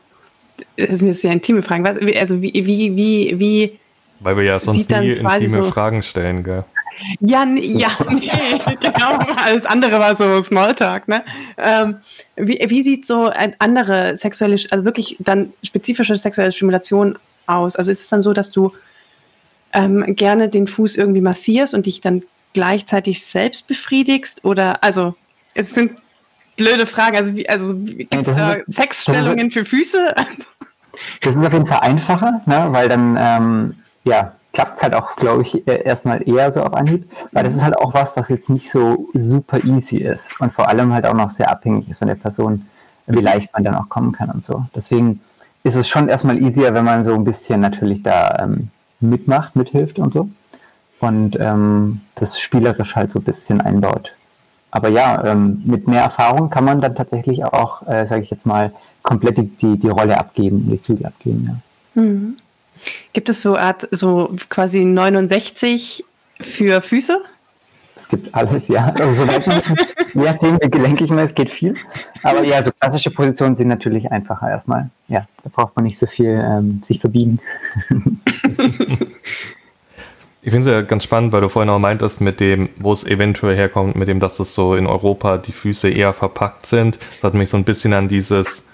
das 0.75 0.97
sind 0.97 1.07
jetzt 1.07 1.21
sehr 1.21 1.31
intime 1.31 1.61
Fragen, 1.61 1.83
was, 1.83 1.97
also 2.19 2.41
wie, 2.41 2.53
wie, 2.53 2.95
wie, 2.95 3.39
wie 3.39 3.79
Weil 4.19 4.37
wir 4.37 4.43
ja 4.43 4.59
sonst 4.59 4.89
nie 4.89 5.11
intime 5.11 5.63
so 5.63 5.63
Fragen 5.63 6.03
stellen, 6.03 6.43
gell? 6.43 6.63
Ja, 7.19 7.45
ja, 7.45 7.89
nee, 8.09 8.29
genau. 8.81 9.19
Alles 9.43 9.65
andere 9.65 9.99
war 9.99 10.15
so 10.15 10.41
Smalltalk, 10.41 11.07
ne? 11.07 11.23
Ähm, 11.57 11.97
wie, 12.35 12.59
wie 12.67 12.81
sieht 12.81 13.05
so 13.05 13.29
eine 13.29 13.53
andere 13.59 14.17
sexuelle, 14.17 14.57
also 14.71 14.83
wirklich 14.83 15.15
dann 15.19 15.53
spezifische 15.63 16.15
sexuelle 16.15 16.51
Stimulation 16.51 17.17
aus? 17.47 17.75
Also 17.75 17.91
ist 17.91 18.01
es 18.01 18.09
dann 18.09 18.21
so, 18.21 18.33
dass 18.33 18.51
du 18.51 18.73
ähm, 19.73 20.15
gerne 20.15 20.49
den 20.49 20.67
Fuß 20.67 20.97
irgendwie 20.97 21.21
massierst 21.21 21.73
und 21.73 21.85
dich 21.85 22.01
dann 22.01 22.23
gleichzeitig 22.53 23.25
selbst 23.25 23.67
befriedigst? 23.67 24.43
Oder, 24.45 24.83
also, 24.83 25.15
es 25.53 25.69
sind 25.71 25.97
blöde 26.55 26.85
Fragen. 26.85 27.17
Also, 27.17 27.35
wie, 27.35 27.47
also 27.47 27.73
gibt 27.75 28.13
es 28.13 28.37
da 28.37 28.53
ist, 28.53 28.75
Sexstellungen 28.75 29.51
für 29.51 29.65
Füße? 29.65 30.13
Das 31.21 31.35
ist 31.35 31.45
auf 31.45 31.53
jeden 31.53 31.67
Fall 31.67 31.81
einfacher, 31.81 32.41
ne? 32.47 32.69
weil 32.71 32.89
dann, 32.89 33.15
ähm, 33.19 33.75
ja, 34.03 34.33
klappt 34.51 34.77
es 34.77 34.81
halt 34.81 34.95
auch, 34.95 35.15
glaube 35.15 35.43
ich, 35.43 35.67
e-, 35.67 35.83
erstmal 35.83 36.27
eher 36.27 36.51
so 36.51 36.63
auf 36.63 36.73
Anhieb, 36.73 37.07
weil 37.31 37.43
das 37.43 37.53
ist 37.53 37.63
halt 37.63 37.77
auch 37.77 37.93
was, 37.93 38.17
was 38.17 38.29
jetzt 38.29 38.49
nicht 38.49 38.71
so 38.71 39.07
super 39.13 39.63
easy 39.63 39.97
ist 39.97 40.33
und 40.41 40.53
vor 40.53 40.67
allem 40.67 40.91
halt 40.91 41.05
auch 41.05 41.13
noch 41.13 41.29
sehr 41.29 41.51
abhängig 41.51 41.87
ist 41.87 41.99
von 41.99 42.07
der 42.07 42.15
Person, 42.15 42.67
wie 43.05 43.19
leicht 43.19 43.53
man 43.53 43.63
dann 43.63 43.75
auch 43.75 43.89
kommen 43.89 44.11
kann 44.11 44.31
und 44.31 44.43
so. 44.43 44.65
Deswegen 44.75 45.21
ist 45.67 45.75
es 45.75 45.87
schon 45.89 46.07
erstmal 46.07 46.41
easier, 46.41 46.73
wenn 46.73 46.85
man 46.85 47.03
so 47.03 47.13
ein 47.13 47.25
bisschen 47.25 47.59
natürlich 47.59 48.01
da 48.01 48.37
ähm, 48.39 48.69
mitmacht, 49.01 49.55
mithilft 49.55 49.99
und 49.99 50.13
so. 50.13 50.29
Und 50.99 51.37
ähm, 51.39 52.01
das 52.15 52.39
spielerisch 52.39 52.95
halt 52.95 53.11
so 53.11 53.19
ein 53.19 53.23
bisschen 53.23 53.61
einbaut. 53.61 54.13
Aber 54.71 54.89
ja, 54.89 55.23
ähm, 55.25 55.61
mit 55.65 55.87
mehr 55.87 56.01
Erfahrung 56.01 56.49
kann 56.49 56.63
man 56.63 56.81
dann 56.81 56.95
tatsächlich 56.95 57.43
auch, 57.43 57.85
äh, 57.87 58.07
sage 58.07 58.21
ich 58.21 58.29
jetzt 58.29 58.45
mal, 58.45 58.71
komplett 59.03 59.37
die, 59.37 59.77
die 59.77 59.89
Rolle 59.89 60.17
abgeben, 60.17 60.69
die 60.69 60.79
Zügel 60.79 61.05
abgeben. 61.05 61.61
Ja. 61.95 62.01
Mhm. 62.01 62.37
Gibt 63.13 63.29
es 63.29 63.41
so 63.41 63.57
Art, 63.57 63.87
so 63.91 64.33
quasi 64.49 64.83
69 64.83 66.05
für 66.39 66.81
Füße? 66.81 67.21
Es 67.97 68.07
gibt 68.07 68.33
alles, 68.33 68.67
ja. 68.67 68.93
Also 68.97 69.25
soweit 69.25 69.47
man, 69.47 69.61
je 70.13 70.21
nachdem, 70.21 70.59
wie 70.61 70.69
gelenkig 70.69 71.09
man 71.09 71.25
ist, 71.25 71.35
geht 71.35 71.49
viel. 71.49 71.75
Aber 72.23 72.43
ja, 72.43 72.61
so 72.61 72.71
klassische 72.71 73.11
Positionen 73.11 73.55
sind 73.55 73.67
natürlich 73.67 74.11
einfacher 74.11 74.49
erstmal. 74.49 74.89
Ja, 75.07 75.25
da 75.43 75.49
braucht 75.53 75.75
man 75.75 75.83
nicht 75.85 75.97
so 75.97 76.05
viel 76.05 76.41
ähm, 76.43 76.81
sich 76.83 76.99
verbiegen. 76.99 77.39
Ich 80.47 80.51
finde 80.51 80.69
es 80.69 80.73
ja 80.73 80.81
ganz 80.81 81.03
spannend, 81.03 81.33
weil 81.33 81.41
du 81.41 81.49
vorhin 81.49 81.69
auch 81.69 81.77
meintest, 81.77 82.21
mit 82.21 82.39
dem, 82.39 82.69
wo 82.77 82.93
es 82.93 83.05
eventuell 83.05 83.57
herkommt, 83.57 83.97
mit 83.97 84.07
dem, 84.07 84.21
dass 84.21 84.39
es 84.39 84.53
so 84.53 84.75
in 84.75 84.87
Europa 84.87 85.39
die 85.39 85.51
Füße 85.51 85.89
eher 85.89 86.13
verpackt 86.13 86.65
sind. 86.65 86.99
Das 87.19 87.23
hat 87.23 87.33
mich 87.33 87.49
so 87.49 87.57
ein 87.57 87.65
bisschen 87.65 87.91
an 87.91 88.07
dieses 88.07 88.65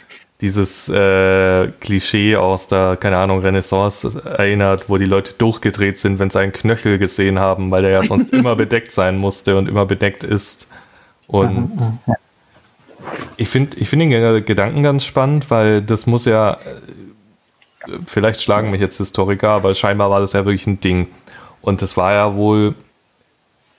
dieses 0.43 0.89
äh, 0.89 1.69
Klischee 1.79 2.35
aus 2.35 2.67
der, 2.67 2.97
keine 2.97 3.15
Ahnung, 3.15 3.39
Renaissance 3.39 4.21
erinnert, 4.25 4.89
wo 4.89 4.97
die 4.97 5.05
Leute 5.05 5.33
durchgedreht 5.37 5.97
sind, 5.97 6.19
wenn 6.19 6.29
sie 6.29 6.39
einen 6.41 6.51
Knöchel 6.51 6.97
gesehen 6.97 7.39
haben, 7.39 7.71
weil 7.71 7.83
der 7.83 7.91
ja 7.91 8.03
sonst 8.03 8.33
immer 8.33 8.57
bedeckt 8.57 8.91
sein 8.91 9.17
musste 9.17 9.57
und 9.57 9.69
immer 9.69 9.85
bedeckt 9.85 10.25
ist. 10.25 10.67
Und 11.27 11.71
Ich 13.37 13.47
finde 13.47 13.77
ich 13.77 13.87
find 13.87 14.01
den 14.01 14.43
Gedanken 14.43 14.83
ganz 14.83 15.05
spannend, 15.05 15.49
weil 15.49 15.81
das 15.81 16.07
muss 16.07 16.25
ja, 16.25 16.57
vielleicht 18.05 18.41
schlagen 18.41 18.69
mich 18.69 18.81
jetzt 18.81 18.97
Historiker, 18.97 19.51
aber 19.51 19.73
scheinbar 19.73 20.09
war 20.09 20.19
das 20.19 20.33
ja 20.33 20.43
wirklich 20.43 20.67
ein 20.67 20.81
Ding. 20.81 21.07
Und 21.61 21.81
das 21.81 21.95
war 21.95 22.11
ja 22.11 22.35
wohl 22.35 22.75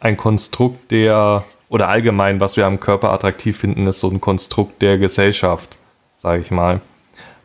ein 0.00 0.16
Konstrukt 0.16 0.90
der, 0.92 1.44
oder 1.68 1.88
allgemein, 1.90 2.40
was 2.40 2.56
wir 2.56 2.64
am 2.64 2.80
Körper 2.80 3.12
attraktiv 3.12 3.58
finden, 3.58 3.86
ist 3.86 4.00
so 4.00 4.08
ein 4.08 4.22
Konstrukt 4.22 4.80
der 4.80 4.96
Gesellschaft, 4.96 5.76
sage 6.24 6.40
ich 6.40 6.50
mal. 6.50 6.80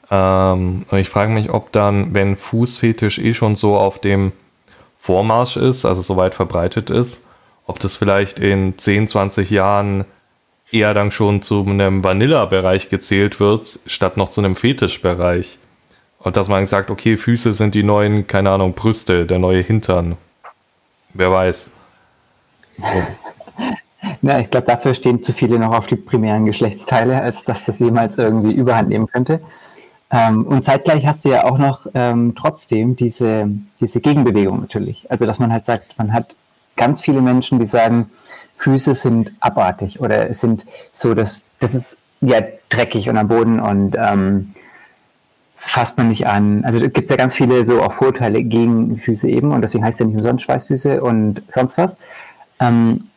Ähm, 0.09 0.85
und 0.89 0.97
ich 0.97 1.09
frage 1.09 1.31
mich, 1.31 1.51
ob 1.51 1.71
dann, 1.71 2.15
wenn 2.15 2.35
Fußfetisch 2.35 3.19
eh 3.19 3.33
schon 3.33 3.55
so 3.55 3.77
auf 3.77 3.99
dem 3.99 4.31
Vormarsch 4.97 5.57
ist, 5.57 5.85
also 5.85 6.01
so 6.01 6.17
weit 6.17 6.33
verbreitet 6.33 6.89
ist, 6.89 7.27
ob 7.67 7.79
das 7.79 7.95
vielleicht 7.95 8.39
in 8.39 8.77
10, 8.77 9.09
20 9.09 9.49
Jahren 9.51 10.05
eher 10.71 10.93
dann 10.93 11.11
schon 11.11 11.41
zu 11.41 11.65
einem 11.67 12.03
Vanilla-Bereich 12.03 12.89
gezählt 12.89 13.39
wird, 13.39 13.79
statt 13.85 14.17
noch 14.17 14.29
zu 14.29 14.41
einem 14.41 14.55
Fetischbereich. 14.55 15.59
Und 16.19 16.37
dass 16.37 16.47
man 16.47 16.65
sagt, 16.65 16.89
okay, 16.89 17.17
Füße 17.17 17.53
sind 17.53 17.75
die 17.75 17.83
neuen, 17.83 18.27
keine 18.27 18.51
Ahnung, 18.51 18.73
Brüste, 18.73 19.25
der 19.25 19.39
neue 19.39 19.61
Hintern. 19.61 20.17
Wer 21.13 21.31
weiß. 21.31 21.71
Na, 24.21 24.39
ich 24.39 24.49
glaube, 24.49 24.67
dafür 24.67 24.93
stehen 24.93 25.23
zu 25.23 25.33
viele 25.33 25.59
noch 25.59 25.73
auf 25.73 25.87
die 25.87 25.95
primären 25.95 26.45
Geschlechtsteile, 26.45 27.21
als 27.21 27.43
dass 27.43 27.65
das 27.65 27.79
jemals 27.79 28.17
irgendwie 28.17 28.51
Überhand 28.51 28.89
nehmen 28.89 29.07
könnte. 29.07 29.39
Ähm, 30.11 30.45
und 30.45 30.65
zeitgleich 30.65 31.05
hast 31.05 31.23
du 31.23 31.29
ja 31.29 31.45
auch 31.45 31.57
noch 31.57 31.85
ähm, 31.93 32.33
trotzdem 32.35 32.95
diese, 32.95 33.49
diese 33.79 34.01
Gegenbewegung 34.01 34.59
natürlich. 34.59 35.09
Also, 35.09 35.25
dass 35.25 35.39
man 35.39 35.51
halt 35.51 35.65
sagt, 35.65 35.97
man 35.97 36.13
hat 36.13 36.35
ganz 36.75 37.01
viele 37.01 37.21
Menschen, 37.21 37.59
die 37.59 37.67
sagen, 37.67 38.09
Füße 38.57 38.93
sind 38.95 39.31
abartig 39.39 40.01
oder 40.01 40.29
es 40.29 40.41
sind 40.41 40.65
so, 40.91 41.13
dass 41.13 41.45
das 41.59 41.75
ist 41.75 41.97
ja 42.21 42.41
dreckig 42.69 43.07
und 43.09 43.17
am 43.17 43.27
Boden 43.29 43.59
und 43.59 43.95
ähm, 43.97 44.53
fasst 45.55 45.97
man 45.97 46.09
nicht 46.09 46.27
an. 46.27 46.65
Also 46.65 46.79
gibt 46.79 47.03
es 47.03 47.09
ja 47.09 47.15
ganz 47.15 47.35
viele 47.35 47.63
so 47.63 47.81
auch 47.81 47.93
Vorteile 47.93 48.43
gegen 48.43 48.97
Füße 48.97 49.29
eben 49.29 49.51
und 49.51 49.61
deswegen 49.61 49.83
heißt 49.83 49.99
ja 49.99 50.05
nicht 50.05 50.15
umsonst 50.15 50.43
Schweißfüße 50.43 51.01
und 51.01 51.41
sonst 51.53 51.77
was. 51.77 51.97
Ähm, 52.59 53.08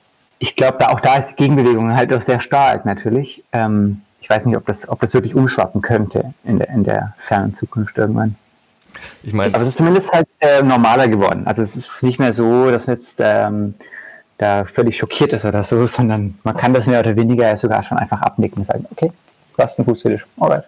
ich 0.42 0.56
glaube, 0.56 0.78
da 0.80 0.88
auch 0.88 0.98
da 0.98 1.18
ist 1.18 1.30
die 1.30 1.36
Gegenbewegung 1.36 1.94
halt 1.94 2.12
auch 2.12 2.20
sehr 2.20 2.40
stark 2.40 2.84
natürlich. 2.84 3.44
Ähm, 3.52 4.02
ich 4.20 4.28
weiß 4.28 4.44
nicht, 4.46 4.56
ob 4.56 4.66
das, 4.66 4.88
ob 4.88 5.00
das 5.00 5.14
wirklich 5.14 5.36
umschwappen 5.36 5.82
könnte 5.82 6.34
in 6.42 6.58
der, 6.58 6.68
in 6.70 6.82
der 6.82 7.14
fernen 7.18 7.54
Zukunft 7.54 7.96
irgendwann. 7.96 8.34
Ich 9.22 9.32
meine, 9.32 9.54
aber 9.54 9.62
es 9.62 9.70
ist 9.70 9.76
zumindest 9.76 10.12
halt 10.12 10.26
äh, 10.40 10.60
normaler 10.60 11.06
geworden. 11.06 11.46
Also 11.46 11.62
es 11.62 11.76
ist 11.76 12.02
nicht 12.02 12.18
mehr 12.18 12.32
so, 12.32 12.72
dass 12.72 12.86
jetzt 12.86 13.20
ähm, 13.20 13.74
da 14.38 14.64
völlig 14.64 14.96
schockiert 14.96 15.32
ist 15.32 15.44
oder 15.44 15.62
so, 15.62 15.86
sondern 15.86 16.36
man 16.42 16.56
kann 16.56 16.74
das 16.74 16.88
mehr 16.88 16.98
oder 16.98 17.14
weniger 17.14 17.56
sogar 17.56 17.84
schon 17.84 17.98
einfach 17.98 18.20
abnicken 18.20 18.58
und 18.58 18.64
sagen, 18.64 18.84
okay, 18.90 19.12
du 19.56 19.62
hast 19.62 19.78
einen 19.78 19.86
Fußfetisch, 19.86 20.26
alright. 20.40 20.64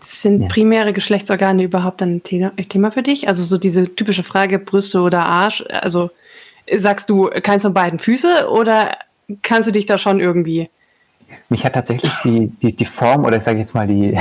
Sind 0.00 0.42
ja. 0.42 0.48
primäre 0.48 0.92
Geschlechtsorgane 0.92 1.62
überhaupt 1.62 2.02
ein 2.02 2.22
Thema 2.22 2.90
für 2.90 3.02
dich? 3.02 3.26
Also 3.26 3.42
so 3.42 3.56
diese 3.56 3.94
typische 3.94 4.22
Frage 4.22 4.58
Brüste 4.58 5.00
oder 5.00 5.24
Arsch, 5.24 5.64
also 5.70 6.10
sagst 6.76 7.10
du 7.10 7.30
keins 7.42 7.62
von 7.62 7.74
beiden 7.74 7.98
Füße 7.98 8.48
oder 8.50 8.96
kannst 9.42 9.68
du 9.68 9.72
dich 9.72 9.86
da 9.86 9.98
schon 9.98 10.20
irgendwie? 10.20 10.70
Mich 11.48 11.64
hat 11.64 11.74
tatsächlich 11.74 12.12
die, 12.24 12.48
die, 12.62 12.74
die 12.74 12.86
Form 12.86 13.24
oder 13.24 13.40
sage 13.40 13.58
ich 13.58 13.64
jetzt 13.64 13.74
mal 13.74 13.86
die, 13.86 14.18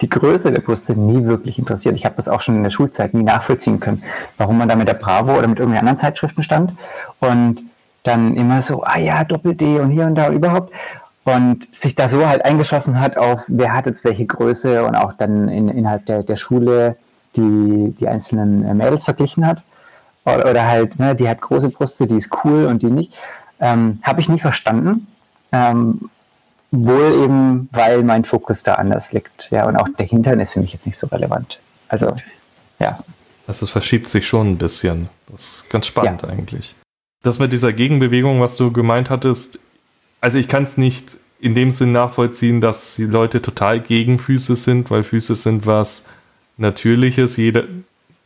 die 0.00 0.08
Größe 0.08 0.52
der 0.52 0.60
Brüste 0.60 0.98
nie 0.98 1.24
wirklich 1.24 1.58
interessiert. 1.58 1.94
Ich 1.96 2.04
habe 2.04 2.16
das 2.16 2.28
auch 2.28 2.40
schon 2.40 2.56
in 2.56 2.62
der 2.62 2.70
Schulzeit 2.70 3.14
nie 3.14 3.22
nachvollziehen 3.22 3.80
können, 3.80 4.02
warum 4.38 4.58
man 4.58 4.68
da 4.68 4.76
mit 4.76 4.88
der 4.88 4.94
Bravo 4.94 5.32
oder 5.32 5.48
mit 5.48 5.58
irgendwelchen 5.58 5.86
anderen 5.86 5.98
Zeitschriften 5.98 6.42
stand 6.42 6.72
und 7.20 7.60
dann 8.02 8.34
immer 8.34 8.62
so, 8.62 8.82
ah 8.82 8.98
ja, 8.98 9.24
Doppel-D 9.24 9.78
und 9.80 9.90
hier 9.90 10.06
und 10.06 10.14
da 10.14 10.30
überhaupt. 10.30 10.72
Und 11.24 11.68
sich 11.76 11.94
da 11.94 12.08
so 12.08 12.26
halt 12.26 12.44
eingeschossen 12.46 12.98
hat 12.98 13.18
auf, 13.18 13.42
wer 13.46 13.74
hat 13.74 13.84
jetzt 13.84 14.04
welche 14.04 14.24
Größe 14.24 14.84
und 14.84 14.96
auch 14.96 15.12
dann 15.12 15.48
in, 15.48 15.68
innerhalb 15.68 16.06
der, 16.06 16.22
der 16.22 16.36
Schule 16.36 16.96
die, 17.36 17.94
die 18.00 18.08
einzelnen 18.08 18.76
Mädels 18.76 19.04
verglichen 19.04 19.46
hat 19.46 19.62
oder, 20.24 20.66
halt, 20.66 20.98
ne, 20.98 21.14
die 21.14 21.28
hat 21.28 21.40
große 21.40 21.70
Brüste, 21.70 22.06
die 22.06 22.16
ist 22.16 22.30
cool 22.44 22.66
und 22.66 22.82
die 22.82 22.90
nicht, 22.90 23.12
ähm, 23.60 24.00
habe 24.02 24.20
ich 24.20 24.28
nie 24.28 24.38
verstanden. 24.38 25.06
Ähm, 25.52 26.10
Wohl 26.72 27.24
eben, 27.24 27.68
weil 27.72 28.04
mein 28.04 28.24
Fokus 28.24 28.62
da 28.62 28.74
anders 28.74 29.10
liegt. 29.12 29.50
Ja, 29.50 29.66
und 29.66 29.76
auch 29.76 29.88
der 29.98 30.06
Hintern 30.06 30.38
ist 30.38 30.52
für 30.52 30.60
mich 30.60 30.72
jetzt 30.72 30.86
nicht 30.86 30.96
so 30.96 31.08
relevant. 31.08 31.58
Also, 31.88 32.16
ja. 32.78 33.00
Also 33.48 33.64
es 33.64 33.72
verschiebt 33.72 34.08
sich 34.08 34.28
schon 34.28 34.52
ein 34.52 34.56
bisschen. 34.56 35.08
Das 35.26 35.42
ist 35.42 35.70
ganz 35.70 35.88
spannend 35.88 36.22
ja. 36.22 36.28
eigentlich. 36.28 36.76
Das 37.22 37.40
mit 37.40 37.52
dieser 37.52 37.72
Gegenbewegung, 37.72 38.40
was 38.40 38.56
du 38.56 38.72
gemeint 38.72 39.10
hattest, 39.10 39.58
also 40.20 40.38
ich 40.38 40.46
kann 40.46 40.62
es 40.62 40.76
nicht 40.76 41.16
in 41.40 41.56
dem 41.56 41.72
Sinn 41.72 41.90
nachvollziehen, 41.90 42.60
dass 42.60 42.94
die 42.94 43.06
Leute 43.06 43.42
total 43.42 43.80
gegen 43.80 44.18
Füße 44.20 44.54
sind, 44.54 44.90
weil 44.92 45.02
Füße 45.02 45.34
sind 45.34 45.66
was 45.66 46.04
Natürliches. 46.56 47.36
Jeder, 47.36 47.64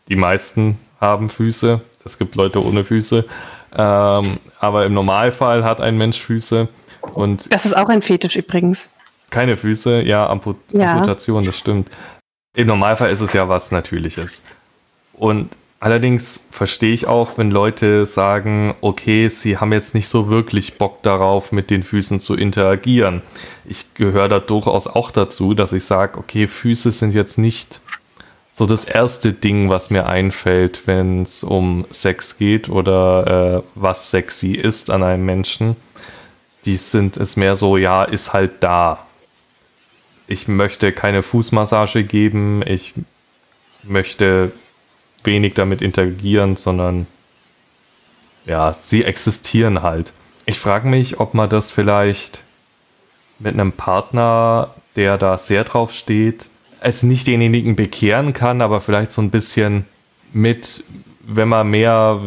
die 0.08 0.16
meisten 0.16 0.78
haben 1.04 1.28
Füße. 1.28 1.80
Es 2.04 2.18
gibt 2.18 2.34
Leute 2.34 2.64
ohne 2.64 2.84
Füße. 2.84 3.24
Ähm, 3.76 4.38
aber 4.60 4.86
im 4.86 4.94
Normalfall 4.94 5.64
hat 5.64 5.80
ein 5.80 5.98
Mensch 5.98 6.20
Füße. 6.20 6.68
Und 7.14 7.52
das 7.52 7.66
ist 7.66 7.76
auch 7.76 7.88
ein 7.88 8.02
Fetisch 8.02 8.36
übrigens. 8.36 8.90
Keine 9.30 9.56
Füße, 9.56 10.02
ja, 10.02 10.28
Amput 10.28 10.56
ja. 10.72 10.92
Amputation, 10.92 11.44
das 11.44 11.58
stimmt. 11.58 11.90
Im 12.56 12.68
Normalfall 12.68 13.10
ist 13.10 13.20
es 13.20 13.32
ja 13.32 13.48
was 13.48 13.72
Natürliches. 13.72 14.42
Und 15.12 15.56
allerdings 15.80 16.40
verstehe 16.50 16.94
ich 16.94 17.06
auch, 17.06 17.36
wenn 17.36 17.50
Leute 17.50 18.06
sagen, 18.06 18.74
okay, 18.80 19.28
sie 19.28 19.58
haben 19.58 19.72
jetzt 19.72 19.94
nicht 19.94 20.08
so 20.08 20.28
wirklich 20.28 20.78
Bock 20.78 21.02
darauf, 21.02 21.50
mit 21.50 21.70
den 21.70 21.82
Füßen 21.82 22.20
zu 22.20 22.36
interagieren. 22.36 23.22
Ich 23.64 23.94
gehöre 23.94 24.28
da 24.28 24.38
durchaus 24.38 24.86
auch 24.86 25.10
dazu, 25.10 25.54
dass 25.54 25.72
ich 25.72 25.84
sage, 25.84 26.18
okay, 26.18 26.46
Füße 26.46 26.92
sind 26.92 27.12
jetzt 27.12 27.38
nicht 27.38 27.80
so 28.54 28.64
das 28.64 28.84
erste 28.84 29.34
Ding, 29.34 29.68
was 29.68 29.90
mir 29.90 30.06
einfällt, 30.06 30.86
wenn 30.86 31.24
es 31.24 31.44
um 31.44 31.84
Sex 31.90 32.38
geht 32.38 32.70
oder 32.70 33.58
äh, 33.58 33.62
was 33.74 34.10
sexy 34.10 34.52
ist 34.52 34.90
an 34.90 35.02
einem 35.02 35.26
Menschen 35.26 35.76
die 36.64 36.76
sind 36.76 37.16
es 37.16 37.36
mehr 37.36 37.54
so, 37.54 37.76
ja, 37.76 38.04
ist 38.04 38.32
halt 38.32 38.62
da. 38.62 39.06
Ich 40.26 40.48
möchte 40.48 40.92
keine 40.92 41.22
Fußmassage 41.22 42.04
geben, 42.04 42.62
ich 42.66 42.94
möchte 43.82 44.52
wenig 45.22 45.54
damit 45.54 45.82
interagieren, 45.82 46.56
sondern 46.56 47.06
ja, 48.46 48.72
sie 48.72 49.04
existieren 49.04 49.82
halt. 49.82 50.12
Ich 50.46 50.58
frage 50.58 50.88
mich, 50.88 51.20
ob 51.20 51.34
man 51.34 51.48
das 51.48 51.70
vielleicht 51.70 52.42
mit 53.38 53.54
einem 53.54 53.72
Partner, 53.72 54.74
der 54.96 55.18
da 55.18 55.36
sehr 55.36 55.64
drauf 55.64 55.92
steht, 55.92 56.48
es 56.84 57.02
nicht 57.02 57.26
denjenigen 57.26 57.76
bekehren 57.76 58.32
kann, 58.32 58.60
aber 58.60 58.80
vielleicht 58.80 59.10
so 59.10 59.22
ein 59.22 59.30
bisschen 59.30 59.86
mit, 60.32 60.84
wenn 61.26 61.48
man 61.48 61.68
mehr 61.68 62.20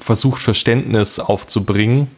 versucht, 0.00 0.42
Verständnis 0.42 1.18
aufzubringen 1.18 2.08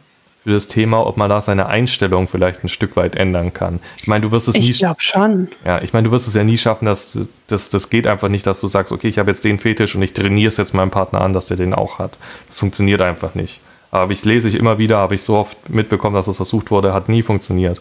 für 0.43 0.51
das 0.51 0.67
Thema, 0.67 1.05
ob 1.05 1.15
man 1.15 1.29
da 1.29 1.39
seine 1.41 1.67
Einstellung 1.67 2.27
vielleicht 2.27 2.65
ein 2.65 2.69
Stück 2.69 2.97
weit 2.97 3.15
ändern 3.15 3.53
kann. 3.53 3.79
Ich 3.97 4.07
meine, 4.07 4.23
du 4.23 4.31
wirst 4.31 4.49
es 4.49 4.55
ich 4.55 4.61
nie. 4.61 4.69
Ich 4.71 4.79
glaube 4.79 5.01
schon. 5.01 5.47
Ja, 5.63 5.81
ich 5.81 5.93
meine, 5.93 6.09
du 6.09 6.11
wirst 6.11 6.27
es 6.27 6.33
ja 6.33 6.43
nie 6.43 6.57
schaffen, 6.57 6.85
dass 6.85 7.17
das, 7.47 7.69
das 7.69 7.89
geht 7.89 8.07
einfach 8.07 8.27
nicht, 8.27 8.45
dass 8.45 8.59
du 8.59 8.67
sagst, 8.67 8.91
okay, 8.91 9.07
ich 9.07 9.17
habe 9.17 9.31
jetzt 9.31 9.45
den 9.45 9.57
Fetisch 9.57 9.95
und 9.95 10.01
ich 10.01 10.11
trainiere 10.11 10.49
es 10.49 10.57
jetzt 10.57 10.73
meinem 10.73 10.91
Partner 10.91 11.21
an, 11.21 11.31
dass 11.31 11.45
der 11.45 11.55
den 11.55 11.73
auch 11.73 11.97
hat. 11.97 12.19
Das 12.49 12.59
funktioniert 12.59 13.01
einfach 13.01 13.35
nicht. 13.35 13.61
Aber 13.89 14.11
ich 14.11 14.25
lese 14.25 14.49
ich 14.49 14.55
immer 14.55 14.77
wieder, 14.79 14.97
habe 14.97 15.15
ich 15.15 15.21
so 15.21 15.37
oft 15.37 15.69
mitbekommen, 15.69 16.15
dass 16.15 16.27
es 16.27 16.35
versucht 16.35 16.71
wurde, 16.71 16.93
hat 16.93 17.07
nie 17.07 17.21
funktioniert. 17.21 17.79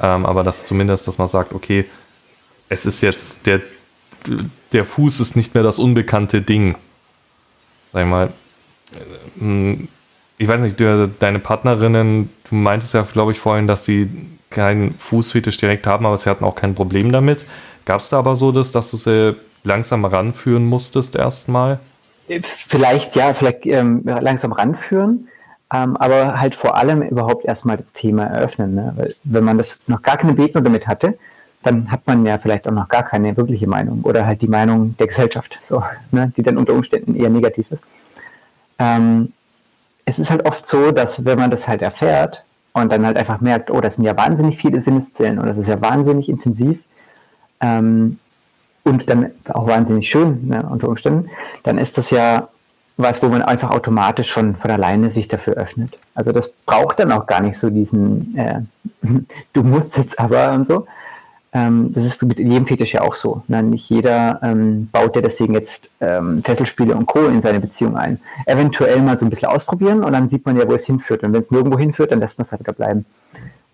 Ähm, 0.00 0.26
aber 0.26 0.42
das 0.42 0.64
zumindest, 0.64 1.06
dass 1.06 1.18
man 1.18 1.28
sagt, 1.28 1.52
okay, 1.52 1.84
es 2.70 2.86
ist 2.86 3.02
jetzt 3.02 3.46
der, 3.46 3.60
der 4.72 4.86
Fuß 4.86 5.20
ist 5.20 5.36
nicht 5.36 5.54
mehr 5.54 5.62
das 5.62 5.78
unbekannte 5.78 6.40
Ding. 6.40 6.76
Sag 7.92 8.02
ich 8.04 8.08
mal, 8.08 8.32
äh, 9.40 9.76
ich 10.38 10.48
weiß 10.48 10.62
nicht, 10.62 10.80
deine 10.80 11.38
Partnerinnen, 11.38 12.30
du 12.48 12.54
meintest 12.54 12.94
ja, 12.94 13.02
glaube 13.02 13.32
ich, 13.32 13.38
vorhin, 13.38 13.66
dass 13.66 13.84
sie 13.84 14.08
keinen 14.48 14.94
Fußfetisch 14.94 15.58
direkt 15.58 15.86
haben, 15.86 16.06
aber 16.06 16.16
sie 16.16 16.30
hatten 16.30 16.44
auch 16.44 16.54
kein 16.54 16.74
Problem 16.74 17.12
damit. 17.12 17.44
Gab 17.84 18.00
es 18.00 18.08
da 18.08 18.20
aber 18.20 18.36
so 18.36 18.50
das, 18.50 18.72
dass 18.72 18.90
du 18.90 18.96
sie 18.96 19.36
langsam 19.64 20.04
ranführen 20.06 20.64
musstest 20.64 21.14
erstmal? 21.14 21.78
Vielleicht 22.68 23.16
ja, 23.16 23.34
vielleicht 23.34 23.66
ähm, 23.66 24.02
langsam 24.04 24.52
ranführen, 24.52 25.28
ähm, 25.74 25.96
aber 25.96 26.40
halt 26.40 26.54
vor 26.54 26.76
allem 26.76 27.02
überhaupt 27.02 27.44
erstmal 27.44 27.76
das 27.76 27.92
Thema 27.92 28.24
eröffnen. 28.24 28.74
Ne? 28.74 28.92
Weil 28.96 29.14
wenn 29.24 29.44
man 29.44 29.58
das 29.58 29.78
noch 29.88 30.00
gar 30.00 30.16
keine 30.16 30.34
Begegnung 30.34 30.64
damit 30.64 30.86
hatte, 30.86 31.18
dann 31.62 31.90
hat 31.90 32.06
man 32.06 32.24
ja 32.24 32.38
vielleicht 32.38 32.66
auch 32.66 32.72
noch 32.72 32.88
gar 32.88 33.02
keine 33.02 33.36
wirkliche 33.36 33.66
Meinung 33.66 34.02
oder 34.02 34.26
halt 34.26 34.40
die 34.42 34.48
Meinung 34.48 34.96
der 34.98 35.06
Gesellschaft, 35.06 35.58
so, 35.62 35.82
ne? 36.10 36.32
die 36.36 36.42
dann 36.42 36.56
unter 36.56 36.72
Umständen 36.72 37.14
eher 37.14 37.30
negativ 37.30 37.70
ist. 37.70 37.84
Ähm, 38.78 39.32
es 40.06 40.18
ist 40.18 40.30
halt 40.30 40.46
oft 40.46 40.66
so, 40.66 40.90
dass 40.90 41.24
wenn 41.24 41.38
man 41.38 41.50
das 41.50 41.68
halt 41.68 41.82
erfährt 41.82 42.42
und 42.72 42.90
dann 42.90 43.04
halt 43.04 43.16
einfach 43.16 43.40
merkt, 43.40 43.70
oh, 43.70 43.80
das 43.80 43.96
sind 43.96 44.04
ja 44.04 44.16
wahnsinnig 44.16 44.56
viele 44.56 44.80
Sinneszellen 44.80 45.38
und 45.38 45.46
das 45.46 45.58
ist 45.58 45.68
ja 45.68 45.80
wahnsinnig 45.80 46.28
intensiv 46.28 46.82
ähm, 47.60 48.18
und 48.84 49.10
dann 49.10 49.30
auch 49.48 49.66
wahnsinnig 49.66 50.08
schön 50.08 50.48
ne, 50.48 50.66
unter 50.70 50.88
Umständen, 50.88 51.28
dann 51.62 51.76
ist 51.76 51.98
das 51.98 52.10
ja 52.10 52.48
was, 52.96 53.22
wo 53.22 53.28
man 53.28 53.42
einfach 53.42 53.70
automatisch 53.70 54.30
schon 54.30 54.56
von 54.56 54.70
alleine 54.70 55.10
sich 55.10 55.28
dafür 55.28 55.54
öffnet. 55.54 55.98
Also 56.14 56.32
das 56.32 56.52
braucht 56.66 57.00
dann 57.00 57.12
auch 57.12 57.26
gar 57.26 57.40
nicht 57.40 57.58
so 57.58 57.70
diesen, 57.70 58.36
äh, 58.36 58.60
du 59.52 59.62
musst 59.62 59.96
jetzt 59.96 60.18
aber 60.18 60.52
und 60.52 60.66
so. 60.66 60.86
Ähm, 61.52 61.92
das 61.92 62.04
ist 62.04 62.22
mit 62.22 62.38
jedem 62.38 62.66
Fetisch 62.66 62.94
ja 62.94 63.00
auch 63.00 63.14
so. 63.14 63.42
Ne? 63.48 63.62
Nicht 63.62 63.88
jeder 63.90 64.40
ähm, 64.42 64.88
baut 64.92 65.16
ja 65.16 65.22
deswegen 65.22 65.54
jetzt 65.54 65.90
ähm, 66.00 66.42
Fesselspiele 66.44 66.94
und 66.94 67.06
Co. 67.06 67.26
in 67.26 67.40
seine 67.40 67.60
Beziehung 67.60 67.96
ein. 67.96 68.20
Eventuell 68.46 69.00
mal 69.02 69.16
so 69.16 69.26
ein 69.26 69.30
bisschen 69.30 69.48
ausprobieren 69.48 70.04
und 70.04 70.12
dann 70.12 70.28
sieht 70.28 70.46
man 70.46 70.56
ja, 70.56 70.68
wo 70.68 70.74
es 70.74 70.86
hinführt. 70.86 71.24
Und 71.24 71.32
wenn 71.32 71.42
es 71.42 71.50
nirgendwo 71.50 71.78
hinführt, 71.78 72.12
dann 72.12 72.20
lässt 72.20 72.38
man 72.38 72.46
es 72.46 72.52
halt 72.52 72.60
wieder 72.60 72.72
bleiben. 72.72 73.04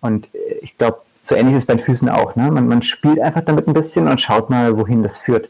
Und 0.01 0.25
äh, 0.33 0.55
ich 0.61 0.77
glaube, 0.77 1.01
so 1.21 1.35
ähnlich 1.35 1.55
ist 1.55 1.63
es 1.63 1.67
bei 1.67 1.75
den 1.75 1.83
Füßen 1.83 2.09
auch. 2.09 2.35
Ne? 2.35 2.49
Man, 2.49 2.67
man 2.67 2.81
spielt 2.81 3.19
einfach 3.19 3.43
damit 3.43 3.67
ein 3.67 3.73
bisschen 3.73 4.07
und 4.07 4.19
schaut 4.21 4.49
mal, 4.49 4.77
wohin 4.77 5.03
das 5.03 5.17
führt. 5.17 5.49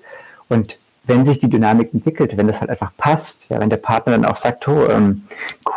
Und 0.49 0.78
wenn 1.05 1.23
sich 1.23 1.39
die 1.39 1.49
Dynamik 1.49 1.93
entwickelt, 1.93 2.36
wenn 2.38 2.47
das 2.47 2.59
halt 2.59 2.69
einfach 2.69 2.91
passt, 2.97 3.45
ja, 3.49 3.59
wenn 3.59 3.69
der 3.69 3.78
Partner 3.78 4.11
dann 4.13 4.25
auch 4.25 4.36
sagt, 4.36 4.67
oh, 4.67 4.88
ähm, 4.89 5.23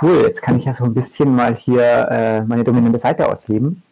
cool, 0.02 0.24
jetzt 0.26 0.42
kann 0.42 0.56
ich 0.56 0.64
ja 0.64 0.72
so 0.72 0.84
ein 0.84 0.94
bisschen 0.94 1.34
mal 1.34 1.54
hier 1.54 2.08
äh, 2.10 2.40
meine 2.42 2.64
dominante 2.64 2.98
Seite 2.98 3.28
ausleben, 3.28 3.82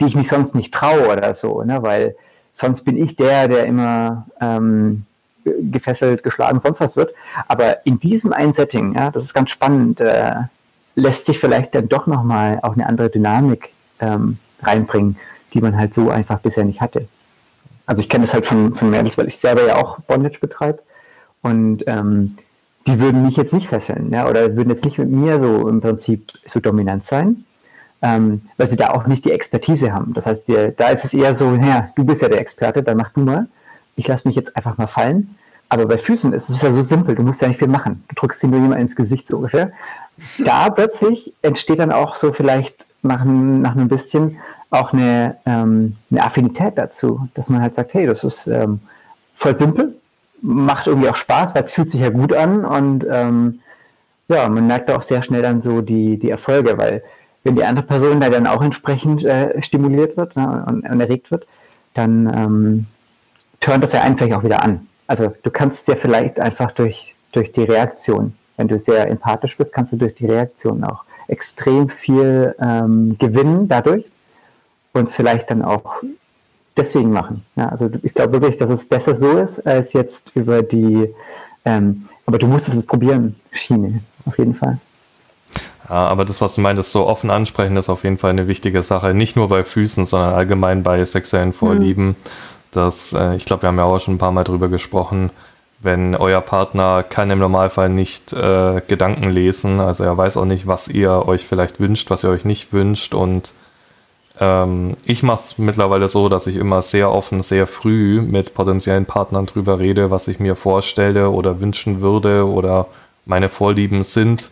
die 0.00 0.06
ich 0.06 0.14
mich 0.14 0.28
sonst 0.28 0.54
nicht 0.54 0.72
traue 0.72 1.08
oder 1.08 1.34
so, 1.34 1.62
ne? 1.62 1.82
weil 1.82 2.16
sonst 2.54 2.84
bin 2.84 2.96
ich 2.96 3.16
der, 3.16 3.48
der 3.48 3.66
immer 3.66 4.26
ähm, 4.40 5.04
gefesselt, 5.44 6.22
geschlagen, 6.22 6.60
sonst 6.60 6.80
was 6.80 6.96
wird. 6.96 7.12
Aber 7.46 7.86
in 7.86 7.98
diesem 7.98 8.32
einen 8.32 8.52
Setting, 8.52 8.94
ja, 8.94 9.10
das 9.10 9.24
ist 9.24 9.34
ganz 9.34 9.50
spannend, 9.50 10.00
äh, 10.00 10.34
lässt 10.94 11.26
sich 11.26 11.38
vielleicht 11.38 11.74
dann 11.74 11.88
doch 11.88 12.06
nochmal 12.06 12.58
auch 12.62 12.74
eine 12.74 12.86
andere 12.86 13.10
Dynamik 13.10 13.70
ähm, 14.00 14.38
reinbringen, 14.62 15.16
die 15.54 15.60
man 15.60 15.76
halt 15.76 15.94
so 15.94 16.10
einfach 16.10 16.40
bisher 16.40 16.64
nicht 16.64 16.80
hatte. 16.80 17.06
Also 17.86 18.02
ich 18.02 18.08
kenne 18.08 18.24
das 18.24 18.34
halt 18.34 18.46
von, 18.46 18.74
von 18.74 18.90
Mädels, 18.90 19.16
weil 19.16 19.28
ich 19.28 19.38
selber 19.38 19.66
ja 19.66 19.76
auch 19.76 20.00
Bondage 20.00 20.40
betreibe. 20.40 20.80
Und 21.40 21.84
ähm, 21.86 22.36
die 22.86 23.00
würden 23.00 23.24
mich 23.24 23.36
jetzt 23.36 23.54
nicht 23.54 23.68
fesseln, 23.68 24.10
ja, 24.12 24.28
oder 24.28 24.56
würden 24.56 24.70
jetzt 24.70 24.84
nicht 24.84 24.98
mit 24.98 25.10
mir 25.10 25.40
so 25.40 25.68
im 25.68 25.80
Prinzip 25.80 26.26
so 26.46 26.58
dominant 26.58 27.04
sein, 27.04 27.44
ähm, 28.02 28.42
weil 28.56 28.70
sie 28.70 28.76
da 28.76 28.90
auch 28.90 29.06
nicht 29.06 29.24
die 29.24 29.32
Expertise 29.32 29.92
haben. 29.92 30.14
Das 30.14 30.26
heißt, 30.26 30.48
die, 30.48 30.72
da 30.76 30.88
ist 30.88 31.04
es 31.04 31.14
eher 31.14 31.34
so, 31.34 31.50
naja, 31.50 31.90
du 31.96 32.04
bist 32.04 32.22
ja 32.22 32.28
der 32.28 32.40
Experte, 32.40 32.82
dann 32.82 32.96
mach 32.96 33.12
du 33.12 33.20
mal. 33.20 33.46
Ich 33.96 34.06
lasse 34.06 34.28
mich 34.28 34.36
jetzt 34.36 34.56
einfach 34.56 34.78
mal 34.78 34.86
fallen. 34.86 35.36
Aber 35.68 35.86
bei 35.86 35.98
Füßen 35.98 36.32
ist 36.32 36.48
es 36.48 36.62
ja 36.62 36.70
so 36.70 36.82
simpel, 36.82 37.14
du 37.14 37.22
musst 37.22 37.42
ja 37.42 37.48
nicht 37.48 37.58
viel 37.58 37.68
machen. 37.68 38.04
Du 38.08 38.14
drückst 38.14 38.40
sie 38.40 38.48
nur 38.48 38.60
jemand 38.60 38.80
ins 38.80 38.96
Gesicht 38.96 39.26
so 39.26 39.36
ungefähr. 39.36 39.72
Da 40.38 40.70
plötzlich 40.70 41.34
entsteht 41.42 41.78
dann 41.78 41.92
auch 41.92 42.16
so 42.16 42.32
vielleicht 42.32 42.86
nach, 43.02 43.24
nach 43.24 43.76
ein 43.76 43.88
bisschen 43.88 44.38
auch 44.70 44.92
eine, 44.92 45.36
ähm, 45.46 45.96
eine 46.10 46.24
Affinität 46.24 46.76
dazu, 46.76 47.28
dass 47.34 47.48
man 47.48 47.62
halt 47.62 47.74
sagt, 47.74 47.94
hey, 47.94 48.06
das 48.06 48.24
ist 48.24 48.46
ähm, 48.46 48.80
voll 49.34 49.58
simpel, 49.58 49.94
macht 50.42 50.86
irgendwie 50.86 51.08
auch 51.08 51.16
Spaß, 51.16 51.54
weil 51.54 51.64
es 51.64 51.72
fühlt 51.72 51.90
sich 51.90 52.00
ja 52.00 52.10
gut 52.10 52.32
an 52.34 52.64
und 52.64 53.06
ähm, 53.10 53.60
ja, 54.28 54.48
man 54.48 54.66
merkt 54.66 54.90
auch 54.90 55.02
sehr 55.02 55.22
schnell 55.22 55.42
dann 55.42 55.62
so 55.62 55.80
die, 55.80 56.18
die 56.18 56.30
Erfolge, 56.30 56.76
weil 56.76 57.02
wenn 57.44 57.56
die 57.56 57.64
andere 57.64 57.86
Person 57.86 58.20
da 58.20 58.30
dann 58.30 58.46
auch 58.46 58.62
entsprechend 58.62 59.24
äh, 59.24 59.60
stimuliert 59.62 60.16
wird 60.16 60.36
ne, 60.36 60.64
und, 60.66 60.88
und, 60.88 61.00
erregt 61.00 61.30
wird, 61.30 61.46
dann 61.94 62.32
ähm, 62.34 62.86
turnt 63.60 63.82
das 63.82 63.92
ja 63.92 64.02
einen 64.02 64.18
vielleicht 64.18 64.34
auch 64.34 64.44
wieder 64.44 64.62
an. 64.62 64.86
Also 65.06 65.32
du 65.42 65.50
kannst 65.50 65.88
ja 65.88 65.96
vielleicht 65.96 66.40
einfach 66.40 66.72
durch, 66.72 67.14
durch 67.32 67.52
die 67.52 67.64
Reaktion, 67.64 68.34
wenn 68.56 68.68
du 68.68 68.78
sehr 68.78 69.08
empathisch 69.08 69.56
bist, 69.56 69.72
kannst 69.72 69.92
du 69.92 69.96
durch 69.96 70.14
die 70.14 70.26
Reaktion 70.26 70.84
auch 70.84 71.04
extrem 71.28 71.88
viel 71.88 72.54
ähm, 72.60 73.16
gewinnen 73.18 73.68
dadurch 73.68 74.04
und 74.92 75.08
es 75.08 75.14
vielleicht 75.14 75.50
dann 75.50 75.62
auch 75.62 76.02
deswegen 76.76 77.10
machen. 77.10 77.44
Ja, 77.56 77.68
also 77.68 77.90
ich 78.02 78.14
glaube 78.14 78.40
wirklich, 78.40 78.58
dass 78.58 78.70
es 78.70 78.86
besser 78.86 79.14
so 79.14 79.38
ist, 79.38 79.66
als 79.66 79.92
jetzt 79.92 80.32
über 80.34 80.62
die, 80.62 81.14
ähm, 81.64 82.08
aber 82.26 82.38
du 82.38 82.46
musst 82.46 82.68
es 82.68 82.86
probieren, 82.86 83.36
Schiene, 83.52 84.00
auf 84.24 84.38
jeden 84.38 84.54
Fall. 84.54 84.78
Ja, 85.88 86.06
aber 86.06 86.24
das, 86.24 86.40
was 86.40 86.54
du 86.54 86.60
meintest, 86.60 86.92
so 86.92 87.06
offen 87.06 87.30
ansprechen, 87.30 87.76
ist 87.76 87.88
auf 87.88 88.04
jeden 88.04 88.18
Fall 88.18 88.30
eine 88.30 88.46
wichtige 88.46 88.82
Sache. 88.82 89.14
Nicht 89.14 89.36
nur 89.36 89.48
bei 89.48 89.64
Füßen, 89.64 90.04
sondern 90.04 90.34
allgemein 90.34 90.82
bei 90.82 91.04
sexuellen 91.04 91.52
Vorlieben. 91.52 92.08
Mhm. 92.08 92.16
Das, 92.70 93.12
äh, 93.12 93.36
ich 93.36 93.44
glaube, 93.44 93.62
wir 93.62 93.68
haben 93.68 93.78
ja 93.78 93.84
auch 93.84 93.98
schon 93.98 94.14
ein 94.14 94.18
paar 94.18 94.32
Mal 94.32 94.44
drüber 94.44 94.68
gesprochen. 94.68 95.30
Wenn 95.80 96.14
euer 96.16 96.40
Partner 96.40 97.02
kann 97.04 97.30
im 97.30 97.38
Normalfall 97.38 97.88
nicht 97.88 98.32
äh, 98.32 98.82
Gedanken 98.86 99.30
lesen, 99.30 99.80
also 99.80 100.04
er 100.04 100.16
weiß 100.16 100.36
auch 100.36 100.44
nicht, 100.44 100.66
was 100.66 100.88
ihr 100.88 101.26
euch 101.26 101.46
vielleicht 101.46 101.78
wünscht, 101.80 102.10
was 102.10 102.24
ihr 102.24 102.30
euch 102.30 102.44
nicht 102.44 102.72
wünscht 102.72 103.14
und 103.14 103.54
ähm, 104.40 104.96
ich 105.04 105.22
mache 105.22 105.36
es 105.36 105.58
mittlerweile 105.58 106.08
so, 106.08 106.28
dass 106.28 106.46
ich 106.46 106.56
immer 106.56 106.82
sehr 106.82 107.10
offen, 107.10 107.40
sehr 107.42 107.66
früh 107.66 108.20
mit 108.20 108.54
potenziellen 108.54 109.06
Partnern 109.06 109.46
drüber 109.46 109.78
rede, 109.78 110.10
was 110.10 110.28
ich 110.28 110.40
mir 110.40 110.56
vorstelle 110.56 111.30
oder 111.30 111.60
wünschen 111.60 112.00
würde 112.00 112.48
oder 112.48 112.86
meine 113.24 113.48
Vorlieben 113.48 114.02
sind. 114.02 114.50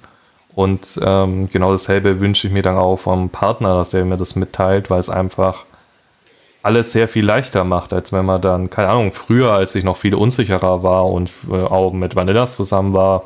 Und 0.57 0.99
ähm, 1.05 1.51
genau 1.51 1.71
dasselbe 1.71 2.19
wünsche 2.19 2.47
ich 2.47 2.53
mir 2.53 2.63
dann 2.63 2.79
auch 2.79 2.97
vom 2.97 3.29
Partner, 3.29 3.75
dass 3.75 3.91
der 3.91 4.07
mir 4.07 4.17
das 4.17 4.37
mitteilt, 4.37 4.89
weil 4.89 4.99
es 4.99 5.11
einfach 5.11 5.67
alles 6.63 6.93
sehr 6.93 7.09
viel 7.09 7.27
leichter 7.27 7.63
macht, 7.63 7.93
als 7.93 8.11
wenn 8.11 8.25
man 8.25 8.41
dann, 8.41 8.71
keine 8.71 8.89
Ahnung, 8.89 9.13
früher, 9.13 9.53
als 9.53 9.75
ich 9.75 9.85
noch 9.85 9.99
viel 9.99 10.15
unsicherer 10.15 10.83
war 10.83 11.05
und 11.11 11.31
äh, 11.51 11.57
auch 11.57 11.93
mit 11.93 12.17
Vanillas 12.17 12.57
zusammen 12.57 12.95
war, 12.95 13.25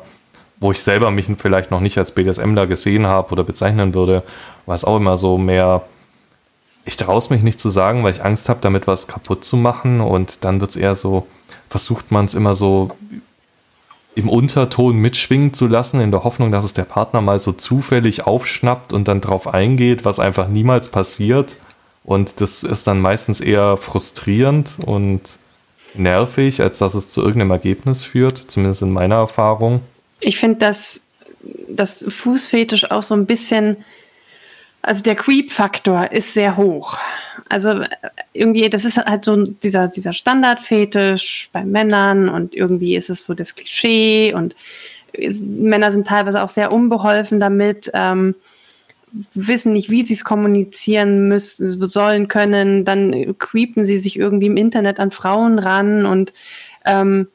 wo 0.59 0.73
ich 0.73 0.83
selber 0.83 1.09
mich 1.09 1.27
vielleicht 1.37 1.71
noch 1.71 1.79
nicht 1.79 1.97
als 1.97 2.11
BDSMler 2.11 2.67
gesehen 2.67 3.07
habe 3.07 3.31
oder 3.31 3.45
bezeichnen 3.45 3.93
würde, 3.93 4.23
war 4.65 4.75
es 4.75 4.83
auch 4.83 4.97
immer 4.97 5.15
so 5.15 5.37
mehr, 5.37 5.83
ich 6.83 6.97
traue 6.97 7.17
es 7.17 7.29
mich 7.29 7.43
nicht 7.43 7.61
zu 7.61 7.69
sagen, 7.69 8.03
weil 8.03 8.11
ich 8.11 8.25
Angst 8.25 8.49
habe, 8.49 8.59
damit 8.59 8.87
was 8.87 9.07
kaputt 9.07 9.45
zu 9.45 9.55
machen. 9.55 10.01
Und 10.01 10.43
dann 10.43 10.59
wird 10.59 10.71
es 10.71 10.75
eher 10.75 10.95
so, 10.95 11.27
versucht 11.69 12.11
man 12.11 12.25
es 12.25 12.33
immer 12.33 12.55
so 12.55 12.91
im 14.15 14.29
Unterton 14.29 14.97
mitschwingen 14.97 15.53
zu 15.53 15.67
lassen, 15.67 16.01
in 16.01 16.11
der 16.11 16.23
Hoffnung, 16.23 16.51
dass 16.51 16.65
es 16.65 16.73
der 16.73 16.83
Partner 16.83 17.21
mal 17.21 17.39
so 17.39 17.53
zufällig 17.53 18.25
aufschnappt 18.27 18.93
und 18.93 19.07
dann 19.07 19.21
drauf 19.21 19.47
eingeht, 19.47 20.03
was 20.03 20.19
einfach 20.19 20.47
niemals 20.47 20.89
passiert. 20.89 21.57
Und 22.03 22.41
das 22.41 22.63
ist 22.63 22.87
dann 22.87 22.99
meistens 22.99 23.41
eher 23.41 23.77
frustrierend 23.77 24.79
und 24.85 25.39
nervig, 25.93 26.61
als 26.61 26.79
dass 26.79 26.93
es 26.93 27.09
zu 27.09 27.21
irgendeinem 27.21 27.51
Ergebnis 27.51 28.03
führt, 28.03 28.37
zumindest 28.37 28.81
in 28.81 28.91
meiner 28.91 29.15
Erfahrung. 29.15 29.81
Ich 30.19 30.37
finde, 30.37 30.57
dass 30.57 31.03
das 31.69 32.05
Fußfetisch 32.07 32.91
auch 32.91 33.03
so 33.03 33.13
ein 33.13 33.25
bisschen 33.25 33.77
also 34.81 35.03
der 35.03 35.15
Creep-Faktor 35.15 36.11
ist 36.11 36.33
sehr 36.33 36.57
hoch. 36.57 36.97
Also 37.49 37.81
irgendwie, 38.33 38.69
das 38.69 38.85
ist 38.85 38.97
halt 38.97 39.25
so 39.25 39.45
dieser, 39.45 39.87
dieser 39.87 40.13
Standardfetisch 40.13 41.49
bei 41.51 41.63
Männern 41.63 42.29
und 42.29 42.55
irgendwie 42.55 42.95
ist 42.95 43.09
es 43.09 43.25
so 43.25 43.33
das 43.33 43.55
Klischee 43.55 44.33
und 44.33 44.55
Männer 45.17 45.91
sind 45.91 46.07
teilweise 46.07 46.41
auch 46.41 46.49
sehr 46.49 46.71
unbeholfen 46.71 47.39
damit, 47.39 47.91
ähm, 47.93 48.35
wissen 49.33 49.73
nicht, 49.73 49.89
wie 49.89 50.03
sie 50.03 50.13
es 50.13 50.23
kommunizieren 50.23 51.27
müssen, 51.27 51.67
sollen 51.89 52.29
können, 52.29 52.85
dann 52.85 53.37
creepen 53.37 53.85
sie 53.85 53.97
sich 53.97 54.17
irgendwie 54.17 54.45
im 54.45 54.55
Internet 54.55 54.99
an 54.99 55.11
Frauen 55.11 55.59
ran 55.59 56.05
und 56.05 56.31
ähm, 56.85 57.27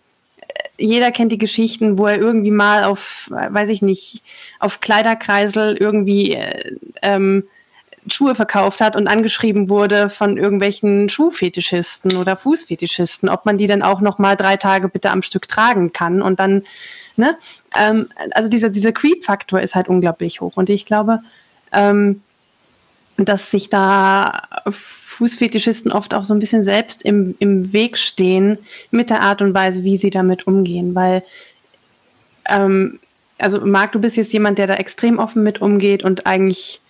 jeder 0.78 1.10
kennt 1.10 1.32
die 1.32 1.38
Geschichten, 1.38 1.98
wo 1.98 2.06
er 2.06 2.18
irgendwie 2.18 2.50
mal 2.50 2.84
auf, 2.84 3.30
weiß 3.30 3.68
ich 3.70 3.82
nicht, 3.82 4.22
auf 4.60 4.80
Kleiderkreisel 4.80 5.76
irgendwie 5.76 6.34
äh, 6.34 6.76
ähm, 7.02 7.44
Schuhe 8.12 8.34
verkauft 8.34 8.80
hat 8.80 8.96
und 8.96 9.08
angeschrieben 9.08 9.68
wurde 9.68 10.08
von 10.10 10.36
irgendwelchen 10.36 11.08
Schuhfetischisten 11.08 12.16
oder 12.16 12.36
Fußfetischisten, 12.36 13.28
ob 13.28 13.46
man 13.46 13.58
die 13.58 13.66
dann 13.66 13.82
auch 13.82 14.00
noch 14.00 14.18
mal 14.18 14.36
drei 14.36 14.56
Tage 14.56 14.88
bitte 14.88 15.10
am 15.10 15.22
Stück 15.22 15.48
tragen 15.48 15.92
kann 15.92 16.22
und 16.22 16.38
dann, 16.38 16.62
ne, 17.16 17.36
ähm, 17.76 18.08
also 18.32 18.48
dieser 18.48 18.70
dieser 18.70 18.92
Creep-Faktor 18.92 19.60
ist 19.60 19.74
halt 19.74 19.88
unglaublich 19.88 20.40
hoch 20.40 20.56
und 20.56 20.70
ich 20.70 20.86
glaube, 20.86 21.20
ähm, 21.72 22.22
dass 23.16 23.50
sich 23.50 23.70
da 23.70 24.48
Fußfetischisten 25.16 25.92
oft 25.92 26.12
auch 26.12 26.24
so 26.24 26.34
ein 26.34 26.40
bisschen 26.40 26.62
selbst 26.62 27.02
im, 27.02 27.34
im 27.38 27.72
Weg 27.72 27.96
stehen 27.96 28.58
mit 28.90 29.08
der 29.08 29.22
Art 29.22 29.40
und 29.40 29.54
Weise, 29.54 29.82
wie 29.82 29.96
sie 29.96 30.10
damit 30.10 30.46
umgehen, 30.46 30.94
weil 30.94 31.22
ähm, 32.48 32.98
also 33.38 33.60
Marc, 33.64 33.92
du 33.92 33.98
bist 33.98 34.16
jetzt 34.16 34.32
jemand, 34.32 34.58
der 34.58 34.66
da 34.66 34.74
extrem 34.74 35.18
offen 35.18 35.42
mit 35.42 35.60
umgeht 35.60 36.04
und 36.04 36.26
eigentlich, 36.26 36.80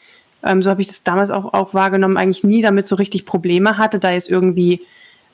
ähm, 0.42 0.60
so 0.60 0.70
habe 0.70 0.80
ich 0.80 0.88
das 0.88 1.04
damals 1.04 1.30
auch, 1.30 1.54
auch 1.54 1.72
wahrgenommen, 1.72 2.16
eigentlich 2.16 2.44
nie 2.44 2.62
damit 2.62 2.86
so 2.88 2.96
richtig 2.96 3.26
Probleme 3.26 3.78
hatte, 3.78 4.00
da 4.00 4.10
jetzt 4.10 4.30
irgendwie 4.30 4.80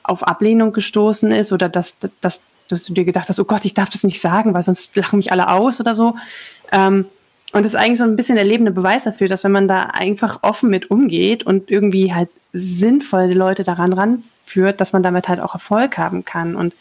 auf 0.03 0.23
Ablehnung 0.23 0.71
gestoßen 0.71 1.31
ist 1.31 1.51
oder 1.51 1.69
dass, 1.69 1.97
dass, 2.21 2.43
dass 2.67 2.83
du 2.83 2.93
dir 2.93 3.05
gedacht 3.05 3.27
hast, 3.27 3.39
oh 3.39 3.45
Gott, 3.45 3.65
ich 3.65 3.73
darf 3.73 3.89
das 3.89 4.03
nicht 4.03 4.21
sagen, 4.21 4.53
weil 4.53 4.63
sonst 4.63 4.95
lachen 4.95 5.17
mich 5.17 5.31
alle 5.31 5.49
aus 5.49 5.79
oder 5.79 5.95
so. 5.95 6.15
Ähm, 6.71 7.05
und 7.53 7.63
das 7.63 7.75
ist 7.75 7.79
eigentlich 7.79 7.99
so 7.99 8.03
ein 8.03 8.15
bisschen 8.15 8.35
der 8.35 8.45
lebende 8.45 8.71
Beweis 8.71 9.03
dafür, 9.03 9.27
dass 9.27 9.43
wenn 9.43 9.51
man 9.51 9.67
da 9.67 9.77
einfach 9.77 10.39
offen 10.41 10.71
mit 10.71 10.89
umgeht 10.89 11.43
und 11.43 11.69
irgendwie 11.69 12.11
halt 12.11 12.29
sinnvoll 12.51 13.27
die 13.27 13.35
Leute 13.35 13.63
daran 13.63 13.93
ranführt, 13.93 14.81
dass 14.81 14.91
man 14.91 15.03
damit 15.03 15.27
halt 15.27 15.39
auch 15.39 15.53
Erfolg 15.53 15.99
haben 15.99 16.25
kann 16.25 16.55
und 16.55 16.73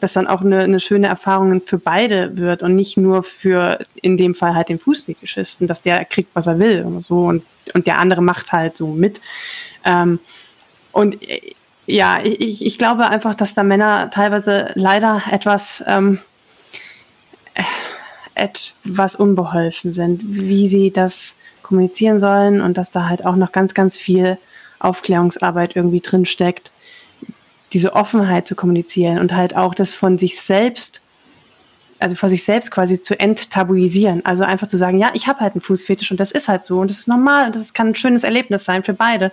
dass 0.00 0.14
dann 0.14 0.26
auch 0.26 0.40
eine, 0.40 0.60
eine 0.60 0.80
schöne 0.80 1.08
Erfahrung 1.08 1.60
für 1.60 1.76
beide 1.76 2.38
wird 2.38 2.62
und 2.62 2.74
nicht 2.74 2.96
nur 2.96 3.22
für 3.22 3.84
in 4.00 4.16
dem 4.16 4.34
Fall 4.34 4.54
halt 4.54 4.70
den 4.70 4.78
Fußfetischisten, 4.78 5.66
dass 5.66 5.82
der 5.82 6.06
kriegt, 6.06 6.34
was 6.34 6.46
er 6.46 6.58
will 6.58 6.82
und 6.84 7.02
so 7.02 7.26
und, 7.26 7.44
und 7.74 7.86
der 7.86 7.98
andere 7.98 8.22
macht 8.22 8.50
halt 8.52 8.78
so 8.78 8.88
mit. 8.88 9.20
Ähm, 9.84 10.20
und 10.92 11.18
ja, 11.84 12.18
ich, 12.22 12.64
ich 12.64 12.78
glaube 12.78 13.08
einfach, 13.08 13.34
dass 13.34 13.52
da 13.52 13.62
Männer 13.62 14.08
teilweise 14.08 14.70
leider 14.74 15.22
etwas 15.30 15.84
ähm, 15.86 16.18
etwas 18.34 19.16
unbeholfen 19.16 19.92
sind, 19.92 20.20
wie 20.24 20.68
sie 20.68 20.90
das 20.90 21.36
kommunizieren 21.62 22.18
sollen 22.18 22.60
und 22.60 22.76
dass 22.76 22.90
da 22.90 23.08
halt 23.08 23.24
auch 23.24 23.36
noch 23.36 23.52
ganz, 23.52 23.74
ganz 23.74 23.96
viel 23.96 24.38
Aufklärungsarbeit 24.78 25.76
irgendwie 25.76 26.00
drin 26.00 26.26
steckt, 26.26 26.70
diese 27.72 27.94
Offenheit 27.94 28.46
zu 28.46 28.54
kommunizieren 28.54 29.18
und 29.18 29.34
halt 29.34 29.56
auch 29.56 29.74
das 29.74 29.94
von 29.94 30.18
sich 30.18 30.40
selbst, 30.40 31.00
also 31.98 32.14
vor 32.14 32.28
sich 32.28 32.44
selbst 32.44 32.70
quasi 32.70 33.00
zu 33.00 33.18
enttabuisieren. 33.18 34.24
Also 34.24 34.44
einfach 34.44 34.66
zu 34.66 34.76
sagen, 34.76 34.98
ja, 34.98 35.10
ich 35.14 35.26
habe 35.26 35.40
halt 35.40 35.54
einen 35.54 35.60
Fußfetisch 35.62 36.10
und 36.10 36.20
das 36.20 36.30
ist 36.30 36.48
halt 36.48 36.66
so 36.66 36.76
und 36.78 36.90
das 36.90 36.98
ist 36.98 37.08
normal 37.08 37.46
und 37.46 37.56
das 37.56 37.72
kann 37.72 37.88
ein 37.88 37.94
schönes 37.94 38.24
Erlebnis 38.24 38.64
sein 38.64 38.84
für 38.84 38.94
beide. 38.94 39.32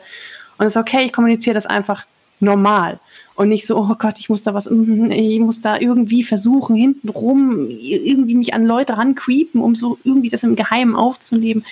Und 0.58 0.66
es 0.66 0.76
ist 0.76 0.82
okay, 0.82 1.04
ich 1.06 1.14
kommuniziere 1.14 1.54
das 1.54 1.66
einfach 1.66 2.06
normal 2.39 2.99
und 3.42 3.50
nicht 3.50 3.66
so, 3.66 3.76
oh 3.76 3.96
Gott, 3.98 4.20
ich 4.20 4.30
muss 4.30 4.44
da 4.44 4.54
was, 4.54 4.68
ich 4.68 5.39
muss 5.39 5.62
da 5.62 5.80
irgendwie 5.80 6.24
versuchen, 6.24 6.76
hintenrum 6.76 7.70
irgendwie 7.72 8.36
mich 8.36 8.54
an 8.54 8.68
Leute 8.68 8.96
rancreepen, 8.96 9.60
um 9.60 9.74
so 9.74 9.98
irgendwie 10.04 10.30
das 10.30 10.44
im 10.44 10.56
Geheimen 10.56 10.96
aufzunehmen. 10.96 11.66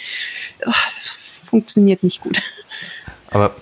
Das 0.66 1.16
funktioniert 1.44 2.02
nicht 2.02 2.22
gut. 2.22 2.42
Aber 3.30 3.56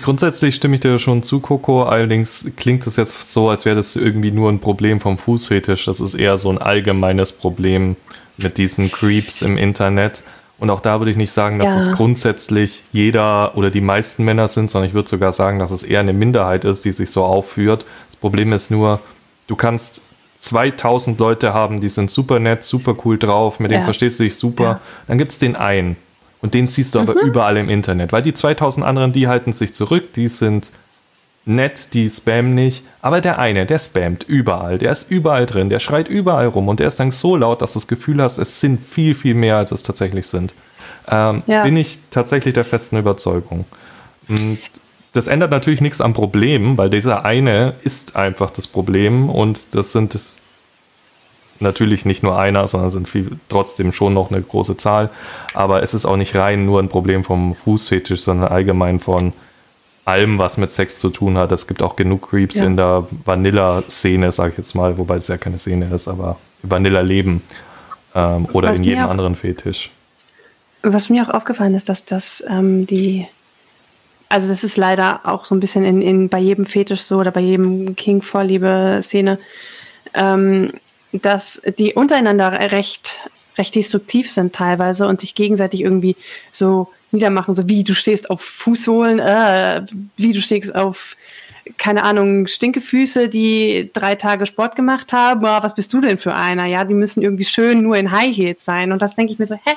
grundsätzlich 0.00 0.56
stimme 0.56 0.74
ich 0.74 0.82
dir 0.82 0.98
schon 0.98 1.22
zu, 1.22 1.40
Coco. 1.40 1.84
Allerdings 1.84 2.44
klingt 2.56 2.86
es 2.86 2.96
jetzt 2.96 3.32
so, 3.32 3.48
als 3.48 3.64
wäre 3.64 3.76
das 3.76 3.96
irgendwie 3.96 4.30
nur 4.30 4.52
ein 4.52 4.60
Problem 4.60 5.00
vom 5.00 5.16
Fußfetisch. 5.16 5.86
Das 5.86 6.00
ist 6.00 6.12
eher 6.12 6.36
so 6.36 6.50
ein 6.50 6.58
allgemeines 6.58 7.32
Problem 7.32 7.96
mit 8.36 8.58
diesen 8.58 8.92
Creeps 8.92 9.40
im 9.40 9.56
Internet. 9.56 10.22
Und 10.58 10.70
auch 10.70 10.80
da 10.80 11.00
würde 11.00 11.10
ich 11.10 11.16
nicht 11.16 11.32
sagen, 11.32 11.58
dass 11.58 11.70
ja. 11.70 11.76
es 11.76 11.92
grundsätzlich 11.92 12.84
jeder 12.92 13.56
oder 13.56 13.70
die 13.70 13.80
meisten 13.80 14.24
Männer 14.24 14.46
sind, 14.48 14.70
sondern 14.70 14.88
ich 14.88 14.94
würde 14.94 15.08
sogar 15.08 15.32
sagen, 15.32 15.58
dass 15.58 15.70
es 15.70 15.82
eher 15.82 16.00
eine 16.00 16.12
Minderheit 16.12 16.64
ist, 16.64 16.84
die 16.84 16.92
sich 16.92 17.10
so 17.10 17.24
aufführt. 17.24 17.84
Das 18.06 18.16
Problem 18.16 18.52
ist 18.52 18.70
nur, 18.70 19.00
du 19.48 19.56
kannst 19.56 20.00
2000 20.36 21.18
Leute 21.18 21.54
haben, 21.54 21.80
die 21.80 21.88
sind 21.88 22.10
super 22.10 22.38
nett, 22.38 22.62
super 22.62 22.94
cool 23.04 23.18
drauf, 23.18 23.58
mit 23.58 23.70
ja. 23.70 23.78
denen 23.78 23.84
verstehst 23.84 24.20
du 24.20 24.24
dich 24.24 24.36
super. 24.36 24.64
Ja. 24.64 24.80
Dann 25.08 25.18
gibt 25.18 25.32
es 25.32 25.38
den 25.38 25.56
einen. 25.56 25.96
Und 26.40 26.52
den 26.52 26.66
siehst 26.66 26.94
du 26.94 27.00
aber 27.00 27.14
mhm. 27.14 27.28
überall 27.28 27.56
im 27.56 27.70
Internet, 27.70 28.12
weil 28.12 28.20
die 28.20 28.34
2000 28.34 28.84
anderen, 28.84 29.12
die 29.12 29.28
halten 29.28 29.52
sich 29.52 29.72
zurück, 29.72 30.12
die 30.12 30.28
sind 30.28 30.70
nett, 31.46 31.92
die 31.92 32.08
spammen 32.08 32.54
nicht, 32.54 32.84
aber 33.02 33.20
der 33.20 33.38
eine, 33.38 33.66
der 33.66 33.78
spammt 33.78 34.22
überall, 34.24 34.78
der 34.78 34.92
ist 34.92 35.10
überall 35.10 35.46
drin, 35.46 35.68
der 35.68 35.78
schreit 35.78 36.08
überall 36.08 36.46
rum 36.46 36.68
und 36.68 36.80
der 36.80 36.88
ist 36.88 36.98
dann 37.00 37.10
so 37.10 37.36
laut, 37.36 37.60
dass 37.60 37.74
du 37.74 37.78
das 37.78 37.86
Gefühl 37.88 38.22
hast, 38.22 38.38
es 38.38 38.60
sind 38.60 38.80
viel, 38.80 39.14
viel 39.14 39.34
mehr, 39.34 39.56
als 39.56 39.70
es 39.70 39.82
tatsächlich 39.82 40.26
sind. 40.26 40.54
Ähm, 41.08 41.42
ja. 41.46 41.64
Bin 41.64 41.76
ich 41.76 42.00
tatsächlich 42.10 42.54
der 42.54 42.64
festen 42.64 42.96
Überzeugung. 42.96 43.66
Und 44.28 44.58
das 45.12 45.28
ändert 45.28 45.50
natürlich 45.50 45.80
nichts 45.80 46.00
am 46.00 46.14
Problem, 46.14 46.78
weil 46.78 46.88
dieser 46.88 47.24
eine 47.24 47.74
ist 47.82 48.16
einfach 48.16 48.50
das 48.50 48.66
Problem 48.66 49.28
und 49.28 49.74
das 49.74 49.92
sind 49.92 50.38
natürlich 51.60 52.04
nicht 52.04 52.22
nur 52.22 52.38
einer, 52.38 52.66
sondern 52.66 52.90
sind 52.90 53.08
viel, 53.08 53.38
trotzdem 53.48 53.92
schon 53.92 54.14
noch 54.14 54.30
eine 54.30 54.42
große 54.42 54.76
Zahl. 54.76 55.10
Aber 55.52 55.82
es 55.82 55.94
ist 55.94 56.06
auch 56.06 56.16
nicht 56.16 56.34
rein 56.34 56.64
nur 56.64 56.80
ein 56.80 56.88
Problem 56.88 57.22
vom 57.22 57.54
Fußfetisch, 57.54 58.22
sondern 58.22 58.48
allgemein 58.48 58.98
von 58.98 59.32
allem, 60.04 60.38
was 60.38 60.56
mit 60.56 60.70
Sex 60.70 60.98
zu 60.98 61.10
tun 61.10 61.38
hat. 61.38 61.52
Es 61.52 61.66
gibt 61.66 61.82
auch 61.82 61.96
genug 61.96 62.30
Creeps 62.30 62.56
ja. 62.56 62.66
in 62.66 62.76
der 62.76 63.06
Vanilla-Szene, 63.24 64.32
sage 64.32 64.52
ich 64.52 64.58
jetzt 64.58 64.74
mal, 64.74 64.98
wobei 64.98 65.16
es 65.16 65.28
ja 65.28 65.36
keine 65.36 65.58
Szene 65.58 65.88
ist, 65.92 66.08
aber 66.08 66.38
Vanilla-Leben 66.62 67.42
ähm, 68.14 68.46
oder 68.52 68.70
was 68.70 68.78
in 68.78 68.84
jedem 68.84 69.04
auch, 69.04 69.10
anderen 69.10 69.34
Fetisch. 69.34 69.90
Was 70.82 71.08
mir 71.08 71.22
auch 71.22 71.32
aufgefallen 71.32 71.74
ist, 71.74 71.88
dass 71.88 72.04
das 72.04 72.44
ähm, 72.48 72.86
die, 72.86 73.26
also 74.28 74.48
das 74.48 74.64
ist 74.64 74.76
leider 74.76 75.20
auch 75.24 75.44
so 75.44 75.54
ein 75.54 75.60
bisschen 75.60 75.84
in, 75.84 76.02
in 76.02 76.28
bei 76.28 76.38
jedem 76.38 76.66
Fetisch 76.66 77.02
so 77.02 77.18
oder 77.18 77.30
bei 77.30 77.40
jedem 77.40 77.96
King-Vorliebe-Szene, 77.96 79.38
ähm, 80.12 80.72
dass 81.12 81.62
die 81.78 81.94
untereinander 81.94 82.52
recht, 82.72 83.20
recht 83.56 83.74
destruktiv 83.74 84.30
sind 84.30 84.54
teilweise 84.54 85.06
und 85.06 85.20
sich 85.20 85.34
gegenseitig 85.34 85.80
irgendwie 85.80 86.16
so 86.50 86.88
niedermachen, 87.14 87.54
so 87.54 87.68
wie 87.68 87.84
du 87.84 87.94
stehst 87.94 88.28
auf 88.28 88.42
Fußsohlen, 88.42 89.18
äh, 89.18 89.82
wie 90.16 90.32
du 90.32 90.40
stehst 90.40 90.74
auf, 90.74 91.16
keine 91.78 92.04
Ahnung, 92.04 92.46
Stinkefüße, 92.46 93.28
die 93.28 93.90
drei 93.92 94.14
Tage 94.16 94.44
Sport 94.44 94.76
gemacht 94.76 95.12
haben. 95.12 95.44
Oh, 95.44 95.62
was 95.62 95.74
bist 95.74 95.92
du 95.92 96.00
denn 96.00 96.18
für 96.18 96.34
einer? 96.34 96.66
Ja, 96.66 96.84
die 96.84 96.94
müssen 96.94 97.22
irgendwie 97.22 97.44
schön 97.44 97.82
nur 97.82 97.96
in 97.96 98.10
High 98.10 98.36
Heels 98.36 98.64
sein. 98.64 98.92
Und 98.92 99.00
das 99.00 99.14
denke 99.14 99.32
ich 99.32 99.38
mir 99.38 99.46
so, 99.46 99.54
hä? 99.54 99.74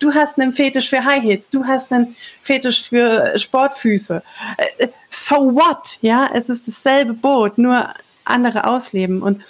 Du 0.00 0.14
hast 0.14 0.38
einen 0.38 0.52
Fetisch 0.52 0.88
für 0.88 1.04
High 1.04 1.22
Heels, 1.22 1.50
du 1.50 1.64
hast 1.64 1.92
einen 1.92 2.14
Fetisch 2.42 2.88
für 2.88 3.36
Sportfüße. 3.36 4.22
Äh, 4.56 4.84
äh, 4.84 4.88
so 5.08 5.54
what? 5.54 5.98
Ja, 6.00 6.30
es 6.32 6.48
ist 6.48 6.68
dasselbe 6.68 7.14
Boot, 7.14 7.58
nur 7.58 7.88
andere 8.24 8.64
ausleben. 8.64 9.22
Und 9.22 9.42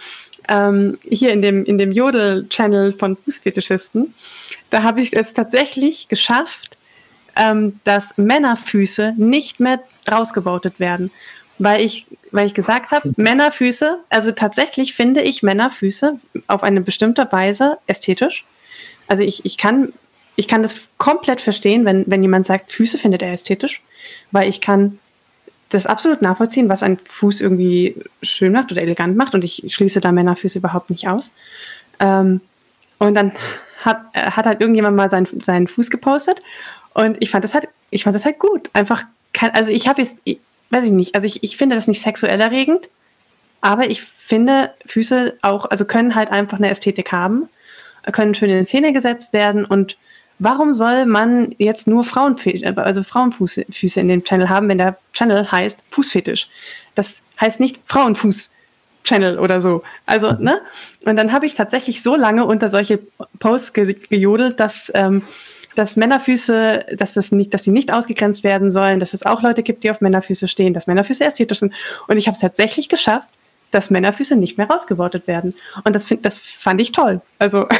ähm, 0.48 0.98
hier 1.02 1.32
in 1.32 1.42
dem, 1.42 1.64
in 1.66 1.76
dem 1.76 1.92
Jodel-Channel 1.92 2.94
von 2.94 3.16
Fußfetischisten, 3.16 4.14
da 4.70 4.82
habe 4.82 5.02
ich 5.02 5.14
es 5.14 5.34
tatsächlich 5.34 6.08
geschafft, 6.08 6.77
ähm, 7.38 7.80
dass 7.84 8.18
Männerfüße 8.18 9.14
nicht 9.16 9.60
mehr 9.60 9.80
rausgevotet 10.10 10.80
werden. 10.80 11.10
Weil 11.60 11.82
ich, 11.82 12.06
weil 12.30 12.46
ich 12.46 12.54
gesagt 12.54 12.92
habe, 12.92 13.12
Männerfüße, 13.16 13.98
also 14.10 14.32
tatsächlich 14.32 14.94
finde 14.94 15.22
ich 15.22 15.42
Männerfüße 15.42 16.18
auf 16.46 16.62
eine 16.62 16.80
bestimmte 16.80 17.26
Weise 17.32 17.78
ästhetisch. 17.86 18.44
Also 19.08 19.22
ich, 19.22 19.44
ich 19.44 19.56
kann, 19.56 19.92
ich 20.36 20.46
kann 20.46 20.62
das 20.62 20.76
komplett 20.98 21.40
verstehen, 21.40 21.84
wenn, 21.84 22.04
wenn 22.06 22.22
jemand 22.22 22.46
sagt, 22.46 22.70
Füße 22.70 22.98
findet 22.98 23.22
er 23.22 23.32
ästhetisch, 23.32 23.82
weil 24.30 24.48
ich 24.48 24.60
kann 24.60 24.98
das 25.70 25.86
absolut 25.86 26.22
nachvollziehen, 26.22 26.68
was 26.68 26.82
ein 26.82 26.96
Fuß 26.96 27.40
irgendwie 27.40 27.96
schön 28.22 28.52
macht 28.52 28.70
oder 28.70 28.82
elegant 28.82 29.16
macht 29.16 29.34
und 29.34 29.42
ich 29.42 29.64
schließe 29.68 30.00
da 30.00 30.12
Männerfüße 30.12 30.58
überhaupt 30.58 30.90
nicht 30.90 31.08
aus. 31.08 31.34
Ähm, 31.98 32.40
und 32.98 33.14
dann 33.14 33.32
hat, 33.80 34.00
hat 34.14 34.46
halt 34.46 34.60
irgendjemand 34.60 34.96
mal 34.96 35.10
seinen, 35.10 35.26
seinen 35.42 35.66
Fuß 35.66 35.90
gepostet 35.90 36.40
und 36.98 37.16
ich 37.20 37.30
fand 37.30 37.44
das 37.44 37.54
halt, 37.54 37.68
ich 37.90 38.02
fand 38.02 38.16
das 38.16 38.24
halt 38.24 38.40
gut. 38.40 38.70
Einfach, 38.72 39.04
kein, 39.32 39.54
also 39.54 39.70
ich 39.70 39.86
habe 39.86 40.02
jetzt, 40.02 40.16
weiß 40.70 40.84
ich 40.84 40.90
nicht, 40.90 41.14
also 41.14 41.28
ich, 41.28 41.44
ich 41.44 41.56
finde 41.56 41.76
das 41.76 41.86
nicht 41.86 42.02
sexuell 42.02 42.40
erregend, 42.40 42.88
aber 43.60 43.88
ich 43.88 44.02
finde 44.02 44.72
Füße 44.84 45.38
auch, 45.42 45.66
also 45.66 45.84
können 45.84 46.16
halt 46.16 46.32
einfach 46.32 46.58
eine 46.58 46.70
Ästhetik 46.70 47.12
haben, 47.12 47.48
können 48.10 48.34
schön 48.34 48.50
in 48.50 48.66
Szene 48.66 48.92
gesetzt 48.92 49.32
werden 49.32 49.64
und 49.64 49.96
warum 50.40 50.72
soll 50.72 51.06
man 51.06 51.54
jetzt 51.58 51.86
nur 51.86 52.02
Frauenfüße, 52.02 52.76
also 52.76 53.04
Frauenfüße 53.04 54.00
in 54.00 54.08
dem 54.08 54.24
Channel 54.24 54.48
haben, 54.48 54.68
wenn 54.68 54.78
der 54.78 54.98
Channel 55.12 55.52
heißt 55.52 55.78
Fußfetisch? 55.90 56.48
Das 56.96 57.22
heißt 57.40 57.60
nicht 57.60 57.78
Frauenfuß. 57.86 58.56
Channel 59.04 59.38
oder 59.38 59.60
so. 59.60 59.84
Also, 60.04 60.32
ne? 60.32 60.60
Und 61.06 61.16
dann 61.16 61.32
habe 61.32 61.46
ich 61.46 61.54
tatsächlich 61.54 62.02
so 62.02 62.14
lange 62.14 62.44
unter 62.44 62.68
solche 62.68 62.98
Posts 63.38 63.72
ge 63.72 63.94
gejodelt, 63.94 64.60
dass 64.60 64.90
ähm, 64.94 65.22
dass 65.78 65.94
Männerfüße, 65.94 66.86
dass 66.96 67.14
das 67.14 67.30
nicht, 67.30 67.54
dass 67.54 67.62
sie 67.62 67.70
nicht 67.70 67.92
ausgegrenzt 67.92 68.42
werden 68.42 68.72
sollen, 68.72 68.98
dass 68.98 69.14
es 69.14 69.24
auch 69.24 69.42
Leute 69.42 69.62
gibt, 69.62 69.84
die 69.84 69.90
auf 69.92 70.00
Männerfüße 70.00 70.48
stehen, 70.48 70.74
dass 70.74 70.88
Männerfüße 70.88 71.24
ästhetisch 71.24 71.60
sind. 71.60 71.72
Und 72.08 72.16
ich 72.16 72.26
habe 72.26 72.34
es 72.34 72.40
tatsächlich 72.40 72.88
geschafft, 72.88 73.28
dass 73.70 73.88
Männerfüße 73.88 74.34
nicht 74.34 74.58
mehr 74.58 74.68
rausgewortet 74.68 75.28
werden. 75.28 75.54
Und 75.84 75.94
das, 75.94 76.06
find, 76.06 76.24
das 76.24 76.36
fand 76.36 76.80
ich 76.80 76.92
toll. 76.92 77.20
Also. 77.38 77.66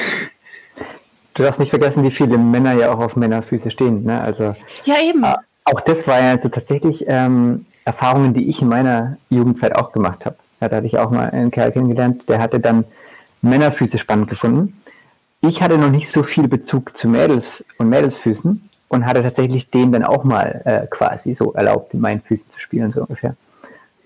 Du 1.34 1.44
darfst 1.44 1.60
nicht 1.60 1.70
vergessen, 1.70 2.02
wie 2.02 2.10
viele 2.10 2.36
Männer 2.36 2.72
ja 2.72 2.92
auch 2.92 2.98
auf 2.98 3.14
Männerfüße 3.14 3.70
stehen. 3.70 4.02
Ne? 4.02 4.20
Also, 4.20 4.56
ja, 4.82 4.96
eben. 5.00 5.22
Äh, 5.22 5.36
auch 5.66 5.80
das 5.82 6.04
war 6.08 6.20
ja 6.20 6.32
also 6.32 6.48
tatsächlich 6.48 7.04
ähm, 7.06 7.64
Erfahrungen, 7.84 8.34
die 8.34 8.50
ich 8.50 8.60
in 8.60 8.66
meiner 8.66 9.18
Jugendzeit 9.30 9.76
auch 9.76 9.92
gemacht 9.92 10.24
habe. 10.24 10.34
Ja, 10.60 10.68
da 10.68 10.76
hatte 10.76 10.88
ich 10.88 10.98
auch 10.98 11.12
mal 11.12 11.30
einen 11.30 11.52
Kerl 11.52 11.70
kennengelernt, 11.70 12.28
der 12.28 12.40
hatte 12.40 12.58
dann 12.58 12.84
Männerfüße 13.42 13.98
spannend 13.98 14.28
gefunden 14.28 14.78
ich 15.40 15.62
hatte 15.62 15.78
noch 15.78 15.90
nicht 15.90 16.10
so 16.10 16.22
viel 16.22 16.48
Bezug 16.48 16.96
zu 16.96 17.08
Mädels 17.08 17.64
und 17.78 17.88
Mädelsfüßen 17.88 18.68
und 18.88 19.06
hatte 19.06 19.22
tatsächlich 19.22 19.70
denen 19.70 19.92
dann 19.92 20.04
auch 20.04 20.24
mal 20.24 20.62
äh, 20.64 20.86
quasi 20.86 21.34
so 21.34 21.52
erlaubt, 21.52 21.94
in 21.94 22.00
meinen 22.00 22.20
Füßen 22.20 22.50
zu 22.50 22.58
spielen, 22.58 22.92
so 22.92 23.02
ungefähr. 23.02 23.36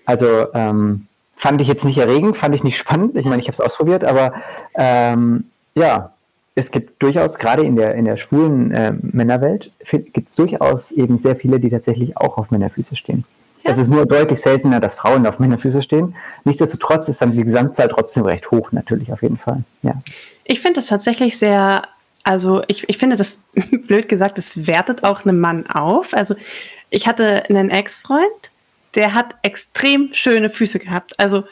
Also 0.05 0.53
ähm, 0.53 1.07
fand 1.35 1.61
ich 1.61 1.67
jetzt 1.67 1.85
nicht 1.85 1.97
erregend, 1.97 2.37
fand 2.37 2.53
ich 2.55 2.63
nicht 2.63 2.77
spannend. 2.77 3.15
Ich 3.15 3.25
meine, 3.25 3.41
ich 3.41 3.47
habe 3.47 3.53
es 3.53 3.61
ausprobiert, 3.61 4.03
aber 4.03 4.33
ähm, 4.75 5.45
ja, 5.75 6.13
es 6.55 6.69
gibt 6.69 7.01
durchaus, 7.01 7.39
gerade 7.39 7.63
in 7.63 7.75
der, 7.75 7.95
in 7.95 8.05
der 8.05 8.17
schwulen 8.17 8.71
äh, 8.71 8.93
Männerwelt, 9.01 9.71
gibt 9.89 10.29
es 10.29 10.35
durchaus 10.35 10.91
eben 10.91 11.17
sehr 11.17 11.35
viele, 11.35 11.59
die 11.59 11.69
tatsächlich 11.69 12.15
auch 12.17 12.37
auf 12.37 12.51
Männerfüße 12.51 12.95
stehen. 12.95 13.23
Ja. 13.63 13.71
Es 13.71 13.77
ist 13.77 13.89
nur 13.89 14.05
deutlich 14.05 14.41
seltener, 14.41 14.79
dass 14.79 14.95
Frauen 14.95 15.25
auf 15.25 15.39
Männerfüße 15.39 15.81
stehen. 15.81 16.15
Nichtsdestotrotz 16.43 17.07
ist 17.07 17.21
dann 17.21 17.31
die 17.31 17.43
Gesamtzahl 17.43 17.87
trotzdem 17.87 18.25
recht 18.25 18.51
hoch, 18.51 18.71
natürlich, 18.71 19.11
auf 19.11 19.21
jeden 19.21 19.37
Fall. 19.37 19.63
Ja. 19.81 20.01
Ich 20.43 20.59
finde 20.59 20.79
das 20.79 20.87
tatsächlich 20.87 21.37
sehr, 21.37 21.83
also 22.23 22.61
ich, 22.67 22.87
ich 22.89 22.97
finde 22.97 23.15
das, 23.15 23.39
blöd 23.87 24.09
gesagt, 24.09 24.37
es 24.37 24.67
wertet 24.67 25.03
auch 25.03 25.25
einen 25.25 25.39
Mann 25.39 25.65
auf. 25.67 26.13
Also 26.13 26.35
ich 26.89 27.07
hatte 27.07 27.43
einen 27.49 27.69
Ex-Freund, 27.69 28.51
der 28.95 29.13
hat 29.13 29.35
extrem 29.41 30.09
schöne 30.11 30.49
Füße 30.49 30.79
gehabt. 30.79 31.17
Also 31.19 31.45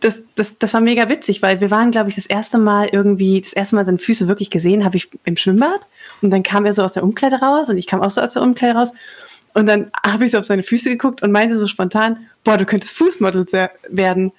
das, 0.00 0.22
das, 0.34 0.58
das 0.58 0.74
war 0.74 0.80
mega 0.80 1.08
witzig, 1.08 1.42
weil 1.42 1.60
wir 1.60 1.70
waren, 1.70 1.90
glaube 1.90 2.08
ich, 2.08 2.16
das 2.16 2.26
erste 2.26 2.58
Mal 2.58 2.88
irgendwie, 2.90 3.40
das 3.40 3.52
erste 3.52 3.76
Mal 3.76 3.84
seine 3.84 3.98
Füße 3.98 4.28
wirklich 4.28 4.50
gesehen, 4.50 4.84
habe 4.84 4.96
ich 4.96 5.08
im 5.24 5.36
Schwimmbad. 5.36 5.80
Und 6.22 6.30
dann 6.30 6.42
kam 6.42 6.66
er 6.66 6.72
so 6.72 6.82
aus 6.82 6.92
der 6.92 7.04
Umkleide 7.04 7.36
raus 7.36 7.68
und 7.68 7.78
ich 7.78 7.86
kam 7.86 8.00
auch 8.00 8.10
so 8.10 8.20
aus 8.20 8.32
der 8.32 8.42
Umkleide 8.42 8.78
raus. 8.78 8.92
Und 9.54 9.66
dann 9.66 9.90
habe 10.04 10.24
ich 10.24 10.30
so 10.30 10.38
auf 10.38 10.44
seine 10.44 10.62
Füße 10.62 10.90
geguckt 10.90 11.22
und 11.22 11.32
meinte 11.32 11.58
so 11.58 11.66
spontan, 11.66 12.26
boah, 12.44 12.56
du 12.56 12.64
könntest 12.64 12.96
Fußmodel 12.96 13.46
werden. 13.88 14.32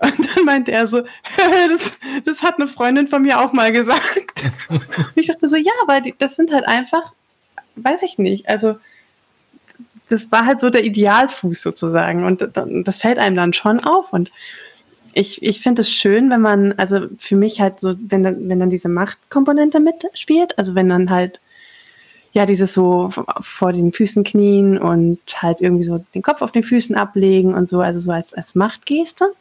Und 0.00 0.28
dann 0.36 0.44
meinte 0.44 0.72
er 0.72 0.86
so, 0.86 1.02
das, 1.68 1.98
das 2.24 2.42
hat 2.42 2.56
eine 2.56 2.66
Freundin 2.66 3.08
von 3.08 3.22
mir 3.22 3.40
auch 3.40 3.52
mal 3.52 3.72
gesagt. 3.72 4.44
Und 4.68 4.82
ich 5.14 5.28
dachte 5.28 5.48
so, 5.48 5.56
ja, 5.56 5.72
weil 5.86 6.02
die, 6.02 6.14
das 6.18 6.36
sind 6.36 6.52
halt 6.52 6.66
einfach, 6.66 7.12
weiß 7.76 8.02
ich 8.02 8.18
nicht, 8.18 8.48
also 8.48 8.76
das 10.08 10.30
war 10.30 10.44
halt 10.44 10.60
so 10.60 10.68
der 10.68 10.84
Idealfuß 10.84 11.62
sozusagen 11.62 12.24
und 12.24 12.46
das 12.86 12.98
fällt 12.98 13.18
einem 13.18 13.36
dann 13.36 13.54
schon 13.54 13.80
auf 13.80 14.12
und 14.12 14.30
ich, 15.14 15.42
ich 15.42 15.60
finde 15.60 15.82
es 15.82 15.90
schön, 15.90 16.28
wenn 16.30 16.40
man, 16.40 16.72
also 16.72 17.06
für 17.18 17.36
mich 17.36 17.60
halt 17.60 17.80
so, 17.80 17.94
wenn 17.98 18.22
dann, 18.22 18.48
wenn 18.48 18.58
dann 18.58 18.70
diese 18.70 18.88
Machtkomponente 18.88 19.80
mitspielt, 19.80 20.58
also 20.58 20.74
wenn 20.74 20.88
dann 20.88 21.08
halt 21.08 21.40
ja, 22.34 22.46
dieses 22.46 22.74
so 22.74 23.10
vor 23.40 23.72
den 23.72 23.92
Füßen 23.92 24.24
knien 24.24 24.76
und 24.76 25.20
halt 25.40 25.60
irgendwie 25.60 25.84
so 25.84 26.04
den 26.14 26.22
Kopf 26.22 26.42
auf 26.42 26.50
den 26.50 26.64
Füßen 26.64 26.96
ablegen 26.96 27.54
und 27.54 27.68
so, 27.68 27.80
also 27.80 28.00
so 28.00 28.10
als, 28.10 28.34
als 28.34 28.56
Machtgeste. 28.56 29.32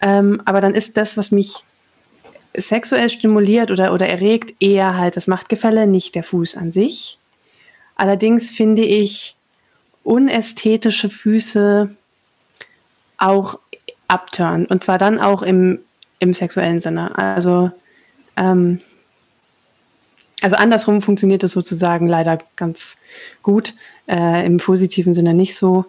Ähm, 0.00 0.40
aber 0.44 0.60
dann 0.60 0.76
ist 0.76 0.96
das, 0.96 1.16
was 1.16 1.32
mich 1.32 1.64
sexuell 2.56 3.10
stimuliert 3.10 3.72
oder, 3.72 3.92
oder 3.92 4.08
erregt, 4.08 4.54
eher 4.60 4.96
halt 4.96 5.16
das 5.16 5.26
Machtgefälle, 5.26 5.88
nicht 5.88 6.14
der 6.14 6.22
Fuß 6.22 6.56
an 6.56 6.70
sich. 6.70 7.18
Allerdings 7.96 8.52
finde 8.52 8.84
ich 8.84 9.34
unästhetische 10.04 11.10
Füße 11.10 11.90
auch 13.18 13.58
abtören. 14.06 14.66
Und 14.66 14.84
zwar 14.84 14.98
dann 14.98 15.18
auch 15.18 15.42
im, 15.42 15.80
im 16.20 16.34
sexuellen 16.34 16.80
Sinne. 16.80 17.18
Also 17.18 17.72
ähm, 18.36 18.78
also 20.42 20.56
andersrum 20.56 21.02
funktioniert 21.02 21.42
das 21.42 21.52
sozusagen 21.52 22.08
leider 22.08 22.38
ganz 22.56 22.96
gut, 23.42 23.74
äh, 24.06 24.44
im 24.44 24.58
positiven 24.58 25.14
Sinne 25.14 25.34
nicht 25.34 25.56
so. 25.56 25.86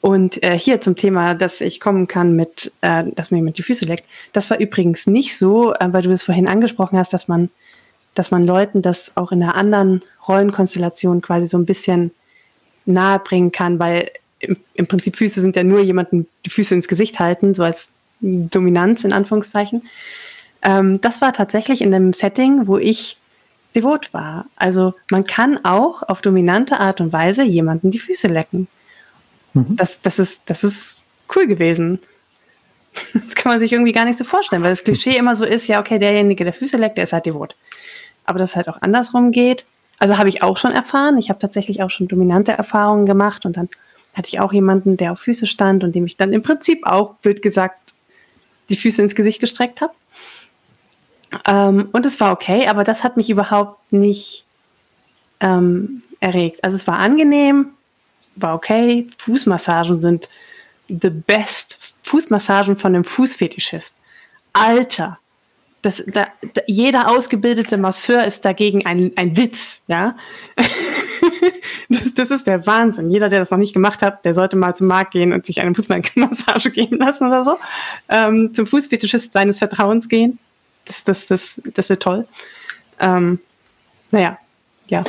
Und 0.00 0.42
äh, 0.42 0.58
hier 0.58 0.80
zum 0.80 0.96
Thema, 0.96 1.34
dass 1.34 1.60
ich 1.60 1.78
kommen 1.78 2.08
kann 2.08 2.34
mit, 2.34 2.72
äh, 2.80 3.04
dass 3.14 3.30
mir 3.30 3.38
jemand 3.38 3.58
die 3.58 3.62
Füße 3.62 3.84
leckt. 3.84 4.04
Das 4.32 4.50
war 4.50 4.58
übrigens 4.58 5.06
nicht 5.06 5.38
so, 5.38 5.74
äh, 5.74 5.92
weil 5.92 6.02
du 6.02 6.10
es 6.10 6.24
vorhin 6.24 6.48
angesprochen 6.48 6.98
hast, 6.98 7.12
dass 7.12 7.28
man, 7.28 7.50
dass 8.14 8.32
man 8.32 8.44
Leuten 8.44 8.82
das 8.82 9.16
auch 9.16 9.30
in 9.30 9.42
einer 9.42 9.54
anderen 9.54 10.02
Rollenkonstellation 10.26 11.22
quasi 11.22 11.46
so 11.46 11.56
ein 11.56 11.66
bisschen 11.66 12.10
nahe 12.84 13.20
bringen 13.20 13.52
kann, 13.52 13.78
weil 13.78 14.10
im, 14.40 14.56
im 14.74 14.88
Prinzip 14.88 15.16
Füße 15.16 15.40
sind 15.40 15.54
ja 15.54 15.62
nur 15.62 15.80
jemanden 15.80 16.26
die 16.44 16.50
Füße 16.50 16.74
ins 16.74 16.88
Gesicht 16.88 17.20
halten, 17.20 17.54
so 17.54 17.62
als 17.62 17.92
Dominanz 18.20 19.04
in 19.04 19.12
Anführungszeichen. 19.12 19.82
Ähm, 20.62 21.00
das 21.00 21.20
war 21.20 21.32
tatsächlich 21.32 21.80
in 21.80 21.94
einem 21.94 22.12
Setting, 22.12 22.66
wo 22.66 22.76
ich 22.76 23.18
devot 23.74 24.12
war. 24.12 24.46
Also 24.56 24.94
man 25.10 25.24
kann 25.24 25.64
auch 25.64 26.02
auf 26.02 26.20
dominante 26.20 26.78
Art 26.78 27.00
und 27.00 27.12
Weise 27.12 27.42
jemanden 27.42 27.90
die 27.90 27.98
Füße 27.98 28.28
lecken. 28.28 28.68
Mhm. 29.54 29.76
Das, 29.76 30.00
das, 30.00 30.18
ist, 30.18 30.42
das 30.46 30.64
ist 30.64 31.04
cool 31.34 31.46
gewesen. 31.46 31.98
Das 33.14 33.34
kann 33.34 33.50
man 33.50 33.58
sich 33.58 33.72
irgendwie 33.72 33.92
gar 33.92 34.04
nicht 34.04 34.18
so 34.18 34.24
vorstellen, 34.24 34.62
weil 34.62 34.70
das 34.70 34.84
Klischee 34.84 35.16
immer 35.16 35.34
so 35.34 35.44
ist, 35.44 35.66
ja, 35.66 35.80
okay, 35.80 35.98
derjenige, 35.98 36.44
der 36.44 36.52
Füße 36.52 36.76
leckt, 36.76 36.98
der 36.98 37.04
ist 37.04 37.14
halt 37.14 37.24
devot. 37.24 37.56
Aber 38.26 38.38
dass 38.38 38.50
es 38.50 38.56
halt 38.56 38.68
auch 38.68 38.80
andersrum 38.82 39.32
geht, 39.32 39.64
also 39.98 40.18
habe 40.18 40.28
ich 40.28 40.42
auch 40.42 40.56
schon 40.56 40.72
erfahren. 40.72 41.16
Ich 41.16 41.30
habe 41.30 41.38
tatsächlich 41.38 41.82
auch 41.82 41.90
schon 41.90 42.06
dominante 42.06 42.52
Erfahrungen 42.52 43.06
gemacht 43.06 43.46
und 43.46 43.56
dann 43.56 43.68
hatte 44.14 44.28
ich 44.28 44.40
auch 44.40 44.52
jemanden, 44.52 44.96
der 44.96 45.12
auf 45.12 45.20
Füße 45.20 45.46
stand 45.46 45.84
und 45.84 45.94
dem 45.94 46.06
ich 46.06 46.16
dann 46.16 46.32
im 46.32 46.42
Prinzip 46.42 46.86
auch, 46.86 47.14
blöd 47.14 47.40
gesagt, 47.40 47.94
die 48.68 48.76
Füße 48.76 49.02
ins 49.02 49.14
Gesicht 49.14 49.40
gestreckt 49.40 49.80
habe. 49.80 49.94
Ähm, 51.46 51.88
und 51.92 52.06
es 52.06 52.20
war 52.20 52.32
okay, 52.32 52.66
aber 52.68 52.84
das 52.84 53.04
hat 53.04 53.16
mich 53.16 53.30
überhaupt 53.30 53.92
nicht 53.92 54.44
ähm, 55.40 56.02
erregt. 56.20 56.62
Also 56.64 56.76
es 56.76 56.86
war 56.86 56.98
angenehm, 56.98 57.70
war 58.36 58.54
okay. 58.54 59.06
Fußmassagen 59.18 60.00
sind 60.00 60.28
the 60.88 61.10
best. 61.10 61.94
Fußmassagen 62.02 62.76
von 62.76 62.94
einem 62.94 63.04
Fußfetischist. 63.04 63.96
Alter, 64.52 65.18
das, 65.82 66.02
da, 66.06 66.26
da, 66.54 66.60
jeder 66.66 67.08
ausgebildete 67.08 67.76
Masseur 67.76 68.24
ist 68.24 68.44
dagegen 68.44 68.86
ein, 68.86 69.12
ein 69.16 69.36
Witz, 69.36 69.80
ja. 69.86 70.16
das, 71.88 72.14
das, 72.14 72.30
ist 72.30 72.46
der 72.46 72.66
Wahnsinn. 72.66 73.10
Jeder, 73.10 73.28
der 73.28 73.38
das 73.38 73.50
noch 73.50 73.58
nicht 73.58 73.72
gemacht 73.72 74.02
hat, 74.02 74.24
der 74.24 74.34
sollte 74.34 74.56
mal 74.56 74.76
zum 74.76 74.88
Markt 74.88 75.12
gehen 75.12 75.32
und 75.32 75.46
sich 75.46 75.60
eine 75.60 75.74
Fußmassage 75.74 76.70
gehen 76.72 76.98
lassen 76.98 77.26
oder 77.26 77.44
so. 77.44 77.56
Ähm, 78.08 78.52
zum 78.54 78.66
Fußfetischist 78.66 79.32
seines 79.32 79.58
Vertrauens 79.58 80.08
gehen 80.08 80.38
das, 80.84 81.04
das, 81.04 81.26
das, 81.26 81.60
das 81.74 81.88
wird 81.88 82.02
toll. 82.02 82.26
Ähm, 83.00 83.38
naja, 84.10 84.38
ja. 84.86 85.04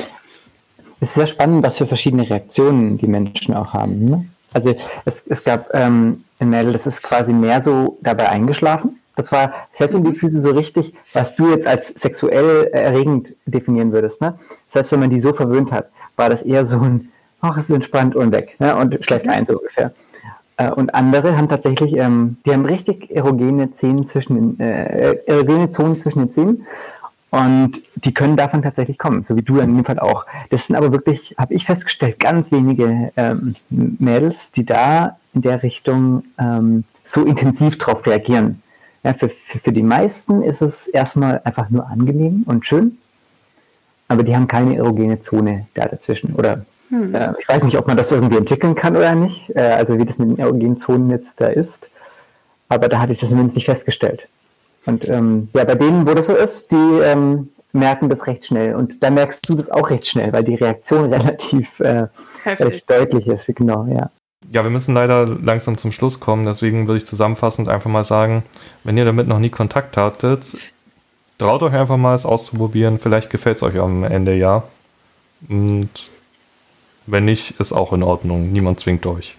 Es 0.99 1.09
ist 1.09 1.15
sehr 1.15 1.28
spannend, 1.28 1.63
was 1.63 1.78
für 1.78 1.88
verschiedene 1.88 2.30
Reaktionen 2.30 2.97
die 2.97 3.07
Menschen 3.07 3.53
auch 3.53 3.74
haben. 3.74 4.05
Ne? 4.05 4.26
Also 4.53 4.76
es, 5.05 5.24
es 5.28 5.43
gab 5.43 5.74
ähm, 5.74 6.24
ein 6.39 6.49
Mädel, 6.49 6.74
das 6.74 6.88
ist 6.88 7.03
quasi 7.03 7.34
mehr 7.34 7.61
so 7.61 7.97
dabei 8.01 8.30
eingeschlafen. 8.30 8.99
Das 9.15 9.32
war 9.32 9.53
selbst 9.78 9.95
um 9.95 10.03
die 10.03 10.17
Füße 10.17 10.41
so 10.41 10.51
richtig, 10.51 10.93
was 11.13 11.36
du 11.36 11.49
jetzt 11.49 11.67
als 11.67 11.89
sexuell 11.89 12.69
erregend 12.71 13.36
definieren 13.45 13.91
würdest. 13.91 14.21
Ne? 14.21 14.38
Selbst 14.71 14.91
wenn 14.91 15.01
man 15.01 15.09
die 15.09 15.19
so 15.19 15.34
verwöhnt 15.34 15.71
hat, 15.71 15.89
war 16.15 16.30
das 16.30 16.41
eher 16.41 16.65
so 16.65 16.80
ein, 16.80 17.11
ach, 17.41 17.57
es 17.57 17.65
ist 17.65 17.76
entspannt 17.76 18.15
und 18.15 18.32
weg 18.32 18.55
ne? 18.59 18.76
und 18.76 18.97
schläft 19.05 19.26
mhm. 19.26 19.32
ein 19.32 19.45
so 19.45 19.57
ungefähr. 19.57 19.93
Äh, 20.58 20.72
und 20.72 20.93
andere 20.93 21.38
haben 21.38 21.49
tatsächlich, 21.49 21.95
ähm, 21.97 22.38
die 22.45 22.51
haben 22.51 22.66
richtig 22.66 23.12
erogene 23.12 23.72
Zähne 23.72 24.06
zwischen 24.06 24.36
den, 24.36 24.60
äh, 24.60 25.16
erogene 25.26 25.72
Zonen 25.72 25.97
zwischen 25.97 26.20
den 26.20 26.32
Zähnen. 26.32 26.66
Und 27.32 27.82
die 27.95 28.14
können 28.14 28.38
davon 28.38 28.62
tatsächlich 28.62 28.99
kommen, 28.99 29.24
so 29.24 29.36
wie 29.36 29.41
du 29.41 29.58
in 29.58 29.76
dem 29.76 29.86
Fall 29.86 29.97
auch. 29.97 30.28
Das 30.51 30.68
sind 30.68 30.76
aber 30.76 30.91
wirklich, 30.91 31.34
habe 31.39 31.56
ich 31.56 31.66
festgestellt, 31.66 32.20
ganz 32.20 32.51
wenige 32.51 33.12
ähm, 33.18 33.56
Mädels, 33.72 34.51
die 34.51 34.64
da 34.64 35.18
in 35.34 35.41
der 35.41 35.64
Richtung 35.64 36.26
ähm, 36.38 36.84
so 37.04 37.26
intensiv 37.26 37.80
drauf 37.80 38.06
reagieren. 38.06 38.62
Ja, 39.04 39.16
für, 39.16 39.30
für, 39.30 39.58
für 39.58 39.74
die 39.74 39.82
meisten 39.82 40.43
ist 40.43 40.62
es 40.62 40.88
erstmal 40.88 41.41
einfach 41.43 41.72
nur 41.72 41.88
angenehm 41.88 42.43
und 42.45 42.68
schön, 42.68 42.99
aber 44.08 44.22
die 44.22 44.36
haben 44.36 44.47
keine 44.47 44.78
erogene 44.78 45.20
Zone 45.20 45.66
da 45.74 45.88
dazwischen 45.88 46.36
oder 46.36 46.66
hm. 46.94 47.16
Äh, 47.16 47.34
ich 47.39 47.50
weiß 47.50 47.64
nicht, 47.64 47.78
ob 47.78 47.88
man 47.88 47.98
das 47.98 48.12
irgendwie 48.12 48.38
entwickeln 48.38 48.76
kann 48.76 48.96
oder 48.96 49.16
nicht, 49.16 49.50
äh, 49.56 49.62
also 49.62 49.98
wie 49.98 50.06
das 50.06 50.20
mit 50.20 50.30
den 50.30 50.39
erogenen 50.39 50.78
Zonen 50.78 51.10
jetzt 51.10 51.41
da 51.41 51.48
ist. 51.48 51.89
Aber 52.70 52.88
da 52.88 53.00
hatte 53.00 53.14
ich 53.14 53.20
das 53.20 53.30
zumindest 53.30 53.56
nicht 53.56 53.66
festgestellt. 53.66 54.28
Und 54.86 55.08
ähm, 55.10 55.50
ja, 55.54 55.64
bei 55.64 55.76
denen, 55.76 56.06
wo 56.06 56.14
das 56.14 56.28
so 56.28 56.36
ist, 56.36 56.72
die 56.72 57.00
ähm, 57.04 57.50
merken 57.72 58.10
das 58.10 58.28
recht 58.28 58.46
schnell. 58.46 58.76
Und 58.76 59.02
da 59.02 59.10
merkst 59.10 59.48
du 59.50 59.56
das 59.56 59.72
auch 59.72 59.89
recht 59.89 60.08
schnell, 60.08 60.32
weil 60.34 60.44
die 60.44 60.56
Reaktion 60.56 61.12
relativ 61.14 61.80
äh, 61.80 62.08
recht 62.46 62.88
deutlich 62.88 63.26
ist. 63.26 63.48
Genau, 63.56 63.88
ja. 63.88 64.12
Ja, 64.52 64.62
wir 64.64 64.70
müssen 64.70 64.94
leider 64.94 65.26
langsam 65.26 65.78
zum 65.78 65.91
Schluss 65.91 66.20
kommen. 66.20 66.46
Deswegen 66.46 66.88
würde 66.88 66.98
ich 66.98 67.06
zusammenfassend 67.06 67.70
einfach 67.70 67.89
mal 67.89 68.04
sagen, 68.04 68.44
wenn 68.84 68.98
ihr 68.98 69.06
damit 69.06 69.28
noch 69.28 69.39
nie 69.39 69.50
Kontakt 69.50 69.98
hattet, 69.98 70.58
traut 71.39 71.64
euch 71.64 71.74
einfach 71.74 71.98
mal 71.98 72.14
es 72.14 72.26
auszuprobieren. 72.26 73.00
Vielleicht 73.00 73.32
gefällt 73.32 73.58
es 73.58 73.64
euch 73.64 73.80
am 73.80 74.04
Ende 74.04 74.36
ja. 74.36 74.64
Und 75.50 76.12
wenn 77.06 77.26
nicht, 77.26 77.60
ist 77.60 77.74
auch 77.74 77.93
in 77.93 78.04
Ordnung. 78.04 78.51
Niemand 78.51 78.80
zwingt 78.80 79.06
euch. 79.06 79.36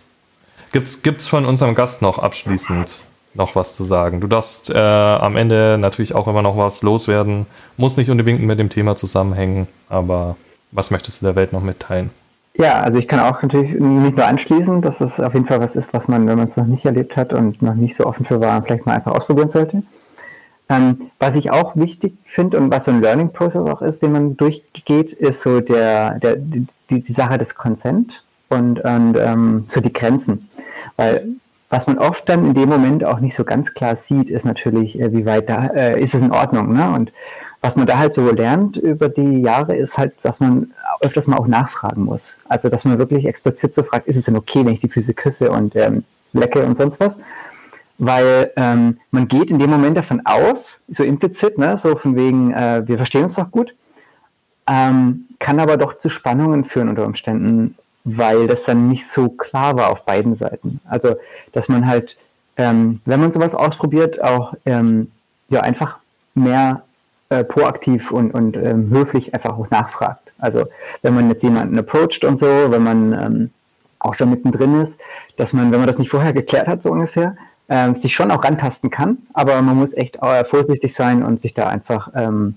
Gibt's, 0.72 1.02
gibt's 1.02 1.28
von 1.28 1.46
unserem 1.46 1.74
Gast 1.74 2.02
noch 2.02 2.18
abschließend 2.18 3.04
noch 3.34 3.54
was 3.54 3.74
zu 3.74 3.82
sagen? 3.82 4.20
Du 4.20 4.26
darfst 4.26 4.70
äh, 4.70 4.78
am 4.78 5.36
Ende 5.36 5.78
natürlich 5.78 6.14
auch 6.14 6.28
immer 6.28 6.42
noch 6.42 6.56
was 6.56 6.82
loswerden. 6.82 7.46
Muss 7.76 7.96
nicht 7.96 8.10
unbedingt 8.10 8.42
mit 8.42 8.58
dem 8.58 8.70
Thema 8.70 8.96
zusammenhängen, 8.96 9.66
aber 9.88 10.36
was 10.72 10.90
möchtest 10.90 11.22
du 11.22 11.26
der 11.26 11.36
Welt 11.36 11.52
noch 11.52 11.62
mitteilen? 11.62 12.10
Ja, 12.56 12.80
also 12.80 12.98
ich 12.98 13.08
kann 13.08 13.18
auch 13.18 13.42
natürlich 13.42 13.72
nicht 13.72 14.16
nur 14.16 14.26
anschließen, 14.26 14.80
dass 14.80 15.00
es 15.00 15.18
auf 15.18 15.34
jeden 15.34 15.46
Fall 15.46 15.60
was 15.60 15.74
ist, 15.74 15.92
was 15.92 16.06
man, 16.06 16.26
wenn 16.28 16.38
man 16.38 16.46
es 16.46 16.56
noch 16.56 16.66
nicht 16.66 16.84
erlebt 16.84 17.16
hat 17.16 17.32
und 17.32 17.62
noch 17.62 17.74
nicht 17.74 17.96
so 17.96 18.06
offen 18.06 18.24
für 18.24 18.40
war, 18.40 18.62
vielleicht 18.62 18.86
mal 18.86 18.94
einfach 18.94 19.12
ausprobieren 19.12 19.50
sollte. 19.50 19.82
Ähm, 20.68 21.10
was 21.18 21.36
ich 21.36 21.50
auch 21.50 21.76
wichtig 21.76 22.14
finde 22.24 22.58
und 22.58 22.70
was 22.70 22.84
so 22.84 22.92
ein 22.92 23.02
Learning 23.02 23.32
Process 23.32 23.66
auch 23.66 23.82
ist, 23.82 24.02
den 24.02 24.12
man 24.12 24.36
durchgeht, 24.36 25.12
ist 25.12 25.42
so 25.42 25.60
der, 25.60 26.18
der, 26.20 26.36
die, 26.94 27.02
die 27.02 27.12
Sache 27.12 27.38
des 27.38 27.54
Consent 27.54 28.22
und, 28.48 28.80
und 28.80 29.16
ähm, 29.18 29.66
so 29.68 29.80
die 29.80 29.92
Grenzen. 29.92 30.48
Weil 30.96 31.26
was 31.70 31.86
man 31.86 31.98
oft 31.98 32.28
dann 32.28 32.46
in 32.46 32.54
dem 32.54 32.68
Moment 32.68 33.04
auch 33.04 33.20
nicht 33.20 33.34
so 33.34 33.44
ganz 33.44 33.74
klar 33.74 33.96
sieht, 33.96 34.30
ist 34.30 34.44
natürlich, 34.44 35.00
äh, 35.00 35.12
wie 35.12 35.26
weit 35.26 35.48
da 35.48 35.66
äh, 35.66 36.00
ist 36.00 36.14
es 36.14 36.20
in 36.20 36.30
Ordnung. 36.30 36.72
Ne? 36.72 36.92
Und 36.94 37.12
was 37.60 37.76
man 37.76 37.86
da 37.86 37.98
halt 37.98 38.14
so 38.14 38.30
lernt 38.30 38.76
über 38.76 39.08
die 39.08 39.40
Jahre, 39.40 39.74
ist 39.74 39.98
halt, 39.98 40.12
dass 40.22 40.38
man 40.38 40.70
öfters 41.00 41.26
mal 41.26 41.38
auch 41.38 41.46
nachfragen 41.46 42.04
muss. 42.04 42.36
Also, 42.48 42.68
dass 42.68 42.84
man 42.84 42.98
wirklich 42.98 43.26
explizit 43.26 43.74
so 43.74 43.82
fragt, 43.82 44.06
ist 44.06 44.16
es 44.16 44.24
denn 44.26 44.36
okay, 44.36 44.64
wenn 44.64 44.74
ich 44.74 44.80
die 44.80 44.88
Füße 44.88 45.14
küsse 45.14 45.50
und 45.50 45.74
ähm, 45.74 46.04
lecke 46.32 46.64
und 46.64 46.76
sonst 46.76 47.00
was? 47.00 47.18
weil 47.98 48.52
ähm, 48.56 48.98
man 49.10 49.28
geht 49.28 49.50
in 49.50 49.58
dem 49.58 49.70
Moment 49.70 49.96
davon 49.96 50.22
aus, 50.24 50.80
so 50.88 51.04
implizit, 51.04 51.58
ne, 51.58 51.76
so 51.78 51.96
von 51.96 52.16
wegen, 52.16 52.52
äh, 52.52 52.82
wir 52.86 52.96
verstehen 52.96 53.24
uns 53.24 53.36
doch 53.36 53.50
gut, 53.50 53.74
ähm, 54.66 55.26
kann 55.38 55.60
aber 55.60 55.76
doch 55.76 55.98
zu 55.98 56.08
Spannungen 56.08 56.64
führen 56.64 56.88
unter 56.88 57.04
Umständen, 57.04 57.76
weil 58.04 58.46
das 58.46 58.64
dann 58.64 58.88
nicht 58.88 59.08
so 59.08 59.28
klar 59.28 59.76
war 59.76 59.90
auf 59.90 60.04
beiden 60.04 60.34
Seiten. 60.34 60.80
Also, 60.88 61.16
dass 61.52 61.68
man 61.68 61.86
halt, 61.86 62.16
ähm, 62.56 63.00
wenn 63.04 63.20
man 63.20 63.30
sowas 63.30 63.54
ausprobiert, 63.54 64.22
auch 64.22 64.54
ähm, 64.64 65.10
ja 65.48 65.60
einfach 65.60 65.98
mehr 66.34 66.82
äh, 67.30 67.44
proaktiv 67.44 68.10
und, 68.10 68.32
und 68.32 68.56
ähm, 68.56 68.90
höflich 68.90 69.34
einfach 69.34 69.58
auch 69.58 69.70
nachfragt. 69.70 70.32
Also, 70.38 70.66
wenn 71.02 71.14
man 71.14 71.28
jetzt 71.28 71.42
jemanden 71.42 71.78
approacht 71.78 72.24
und 72.24 72.38
so, 72.38 72.46
wenn 72.46 72.82
man 72.82 73.12
ähm, 73.12 73.50
auch 73.98 74.14
schon 74.14 74.30
mittendrin 74.30 74.80
ist, 74.82 75.00
dass 75.36 75.52
man, 75.52 75.72
wenn 75.72 75.78
man 75.78 75.86
das 75.86 75.98
nicht 75.98 76.10
vorher 76.10 76.32
geklärt 76.32 76.68
hat, 76.68 76.82
so 76.82 76.90
ungefähr, 76.90 77.36
äh, 77.68 77.94
sich 77.94 78.14
schon 78.14 78.30
auch 78.30 78.44
rantasten 78.44 78.90
kann, 78.90 79.18
aber 79.32 79.60
man 79.62 79.76
muss 79.76 79.94
echt 79.94 80.16
äh, 80.22 80.44
vorsichtig 80.44 80.94
sein 80.94 81.22
und 81.22 81.40
sich 81.40 81.54
da 81.54 81.68
einfach 81.68 82.10
ähm, 82.14 82.56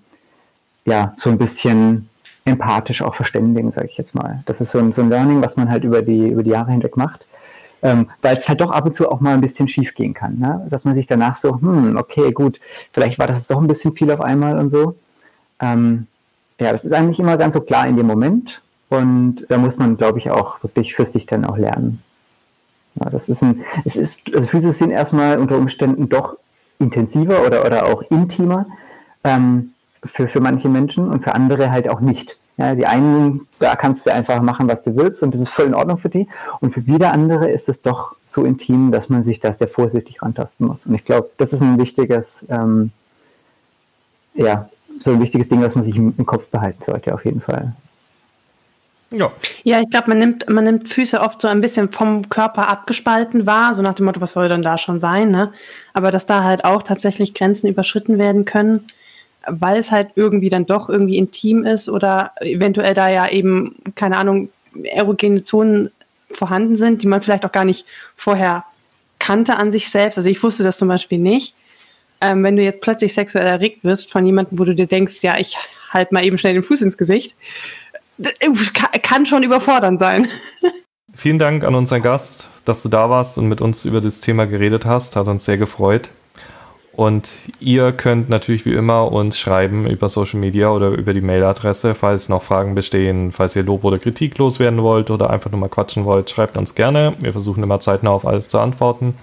ja 0.88 1.14
so 1.18 1.30
ein 1.30 1.38
bisschen 1.38 2.10
empathisch 2.46 3.02
auch 3.02 3.14
verständigen, 3.14 3.72
sage 3.72 3.88
ich 3.88 3.98
jetzt 3.98 4.16
mal. 4.16 4.42
Das 4.46 4.62
ist 4.62 4.72
so 4.72 4.80
ein, 4.80 4.94
so 4.94 5.02
ein 5.02 5.10
Learning, 5.10 5.42
was 5.42 5.58
man 5.58 5.70
halt 5.70 5.84
über 5.84 6.02
die, 6.02 6.30
über 6.30 6.44
die 6.44 6.52
Jahre 6.52 6.72
hinweg 6.72 6.98
macht. 6.98 7.26
Ähm, 7.84 8.10
weil 8.24 8.38
es 8.38 8.50
halt 8.50 8.62
doch 8.62 8.72
ab 8.72 8.86
und 8.86 8.94
zu 8.94 9.08
auch 9.12 9.20
mal 9.20 9.36
ein 9.36 9.42
bisschen 9.42 9.68
schief 9.68 9.94
gehen 9.94 10.14
kann. 10.14 10.40
Ne? 10.40 10.66
Dass 10.72 10.84
man 10.84 10.96
sich 10.96 11.06
danach 11.06 11.36
so, 11.36 11.62
hm, 11.62 11.96
okay, 11.96 12.32
gut, 12.32 12.60
vielleicht 12.92 13.20
war 13.20 13.28
das 13.28 13.48
doch 13.48 13.62
ein 13.62 13.68
bisschen 13.68 13.94
viel 13.94 14.10
auf 14.12 14.22
einmal 14.22 14.58
und 14.58 14.70
so. 14.70 14.96
Ähm, 15.62 16.08
ja, 16.60 16.72
das 16.72 16.84
ist 16.84 16.94
eigentlich 16.94 17.20
immer 17.20 17.38
ganz 17.38 17.54
so 17.54 17.62
klar 17.62 17.86
in 17.86 17.98
dem 17.98 18.08
Moment. 18.08 18.62
Und 18.90 19.46
da 19.50 19.58
muss 19.58 19.78
man, 19.78 19.98
glaube 19.98 20.18
ich, 20.18 20.32
auch 20.32 20.64
wirklich 20.64 20.96
für 20.96 21.06
sich 21.06 21.26
dann 21.26 21.46
auch 21.46 21.58
lernen. 21.58 22.02
Ja, 22.96 23.10
das 23.10 23.30
ist 23.30 23.44
ein, 23.44 23.64
es 23.86 23.96
ist, 23.96 24.22
also 24.34 24.48
Füße 24.48 24.72
sind 24.72 24.90
erstmal 24.90 25.38
unter 25.38 25.58
Umständen 25.58 26.10
doch 26.10 26.38
intensiver 26.80 27.46
oder, 27.46 27.66
oder 27.66 27.86
auch 27.86 28.02
intimer 28.10 28.66
ähm, 29.24 29.74
für, 30.04 30.28
für 30.28 30.40
manche 30.40 30.70
Menschen 30.70 31.10
und 31.10 31.24
für 31.24 31.34
andere 31.34 31.72
halt 31.72 31.90
auch 31.90 32.00
nicht. 32.00 32.38
Ja, 32.58 32.74
die 32.74 32.88
einen, 32.88 33.48
da 33.60 33.76
kannst 33.76 34.08
du 34.08 34.14
einfach 34.14 34.42
machen, 34.42 34.68
was 34.68 34.82
du 34.82 34.96
willst 34.96 35.22
und 35.22 35.32
das 35.32 35.42
ist 35.42 35.50
voll 35.50 35.68
in 35.68 35.76
Ordnung 35.76 36.00
für 36.00 36.10
die. 36.10 36.28
Und 36.60 36.74
für 36.74 36.88
wieder 36.88 37.14
andere 37.14 37.52
ist 37.52 37.70
es 37.70 37.84
doch 37.84 38.16
so 38.26 38.46
intim, 38.46 38.92
dass 38.92 39.10
man 39.10 39.22
sich 39.22 39.40
da 39.40 39.54
sehr 39.54 39.68
vorsichtig 39.68 40.24
rantasten 40.24 40.66
muss. 40.66 40.88
Und 40.88 40.96
ich 40.96 41.06
glaube, 41.06 41.30
das 41.38 41.54
ist 41.54 41.62
ein 41.62 41.78
wichtiges, 41.78 42.48
ähm, 42.50 42.92
ja, 44.34 44.70
so 45.02 45.12
ein 45.12 45.22
wichtiges 45.22 45.50
Ding, 45.50 45.62
was 45.62 45.76
man 45.76 45.84
sich 45.84 45.96
im, 45.96 46.16
im 46.18 46.26
Kopf 46.26 46.50
behalten 46.50 46.82
sollte, 46.82 47.14
auf 47.14 47.26
jeden 47.26 47.42
Fall. 47.42 47.74
Ja. 49.12 49.32
Ja, 49.64 49.80
ich 49.80 49.90
glaube, 49.90 50.10
man 50.10 50.20
nimmt, 50.20 50.50
man 50.50 50.64
nimmt 50.64 50.90
Füße 50.90 51.22
oft 51.22 51.42
so 51.42 51.48
ein 51.48 51.62
bisschen 51.62 51.92
vom 51.92 52.28
Körper 52.30 52.68
abgespalten 52.68 53.46
wahr, 53.46 53.74
so 53.74 53.82
nach 53.82 53.94
dem 53.94 54.06
Motto, 54.06 54.20
was 54.20 54.34
soll 54.34 54.50
denn 54.50 54.64
da 54.64 54.78
schon 54.78 55.00
sein, 55.00 55.32
ne? 55.32 55.54
Aber 55.94 56.12
dass 56.12 56.26
da 56.26 56.44
halt 56.44 56.66
auch 56.66 56.84
tatsächlich 56.84 57.34
Grenzen 57.34 57.68
überschritten 57.68 58.18
werden 58.18 58.46
können, 58.46 58.86
weil 59.48 59.78
es 59.78 59.92
halt 59.92 60.10
irgendwie 60.16 60.50
dann 60.50 60.66
doch 60.66 60.90
irgendwie 60.90 61.18
intim 61.18 61.66
ist 61.66 61.90
oder 61.90 62.32
eventuell 62.42 62.94
da 62.94 63.10
ja 63.10 63.30
eben, 63.30 63.76
keine 63.96 64.18
Ahnung, 64.18 64.50
erogene 64.84 65.42
Zonen 65.42 65.90
vorhanden 66.32 66.76
sind, 66.76 67.02
die 67.02 67.08
man 67.08 67.22
vielleicht 67.22 67.46
auch 67.46 67.52
gar 67.52 67.66
nicht 67.66 67.86
vorher 68.16 68.66
kannte 69.20 69.56
an 69.56 69.72
sich 69.72 69.90
selbst. 69.90 70.18
Also 70.18 70.30
ich 70.30 70.44
wusste 70.44 70.64
das 70.64 70.78
zum 70.78 70.88
Beispiel 70.88 71.18
nicht. 71.18 71.56
Ähm, 72.20 72.44
wenn 72.44 72.56
du 72.56 72.64
jetzt 72.64 72.82
plötzlich 72.82 73.14
sexuell 73.14 73.46
erregt 73.46 73.84
wirst 73.84 74.12
von 74.12 74.26
jemandem, 74.26 74.60
wo 74.60 74.66
du 74.66 74.76
dir 74.76 74.88
denkst, 74.88 75.18
ja, 75.22 75.38
ich 75.38 75.58
halt 75.90 76.12
mal 76.12 76.26
eben 76.26 76.38
schnell 76.38 76.54
den 76.54 76.64
Fuß 76.64 76.82
ins 76.82 76.98
Gesicht, 76.98 77.36
kann 79.04 79.26
schon 79.26 79.44
überfordernd 79.44 80.00
sein. 80.00 80.28
Vielen 81.14 81.40
Dank 81.40 81.64
an 81.64 81.76
unseren 81.76 82.02
Gast, 82.02 82.50
dass 82.66 82.84
du 82.84 82.90
da 82.90 83.10
warst 83.10 83.38
und 83.38 83.48
mit 83.48 83.62
uns 83.62 83.86
über 83.86 84.02
das 84.02 84.20
Thema 84.20 84.46
geredet 84.46 84.86
hast. 84.86 85.16
Hat 85.16 85.28
uns 85.28 85.46
sehr 85.46 85.58
gefreut. 85.58 86.10
Und 86.98 87.30
ihr 87.60 87.92
könnt 87.92 88.28
natürlich 88.28 88.66
wie 88.66 88.74
immer 88.74 89.12
uns 89.12 89.38
schreiben 89.38 89.88
über 89.88 90.10
Social 90.10 90.40
Media 90.40 90.72
oder 90.72 90.90
über 90.90 91.14
die 91.14 91.22
Mailadresse, 91.22 91.94
falls 91.94 92.28
noch 92.28 92.42
Fragen 92.42 92.74
bestehen, 92.74 93.32
falls 93.32 93.56
ihr 93.56 93.62
Lob 93.62 93.84
oder 93.84 94.00
Kritik 94.00 94.36
loswerden 94.40 94.82
wollt 94.82 95.12
oder 95.12 95.30
einfach 95.30 95.52
nur 95.52 95.60
mal 95.60 95.70
quatschen 95.70 96.06
wollt, 96.06 96.28
schreibt 96.28 96.58
uns 96.58 96.74
gerne. 96.74 97.14
Wir 97.20 97.34
versuchen 97.34 97.62
immer 97.62 97.80
zeitnah 97.80 98.10
auf 98.10 98.26
alles 98.26 98.50
zu 98.50 98.58
antworten. 98.58 99.14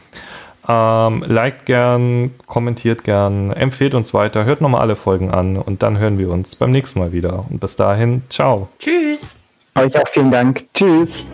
Ähm, 0.68 1.24
liked 1.26 1.66
gern, 1.66 2.30
kommentiert 2.46 3.02
gern, 3.02 3.50
empfehlt 3.50 3.96
uns 3.96 4.14
weiter, 4.14 4.44
hört 4.44 4.60
nochmal 4.60 4.82
alle 4.82 4.94
Folgen 4.94 5.32
an 5.32 5.56
und 5.56 5.82
dann 5.82 5.98
hören 5.98 6.16
wir 6.16 6.30
uns 6.30 6.54
beim 6.54 6.70
nächsten 6.70 7.00
Mal 7.00 7.10
wieder. 7.10 7.44
Und 7.50 7.58
bis 7.58 7.74
dahin, 7.74 8.22
ciao. 8.28 8.68
Tschüss. 8.78 9.34
Euch 9.74 10.00
auch 10.00 10.06
vielen 10.06 10.30
Dank. 10.30 10.62
Tschüss. 10.74 11.24